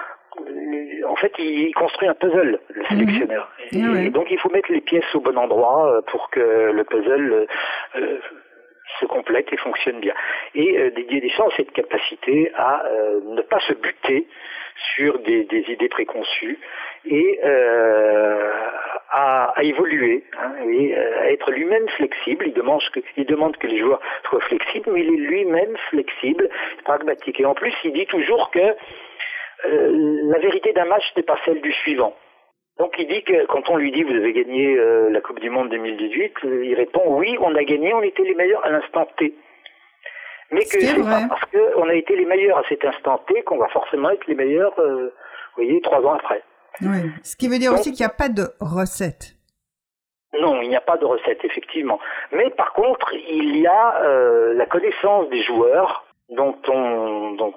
en 1.07 1.15
fait, 1.15 1.34
il 1.39 1.73
construit 1.73 2.07
un 2.07 2.13
puzzle, 2.13 2.59
le 2.69 2.82
mhm. 2.82 2.88
sélectionneur. 2.89 3.49
Ah 3.73 4.09
donc, 4.09 4.28
il 4.30 4.39
faut 4.39 4.49
mettre 4.49 4.71
les 4.71 4.82
pièces 4.82 5.15
au 5.15 5.19
bon 5.19 5.38
endroit 5.38 5.91
euh, 5.91 6.01
pour 6.11 6.30
que 6.30 6.39
le 6.71 6.84
puzzle 6.84 7.34
euh, 7.34 7.45
euh, 7.95 8.19
se 8.99 9.05
complète 9.05 9.51
et 9.51 9.57
fonctionne 9.57 9.99
bien. 9.99 10.13
Et 10.55 10.91
Didier 10.91 11.21
Deschamps 11.21 11.47
a 11.47 11.55
cette 11.55 11.71
capacité 11.71 12.51
à 12.55 12.83
ne 13.25 13.41
pas 13.41 13.59
se 13.61 13.73
buter 13.73 14.27
sur 14.95 15.19
des, 15.19 15.47
idées 15.67 15.89
préconçues 15.89 16.59
et 17.05 17.39
à, 19.11 19.53
évoluer 19.61 20.23
hein, 20.39 20.53
et 20.69 20.95
à 20.95 21.31
être 21.31 21.51
lui-même 21.51 21.88
flexible. 21.89 22.47
Il 22.47 22.53
demande, 22.53 22.81
que, 22.93 22.99
il 23.15 23.25
demande 23.25 23.57
que 23.57 23.67
les 23.67 23.79
joueurs 23.79 24.01
soient 24.29 24.41
flexibles, 24.41 24.91
mais 24.91 25.01
il 25.01 25.13
est 25.13 25.27
lui-même 25.27 25.75
flexible, 25.89 26.49
pragmatique. 26.83 27.39
Et 27.39 27.45
en 27.45 27.53
plus, 27.53 27.73
il 27.83 27.93
dit 27.93 28.05
toujours 28.05 28.51
que 28.51 28.59
euh, 29.65 30.19
la 30.23 30.39
vérité 30.39 30.73
d'un 30.73 30.85
match 30.85 31.03
n'est 31.15 31.23
pas 31.23 31.38
celle 31.45 31.61
du 31.61 31.71
suivant. 31.73 32.15
Donc 32.80 32.93
il 32.99 33.07
dit 33.07 33.23
que 33.23 33.45
quand 33.47 33.69
on 33.69 33.78
lui 33.78 33.91
dit 33.91 34.03
vous 34.03 34.13
avez 34.13 34.34
gagné 34.34 34.78
euh, 34.78 35.09
la 35.09 35.21
Coupe 35.21 35.39
du 35.39 35.49
Monde 35.49 35.69
2018, 35.69 36.34
euh, 36.45 36.65
il 36.65 36.75
répond 36.75 37.01
oui, 37.07 37.36
on 37.41 37.55
a 37.55 37.63
gagné, 37.63 37.93
on 37.93 38.01
était 38.01 38.23
les 38.23 38.36
meilleurs 38.36 38.63
à 38.65 38.69
l'instant 38.69 39.07
T. 39.17 39.34
Mais 40.51 40.61
que 40.61 40.80
c'est 40.80 40.95
pas 40.95 41.28
parce 41.28 41.43
qu'on 41.51 41.89
a 41.89 41.93
été 41.93 42.15
les 42.15 42.25
meilleurs 42.25 42.59
à 42.59 42.63
cet 42.69 42.86
instant 42.86 43.19
T 43.28 43.41
qu'on 43.43 43.57
va 43.57 43.67
forcément 43.69 44.09
être 44.11 44.25
les 44.28 44.36
meilleurs, 44.36 44.73
vous 44.78 45.09
voyez, 45.57 45.82
trois 45.82 45.99
ans 46.01 46.13
après. 46.13 46.41
Oui. 46.82 47.11
Ce 47.23 47.36
qui 47.36 47.49
veut 47.49 47.57
dire 47.57 47.73
aussi 47.73 47.91
qu'il 47.91 48.05
n'y 48.05 48.11
a 48.11 48.15
pas 48.15 48.30
de 48.30 48.43
recette. 48.61 49.34
Non, 50.39 50.61
il 50.61 50.69
n'y 50.69 50.75
a 50.78 50.82
pas 50.82 50.95
de 50.95 51.03
recette, 51.03 51.43
effectivement. 51.43 51.99
Mais 52.32 52.49
par 52.51 52.71
contre, 52.71 53.13
il 53.13 53.57
y 53.57 53.67
a 53.67 54.53
la 54.53 54.65
connaissance 54.67 55.30
des 55.30 55.41
joueurs 55.43 56.05
dont 56.30 56.55
on, 56.69 57.32
dont 57.32 57.53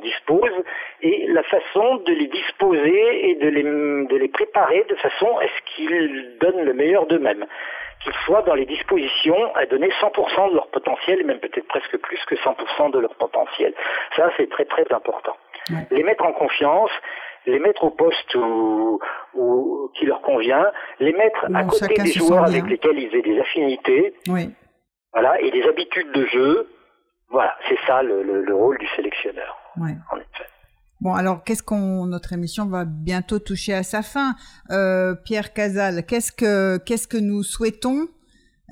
dispose 0.00 0.52
et 1.00 1.26
la 1.28 1.42
façon 1.42 1.96
de 1.96 2.12
les 2.12 2.28
disposer 2.28 3.30
et 3.30 3.34
de 3.36 3.48
les, 3.48 3.62
de 3.62 4.16
les 4.16 4.28
préparer 4.28 4.84
de 4.88 4.94
façon 4.96 5.38
à 5.38 5.44
ce 5.44 5.74
qu'ils 5.74 6.38
donnent 6.40 6.64
le 6.64 6.74
meilleur 6.74 7.06
d'eux-mêmes, 7.06 7.46
qu'ils 8.02 8.14
soient 8.24 8.42
dans 8.42 8.54
les 8.54 8.66
dispositions 8.66 9.54
à 9.54 9.66
donner 9.66 9.88
100% 9.88 10.50
de 10.50 10.54
leur 10.54 10.68
potentiel 10.68 11.20
et 11.20 11.24
même 11.24 11.38
peut-être 11.38 11.66
presque 11.68 11.96
plus 11.98 12.18
que 12.26 12.34
100% 12.36 12.90
de 12.92 12.98
leur 12.98 13.14
potentiel. 13.14 13.74
Ça, 14.16 14.30
c'est 14.36 14.48
très 14.50 14.64
très 14.64 14.90
important. 14.92 15.36
Les 15.90 16.02
mettre 16.02 16.24
en 16.24 16.32
confiance, 16.32 16.90
les 17.46 17.58
mettre 17.58 17.84
au 17.84 17.90
poste 17.90 18.34
où, 18.34 19.00
qui 19.94 20.06
leur 20.06 20.20
convient, 20.22 20.70
les 21.00 21.12
mettre 21.12 21.46
à 21.54 21.64
côté 21.64 21.94
des 21.94 22.12
joueurs 22.12 22.44
avec 22.44 22.66
lesquels 22.66 22.98
ils 22.98 23.14
aient 23.14 23.22
des 23.22 23.38
affinités, 23.40 24.14
voilà, 25.12 25.40
et 25.40 25.50
des 25.50 25.62
habitudes 25.64 26.10
de 26.12 26.26
jeu. 26.26 26.68
Voilà, 27.30 27.56
c'est 27.68 27.78
ça 27.86 28.02
le 28.02 28.54
rôle 28.54 28.78
du 28.78 28.88
sélectionneur. 28.88 29.61
Ouais. 29.76 29.96
Bon, 31.00 31.14
alors 31.14 31.42
qu'est-ce 31.42 31.64
qu'on 31.64 32.06
notre 32.06 32.32
émission 32.32 32.66
va 32.66 32.84
bientôt 32.84 33.40
toucher 33.40 33.74
à 33.74 33.82
sa 33.82 34.02
fin? 34.02 34.34
Euh, 34.70 35.16
Pierre 35.24 35.52
Casal, 35.52 36.06
qu'est-ce 36.06 36.30
que 36.30 36.78
qu'est-ce 36.78 37.08
que 37.08 37.16
nous 37.16 37.42
souhaitons? 37.42 38.06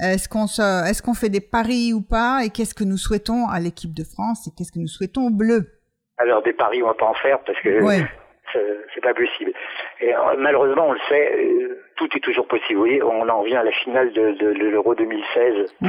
Est-ce 0.01 0.29
qu'on 0.29 0.45
est-ce 0.45 1.03
qu'on 1.03 1.15
fait 1.15 1.29
des 1.29 1.41
paris 1.41 1.93
ou 1.93 2.03
pas? 2.03 2.45
Et 2.45 2.51
qu'est-ce 2.51 2.75
que 2.75 2.85
nous 2.85 2.99
souhaitons 2.99 3.49
à 3.49 3.59
l'équipe 3.59 3.93
de 3.93 4.05
France 4.05 4.47
Et 4.47 4.51
qu'est-ce 4.57 4.71
que 4.71 4.79
nous 4.79 4.87
souhaitons 4.87 5.27
au 5.27 5.31
bleu? 5.31 5.81
Alors 6.19 6.43
des 6.43 6.53
paris, 6.53 6.83
on 6.83 6.87
va 6.87 6.95
pas 6.95 7.07
en 7.07 7.15
faire 7.15 7.41
parce 7.41 7.59
que 7.63 7.81
c'est 8.95 9.01
pas 9.03 9.15
possible. 9.15 9.53
Et 10.01 10.15
euh, 10.15 10.19
malheureusement, 10.39 10.87
on 10.89 10.93
le 10.93 11.01
sait, 11.09 11.35
euh, 11.37 11.83
tout 11.97 12.09
est 12.17 12.21
toujours 12.21 12.47
possible. 12.47 12.75
Vous 12.75 12.87
voyez, 12.87 13.03
on 13.03 13.29
en 13.29 13.43
vient 13.43 13.61
à 13.61 13.65
la 13.65 13.73
finale 13.73 14.13
de, 14.13 14.33
de, 14.39 14.47
l'Euro 14.71 14.95
2016. 14.95 15.75
Oui. 15.83 15.89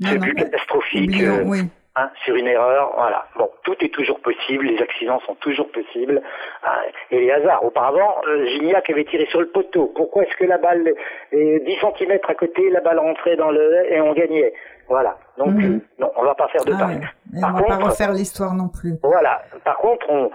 C'est 0.00 0.18
plus 0.18 0.34
catastrophique. 0.34 1.16
oui. 1.44 1.60
Hein, 1.98 2.10
sur 2.26 2.36
une 2.36 2.46
erreur, 2.46 2.92
voilà. 2.94 3.24
Bon, 3.36 3.48
tout 3.62 3.74
est 3.80 3.88
toujours 3.88 4.20
possible, 4.20 4.66
les 4.66 4.82
accidents 4.82 5.18
sont 5.20 5.34
toujours 5.36 5.72
possibles, 5.72 6.20
hein, 6.62 6.76
et 7.10 7.20
les 7.20 7.30
hasards. 7.30 7.64
Auparavant, 7.64 8.16
euh, 8.28 8.44
Gignac 8.48 8.90
avait 8.90 9.06
tiré 9.06 9.24
sur 9.30 9.40
le 9.40 9.48
poteau. 9.48 9.90
Pourquoi 9.96 10.24
est-ce 10.24 10.36
que 10.36 10.44
la 10.44 10.58
balle 10.58 10.92
est 11.32 11.60
10 11.60 11.78
cm 11.80 12.18
à 12.28 12.34
côté, 12.34 12.68
la 12.68 12.82
balle 12.82 12.98
rentrait 12.98 13.36
dans 13.36 13.50
le 13.50 13.90
et 13.90 13.98
on 14.02 14.12
gagnait? 14.12 14.52
Voilà. 14.88 15.16
Donc, 15.38 15.54
mhm. 15.54 15.80
non, 15.98 16.10
on 16.16 16.24
va 16.24 16.34
pas 16.34 16.48
faire 16.48 16.66
de 16.66 16.74
ah 16.74 16.80
paris. 16.80 17.00
on 17.34 17.40
va 17.40 17.62
pas 17.62 17.76
refaire 17.76 18.12
l'histoire 18.12 18.52
non 18.52 18.68
plus. 18.68 18.98
Voilà. 19.02 19.40
Par 19.64 19.78
contre, 19.78 20.04
on, 20.10 20.30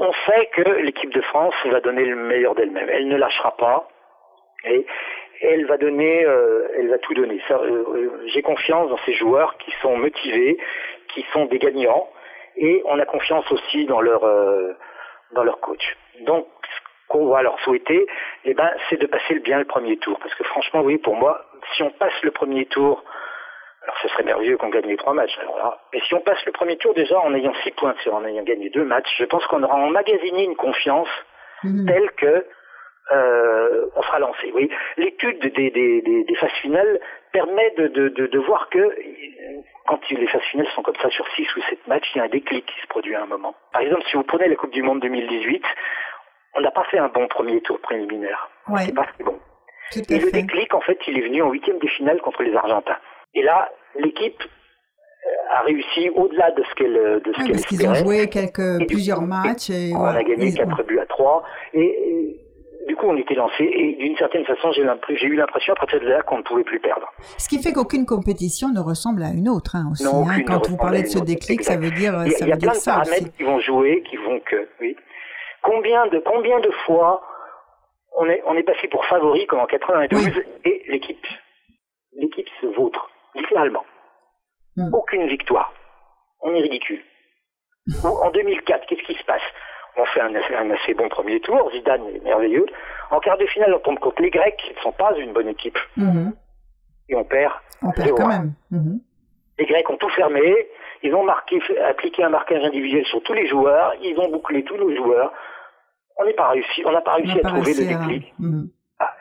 on 0.00 0.12
sait 0.26 0.50
que 0.52 0.68
l'équipe 0.82 1.14
de 1.14 1.20
France 1.20 1.54
va 1.70 1.80
donner 1.80 2.04
le 2.06 2.16
meilleur 2.16 2.56
d'elle-même. 2.56 2.88
Elle 2.90 3.06
ne 3.06 3.16
lâchera 3.16 3.56
pas. 3.56 3.86
Et, 4.64 4.84
elle 5.40 5.66
va 5.66 5.76
donner, 5.76 6.24
euh, 6.24 6.68
elle 6.76 6.88
va 6.88 6.98
tout 6.98 7.14
donner. 7.14 7.40
Euh, 7.50 7.54
euh, 7.54 8.22
j'ai 8.26 8.42
confiance 8.42 8.88
dans 8.90 8.98
ces 9.04 9.14
joueurs 9.14 9.56
qui 9.58 9.70
sont 9.82 9.96
motivés, 9.96 10.58
qui 11.08 11.24
sont 11.32 11.46
des 11.46 11.58
gagnants, 11.58 12.08
et 12.56 12.82
on 12.86 12.98
a 12.98 13.04
confiance 13.04 13.50
aussi 13.52 13.86
dans 13.86 14.00
leur 14.00 14.22
dans 15.32 15.44
leur 15.44 15.60
coach. 15.60 15.96
Donc, 16.20 16.46
ce 16.62 17.08
qu'on 17.08 17.26
va 17.26 17.42
leur 17.42 17.58
souhaiter, 17.60 18.06
eh 18.44 18.54
ben, 18.54 18.70
c'est 18.88 18.98
de 18.98 19.06
passer 19.06 19.38
bien 19.40 19.58
le 19.58 19.64
premier 19.64 19.96
tour, 19.98 20.18
parce 20.18 20.34
que 20.34 20.44
franchement, 20.44 20.80
oui, 20.80 20.98
pour 20.98 21.16
moi, 21.16 21.44
si 21.74 21.82
on 21.82 21.90
passe 21.90 22.14
le 22.22 22.30
premier 22.30 22.66
tour, 22.66 23.04
alors 23.86 23.96
ce 24.02 24.08
serait 24.08 24.24
merveilleux 24.24 24.56
qu'on 24.56 24.70
gagne 24.70 24.86
les 24.86 24.96
trois 24.96 25.14
matchs. 25.14 25.38
Alors 25.38 25.78
mais 25.92 26.00
si 26.00 26.14
on 26.14 26.20
passe 26.20 26.44
le 26.44 26.52
premier 26.52 26.76
tour 26.76 26.92
déjà 26.94 27.20
en 27.20 27.32
ayant 27.34 27.54
six 27.62 27.70
points, 27.72 27.94
en 28.10 28.24
ayant 28.24 28.42
gagné 28.42 28.68
deux 28.70 28.84
matchs, 28.84 29.14
je 29.18 29.24
pense 29.24 29.46
qu'on 29.46 29.62
aura 29.62 29.76
emmagasiné 29.76 30.44
une 30.44 30.56
confiance 30.56 31.08
mhm. 31.62 31.86
telle 31.86 32.10
que 32.12 32.44
euh, 33.12 33.86
on 33.94 34.02
sera 34.02 34.18
lancé. 34.18 34.50
Oui, 34.54 34.68
l'étude 34.96 35.38
des, 35.40 35.70
des, 35.70 36.02
des, 36.02 36.34
phases 36.36 36.50
finales 36.62 37.00
permet 37.32 37.70
de, 37.78 37.86
de, 37.88 38.08
de, 38.08 38.38
voir 38.38 38.68
que 38.68 38.94
quand 39.86 40.00
les 40.10 40.26
phases 40.26 40.42
finales 40.50 40.66
sont 40.74 40.82
comme 40.82 40.96
ça 40.96 41.10
sur 41.10 41.26
6 41.36 41.56
ou 41.56 41.62
7 41.62 41.86
matchs, 41.86 42.10
il 42.14 42.18
y 42.18 42.20
a 42.20 42.24
un 42.24 42.28
déclic 42.28 42.66
qui 42.66 42.80
se 42.80 42.86
produit 42.88 43.14
à 43.14 43.22
un 43.22 43.26
moment. 43.26 43.54
Par 43.72 43.82
exemple, 43.82 44.02
si 44.10 44.16
vous 44.16 44.24
prenez 44.24 44.48
la 44.48 44.56
Coupe 44.56 44.72
du 44.72 44.82
Monde 44.82 45.00
2018, 45.00 45.62
on 46.54 46.60
n'a 46.62 46.70
pas 46.72 46.84
fait 46.84 46.98
un 46.98 47.08
bon 47.08 47.28
premier 47.28 47.60
tour 47.60 47.78
préliminaire. 47.80 48.48
Ouais. 48.68 48.86
C'est 48.86 48.94
pas 48.94 49.06
bon. 49.20 49.38
Et 49.94 50.18
le 50.18 50.32
déclic, 50.32 50.74
en 50.74 50.80
fait, 50.80 50.98
il 51.06 51.18
est 51.18 51.22
venu 51.22 51.42
en 51.42 51.50
huitième 51.50 51.78
de 51.78 51.86
finale 51.86 52.20
contre 52.20 52.42
les 52.42 52.54
Argentins. 52.56 52.98
Et 53.34 53.42
là, 53.42 53.70
l'équipe 53.94 54.42
a 55.50 55.62
réussi 55.62 56.10
au-delà 56.10 56.50
de 56.52 56.62
ce 56.62 56.74
qu'elle 56.74 56.94
de 56.94 57.32
ce 57.32 57.38
qu'elle 57.38 57.52
parce 57.52 57.66
qu'ils 57.66 57.88
ont 57.88 57.94
joué 57.94 58.28
quelques 58.28 58.86
plusieurs 58.88 59.22
matchs 59.22 59.70
et 59.70 59.92
on 59.94 60.04
a 60.04 60.22
gagné 60.22 60.52
4 60.52 60.82
buts 60.84 60.98
à 60.98 61.06
3 61.06 61.42
et 61.74 62.45
du 62.86 62.94
coup, 62.94 63.06
on 63.06 63.16
était 63.16 63.34
lancé 63.34 63.64
et 63.64 63.96
d'une 63.96 64.16
certaine 64.16 64.44
façon, 64.44 64.70
j'ai 64.72 64.82
eu 65.26 65.34
l'impression 65.34 65.72
à 65.72 65.76
partir 65.76 66.00
de 66.00 66.06
là 66.06 66.22
qu'on 66.22 66.38
ne 66.38 66.42
pouvait 66.42 66.62
plus 66.62 66.78
perdre. 66.78 67.12
Ce 67.36 67.48
qui 67.48 67.60
fait 67.60 67.72
qu'aucune 67.72 68.06
compétition 68.06 68.68
ne 68.68 68.80
ressemble 68.80 69.22
à 69.24 69.30
une 69.30 69.48
autre 69.48 69.74
hein, 69.74 69.88
aussi. 69.90 70.04
Non, 70.04 70.28
hein. 70.28 70.42
Quand 70.46 70.68
vous 70.68 70.76
parlez 70.76 71.02
de 71.02 71.08
ce 71.08 71.18
déclic, 71.18 71.64
ça 71.64 71.76
veut 71.76 71.90
dire 71.90 72.14
il 72.24 72.30
y 72.30 72.34
a, 72.34 72.38
ça. 72.38 72.44
Il 72.44 72.48
y 72.48 72.52
a 72.52 72.56
plein 72.56 72.72
de 72.72 72.84
paramètres 72.84 73.36
qui 73.36 73.42
vont 73.42 73.58
jouer, 73.60 74.02
qui 74.08 74.16
vont 74.16 74.38
que, 74.40 74.68
oui. 74.80 74.96
Combien 75.62 76.06
de, 76.06 76.18
combien 76.20 76.60
de 76.60 76.70
fois 76.86 77.22
on 78.18 78.26
est, 78.26 78.42
on 78.46 78.54
est 78.54 78.62
passé 78.62 78.86
pour 78.88 79.04
favori 79.06 79.46
comme 79.46 79.60
en 79.60 79.66
92 79.66 80.28
et 80.64 80.82
l'équipe, 80.88 81.26
l'équipe 82.12 82.48
se 82.60 82.66
vautre, 82.66 83.10
littéralement. 83.34 83.84
Hmm. 84.76 84.94
Aucune 84.94 85.26
victoire. 85.26 85.72
On 86.40 86.54
est 86.54 86.60
ridicule. 86.60 87.02
en 88.04 88.30
2004, 88.30 88.86
qu'est-ce 88.86 89.02
qui 89.02 89.14
se 89.14 89.24
passe? 89.24 89.42
On 89.98 90.04
fait 90.04 90.20
un, 90.20 90.34
assez 90.34 90.94
bon 90.94 91.08
premier 91.08 91.40
tour, 91.40 91.70
Zidane 91.72 92.06
est 92.14 92.22
merveilleux. 92.22 92.66
En 93.10 93.18
quart 93.18 93.38
de 93.38 93.46
finale, 93.46 93.74
on 93.74 93.78
tombe 93.78 93.98
contre 93.98 94.20
les 94.20 94.30
Grecs, 94.30 94.56
qui 94.58 94.74
ne 94.74 94.80
sont 94.80 94.92
pas 94.92 95.16
une 95.16 95.32
bonne 95.32 95.48
équipe. 95.48 95.78
Hmm. 95.96 96.30
Et 97.08 97.16
on 97.16 97.24
perd. 97.24 97.52
On 97.82 97.92
perd 97.92 98.10
quand 98.10 98.28
même. 98.28 98.52
Hmm. 98.70 98.98
Les 99.58 99.64
Grecs 99.64 99.88
ont 99.88 99.96
tout 99.96 100.10
fermé, 100.10 100.68
ils 101.02 101.14
ont 101.14 101.24
marqué, 101.24 101.60
appliqué 101.88 102.22
un 102.22 102.28
marquage 102.28 102.62
individuel 102.62 103.06
sur 103.06 103.22
tous 103.22 103.32
les 103.32 103.46
joueurs, 103.46 103.94
ils 104.02 104.18
ont 104.18 104.28
bouclé 104.30 104.64
tous 104.64 104.76
nos 104.76 104.94
joueurs. 104.94 105.32
On 106.18 106.24
n'a 106.26 106.32
pas 106.32 106.48
réussi, 106.48 106.82
on 106.84 106.92
n'a 106.92 107.00
pas 107.00 107.14
réussi 107.14 107.38
à 107.38 107.48
trouver 107.48 107.72
le 107.72 107.86
déclic. 107.86 108.34
Mhm. 108.38 108.68
Ah. 108.98 109.14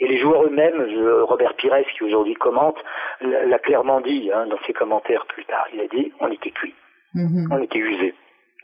Et 0.00 0.08
les 0.08 0.18
joueurs 0.18 0.44
eux-mêmes, 0.44 0.86
Robert 1.24 1.54
Pires, 1.54 1.84
qui 1.96 2.04
aujourd'hui 2.04 2.34
commente, 2.34 2.76
l'a 3.20 3.58
clairement 3.58 4.00
dit 4.00 4.30
hein, 4.32 4.46
dans 4.46 4.58
ses 4.66 4.72
commentaires 4.72 5.26
plus 5.26 5.44
tard. 5.44 5.66
Il 5.74 5.80
a 5.80 5.88
dit 5.88 6.12
on 6.20 6.30
était 6.30 6.50
cuit, 6.50 6.74
mhm. 7.14 7.48
on 7.50 7.62
était 7.62 7.78
usé. 7.78 8.14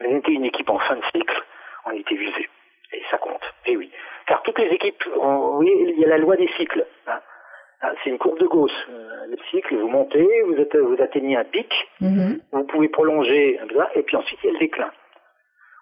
On 0.01 0.17
était 0.17 0.33
une 0.33 0.45
équipe 0.45 0.71
en 0.71 0.79
fin 0.79 0.97
de 0.97 1.05
cycle, 1.15 1.43
on 1.87 1.91
était 1.93 2.15
usé. 2.15 2.49
Et 2.93 3.03
ça 3.11 3.19
compte. 3.19 3.43
Et 3.67 3.77
oui. 3.77 3.91
Car 4.27 4.43
toutes 4.43 4.59
les 4.59 4.69
équipes, 4.69 5.05
oui, 5.17 5.71
il 5.89 5.99
y 5.99 6.05
a 6.05 6.09
la 6.09 6.19
loi 6.19 6.37
des 6.37 6.49
cycles. 6.57 6.87
Hein. 7.07 7.21
Ah, 7.81 7.93
c'est 8.03 8.11
une 8.11 8.19
courbe 8.19 8.39
de 8.39 8.47
Gauss. 8.47 8.73
Euh, 8.89 9.27
le 9.29 9.37
cycle, 9.51 9.77
vous 9.77 9.89
montez, 9.89 10.27
vous, 10.43 10.55
vous 10.55 11.03
atteignez 11.03 11.37
un 11.37 11.45
pic, 11.45 11.71
mhm. 12.01 12.41
vous 12.53 12.65
pouvez 12.65 12.89
prolonger, 12.89 13.61
et 13.95 14.03
puis 14.03 14.17
ensuite 14.17 14.39
il 14.43 14.47
y 14.47 14.51
a 14.51 14.53
le 14.53 14.59
déclin. 14.59 14.91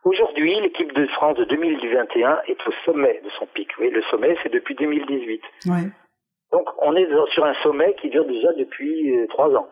Aujourd'hui, 0.04 0.58
l'équipe 0.60 0.92
de 0.94 1.06
France 1.06 1.36
de 1.36 1.44
2021 1.44 2.40
est 2.48 2.66
au 2.66 2.72
sommet 2.84 3.20
de 3.24 3.30
son 3.38 3.46
pic. 3.46 3.68
Oui, 3.78 3.90
le 3.90 4.02
sommet, 4.02 4.36
c'est 4.42 4.52
depuis 4.52 4.74
2018. 4.74 5.42
Donc, 6.50 6.68
on 6.78 6.96
est 6.96 7.06
sur 7.30 7.44
un 7.44 7.54
sommet 7.62 7.94
qui 8.00 8.10
dure 8.10 8.24
déjà 8.26 8.52
depuis 8.54 9.16
euh, 9.16 9.26
trois 9.28 9.54
ans. 9.54 9.68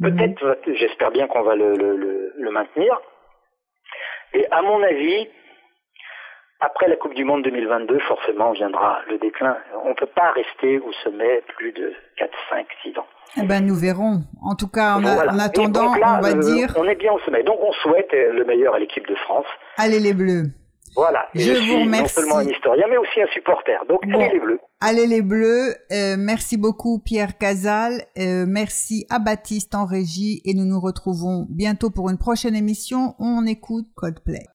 Peut-être, 0.00 0.58
j'espère 0.66 1.10
bien 1.10 1.26
qu'on 1.26 1.42
va 1.42 1.54
le, 1.56 1.74
le, 1.74 2.50
maintenir. 2.50 2.98
Et 4.34 4.46
à 4.50 4.62
mon 4.62 4.82
avis, 4.82 5.28
après 6.60 6.88
la 6.88 6.96
Coupe 6.96 7.14
du 7.14 7.24
Monde 7.24 7.42
2022, 7.44 7.98
forcément, 8.00 8.52
viendra 8.52 9.00
le 9.08 9.18
déclin. 9.18 9.56
On 9.84 9.90
ne 9.90 9.94
peut 9.94 10.08
pas 10.14 10.32
rester 10.32 10.78
au 10.78 10.92
sommet 11.04 11.42
plus 11.56 11.72
de 11.72 11.92
4, 12.16 12.30
5, 12.50 12.66
6 12.82 12.98
ans. 12.98 13.06
Eh 13.36 13.46
ben, 13.46 13.64
nous 13.64 13.76
verrons. 13.76 14.20
En 14.42 14.54
tout 14.56 14.68
cas, 14.68 14.94
en, 14.96 15.38
attendant, 15.38 15.92
on 15.94 16.20
va 16.20 16.30
euh, 16.30 16.40
dire. 16.40 16.74
On 16.76 16.84
est 16.88 16.96
bien 16.96 17.12
au 17.12 17.18
sommet. 17.20 17.42
Donc, 17.42 17.58
on 17.60 17.72
souhaite 17.72 18.12
le 18.12 18.44
meilleur 18.44 18.74
à 18.74 18.78
l'équipe 18.78 19.06
de 19.06 19.14
France. 19.14 19.46
Allez 19.76 20.00
les 20.00 20.14
Bleus. 20.14 20.46
Voilà. 20.96 21.26
je, 21.34 21.52
vous 21.70 21.84
remercie. 21.84 22.02
Non 22.02 22.08
seulement 22.08 22.36
un 22.38 22.48
historien, 22.48 22.86
mais 22.88 22.96
aussi 22.96 23.20
un 23.20 23.26
supporter. 23.28 23.84
Donc, 23.88 24.00
allez 24.04 24.30
les 24.32 24.40
Bleus. 24.40 24.60
Allez 24.80 25.06
les 25.06 25.22
Bleus. 25.22 25.74
Euh, 25.92 26.16
merci 26.18 26.56
beaucoup, 26.56 26.98
Pierre 26.98 27.38
Casal. 27.38 28.02
merci 28.16 29.06
à 29.10 29.18
Baptiste 29.18 29.74
en 29.74 29.86
régie. 29.86 30.40
Et 30.44 30.54
nous 30.54 30.64
nous 30.64 30.80
retrouvons 30.80 31.46
bientôt 31.48 31.90
pour 31.90 32.10
une 32.10 32.18
prochaine 32.18 32.54
émission. 32.54 33.14
On 33.18 33.46
écoute 33.46 33.86
Coldplay. 33.94 34.46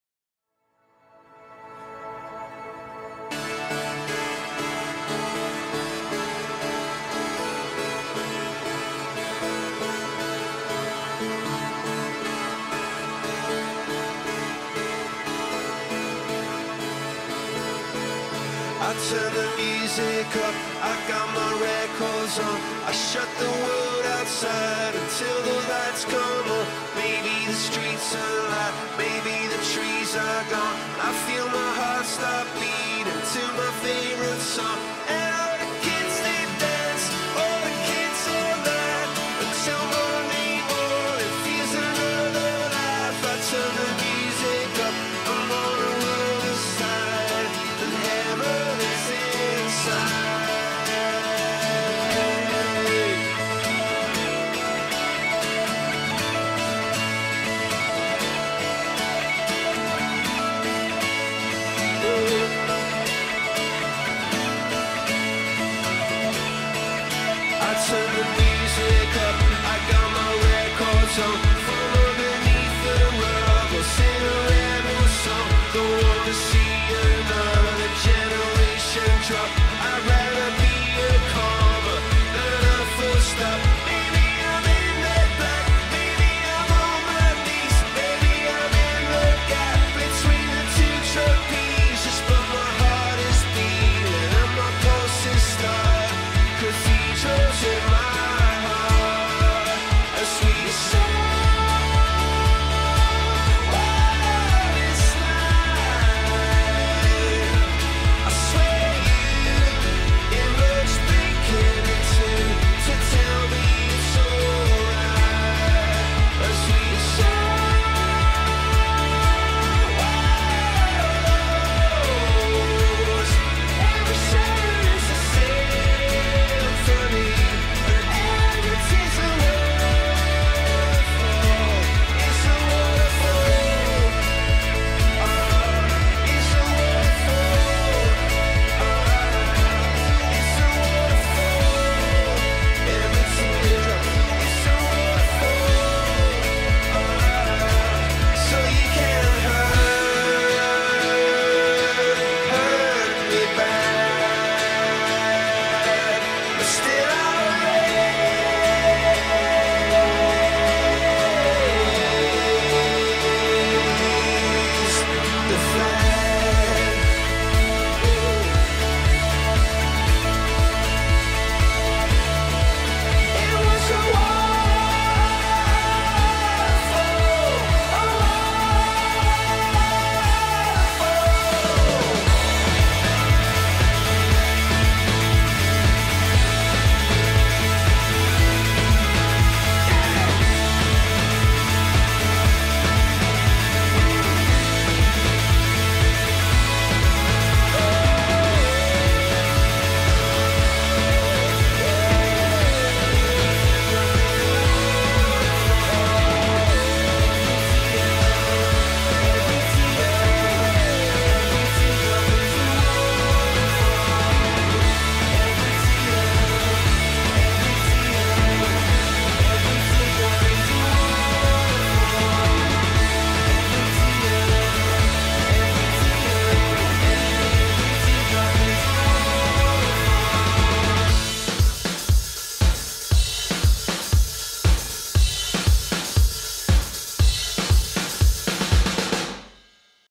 Music 20.25 20.43
up, 20.43 20.55
I 20.81 20.95
got 21.07 21.27
my 21.33 21.51
records 21.61 22.39
on. 22.39 22.59
I 22.85 22.91
shut 22.91 23.27
the 23.37 23.45
world 23.45 24.05
outside 24.19 24.95
until 24.95 25.41
the 25.43 25.55
lights 25.69 26.05
come 26.05 26.51
on. 26.51 26.65
Maybe 26.95 27.45
the 27.45 27.53
streets 27.53 28.15
are 28.15 28.39
alive, 28.47 28.75
maybe 28.97 29.47
the 29.47 29.61
trees 29.73 30.15
are 30.15 30.43
gone. 30.49 30.77
I 31.01 31.11
feel 31.27 31.45
my 31.47 31.71
heart 31.79 32.05
stop 32.05 32.47
beating 32.55 32.74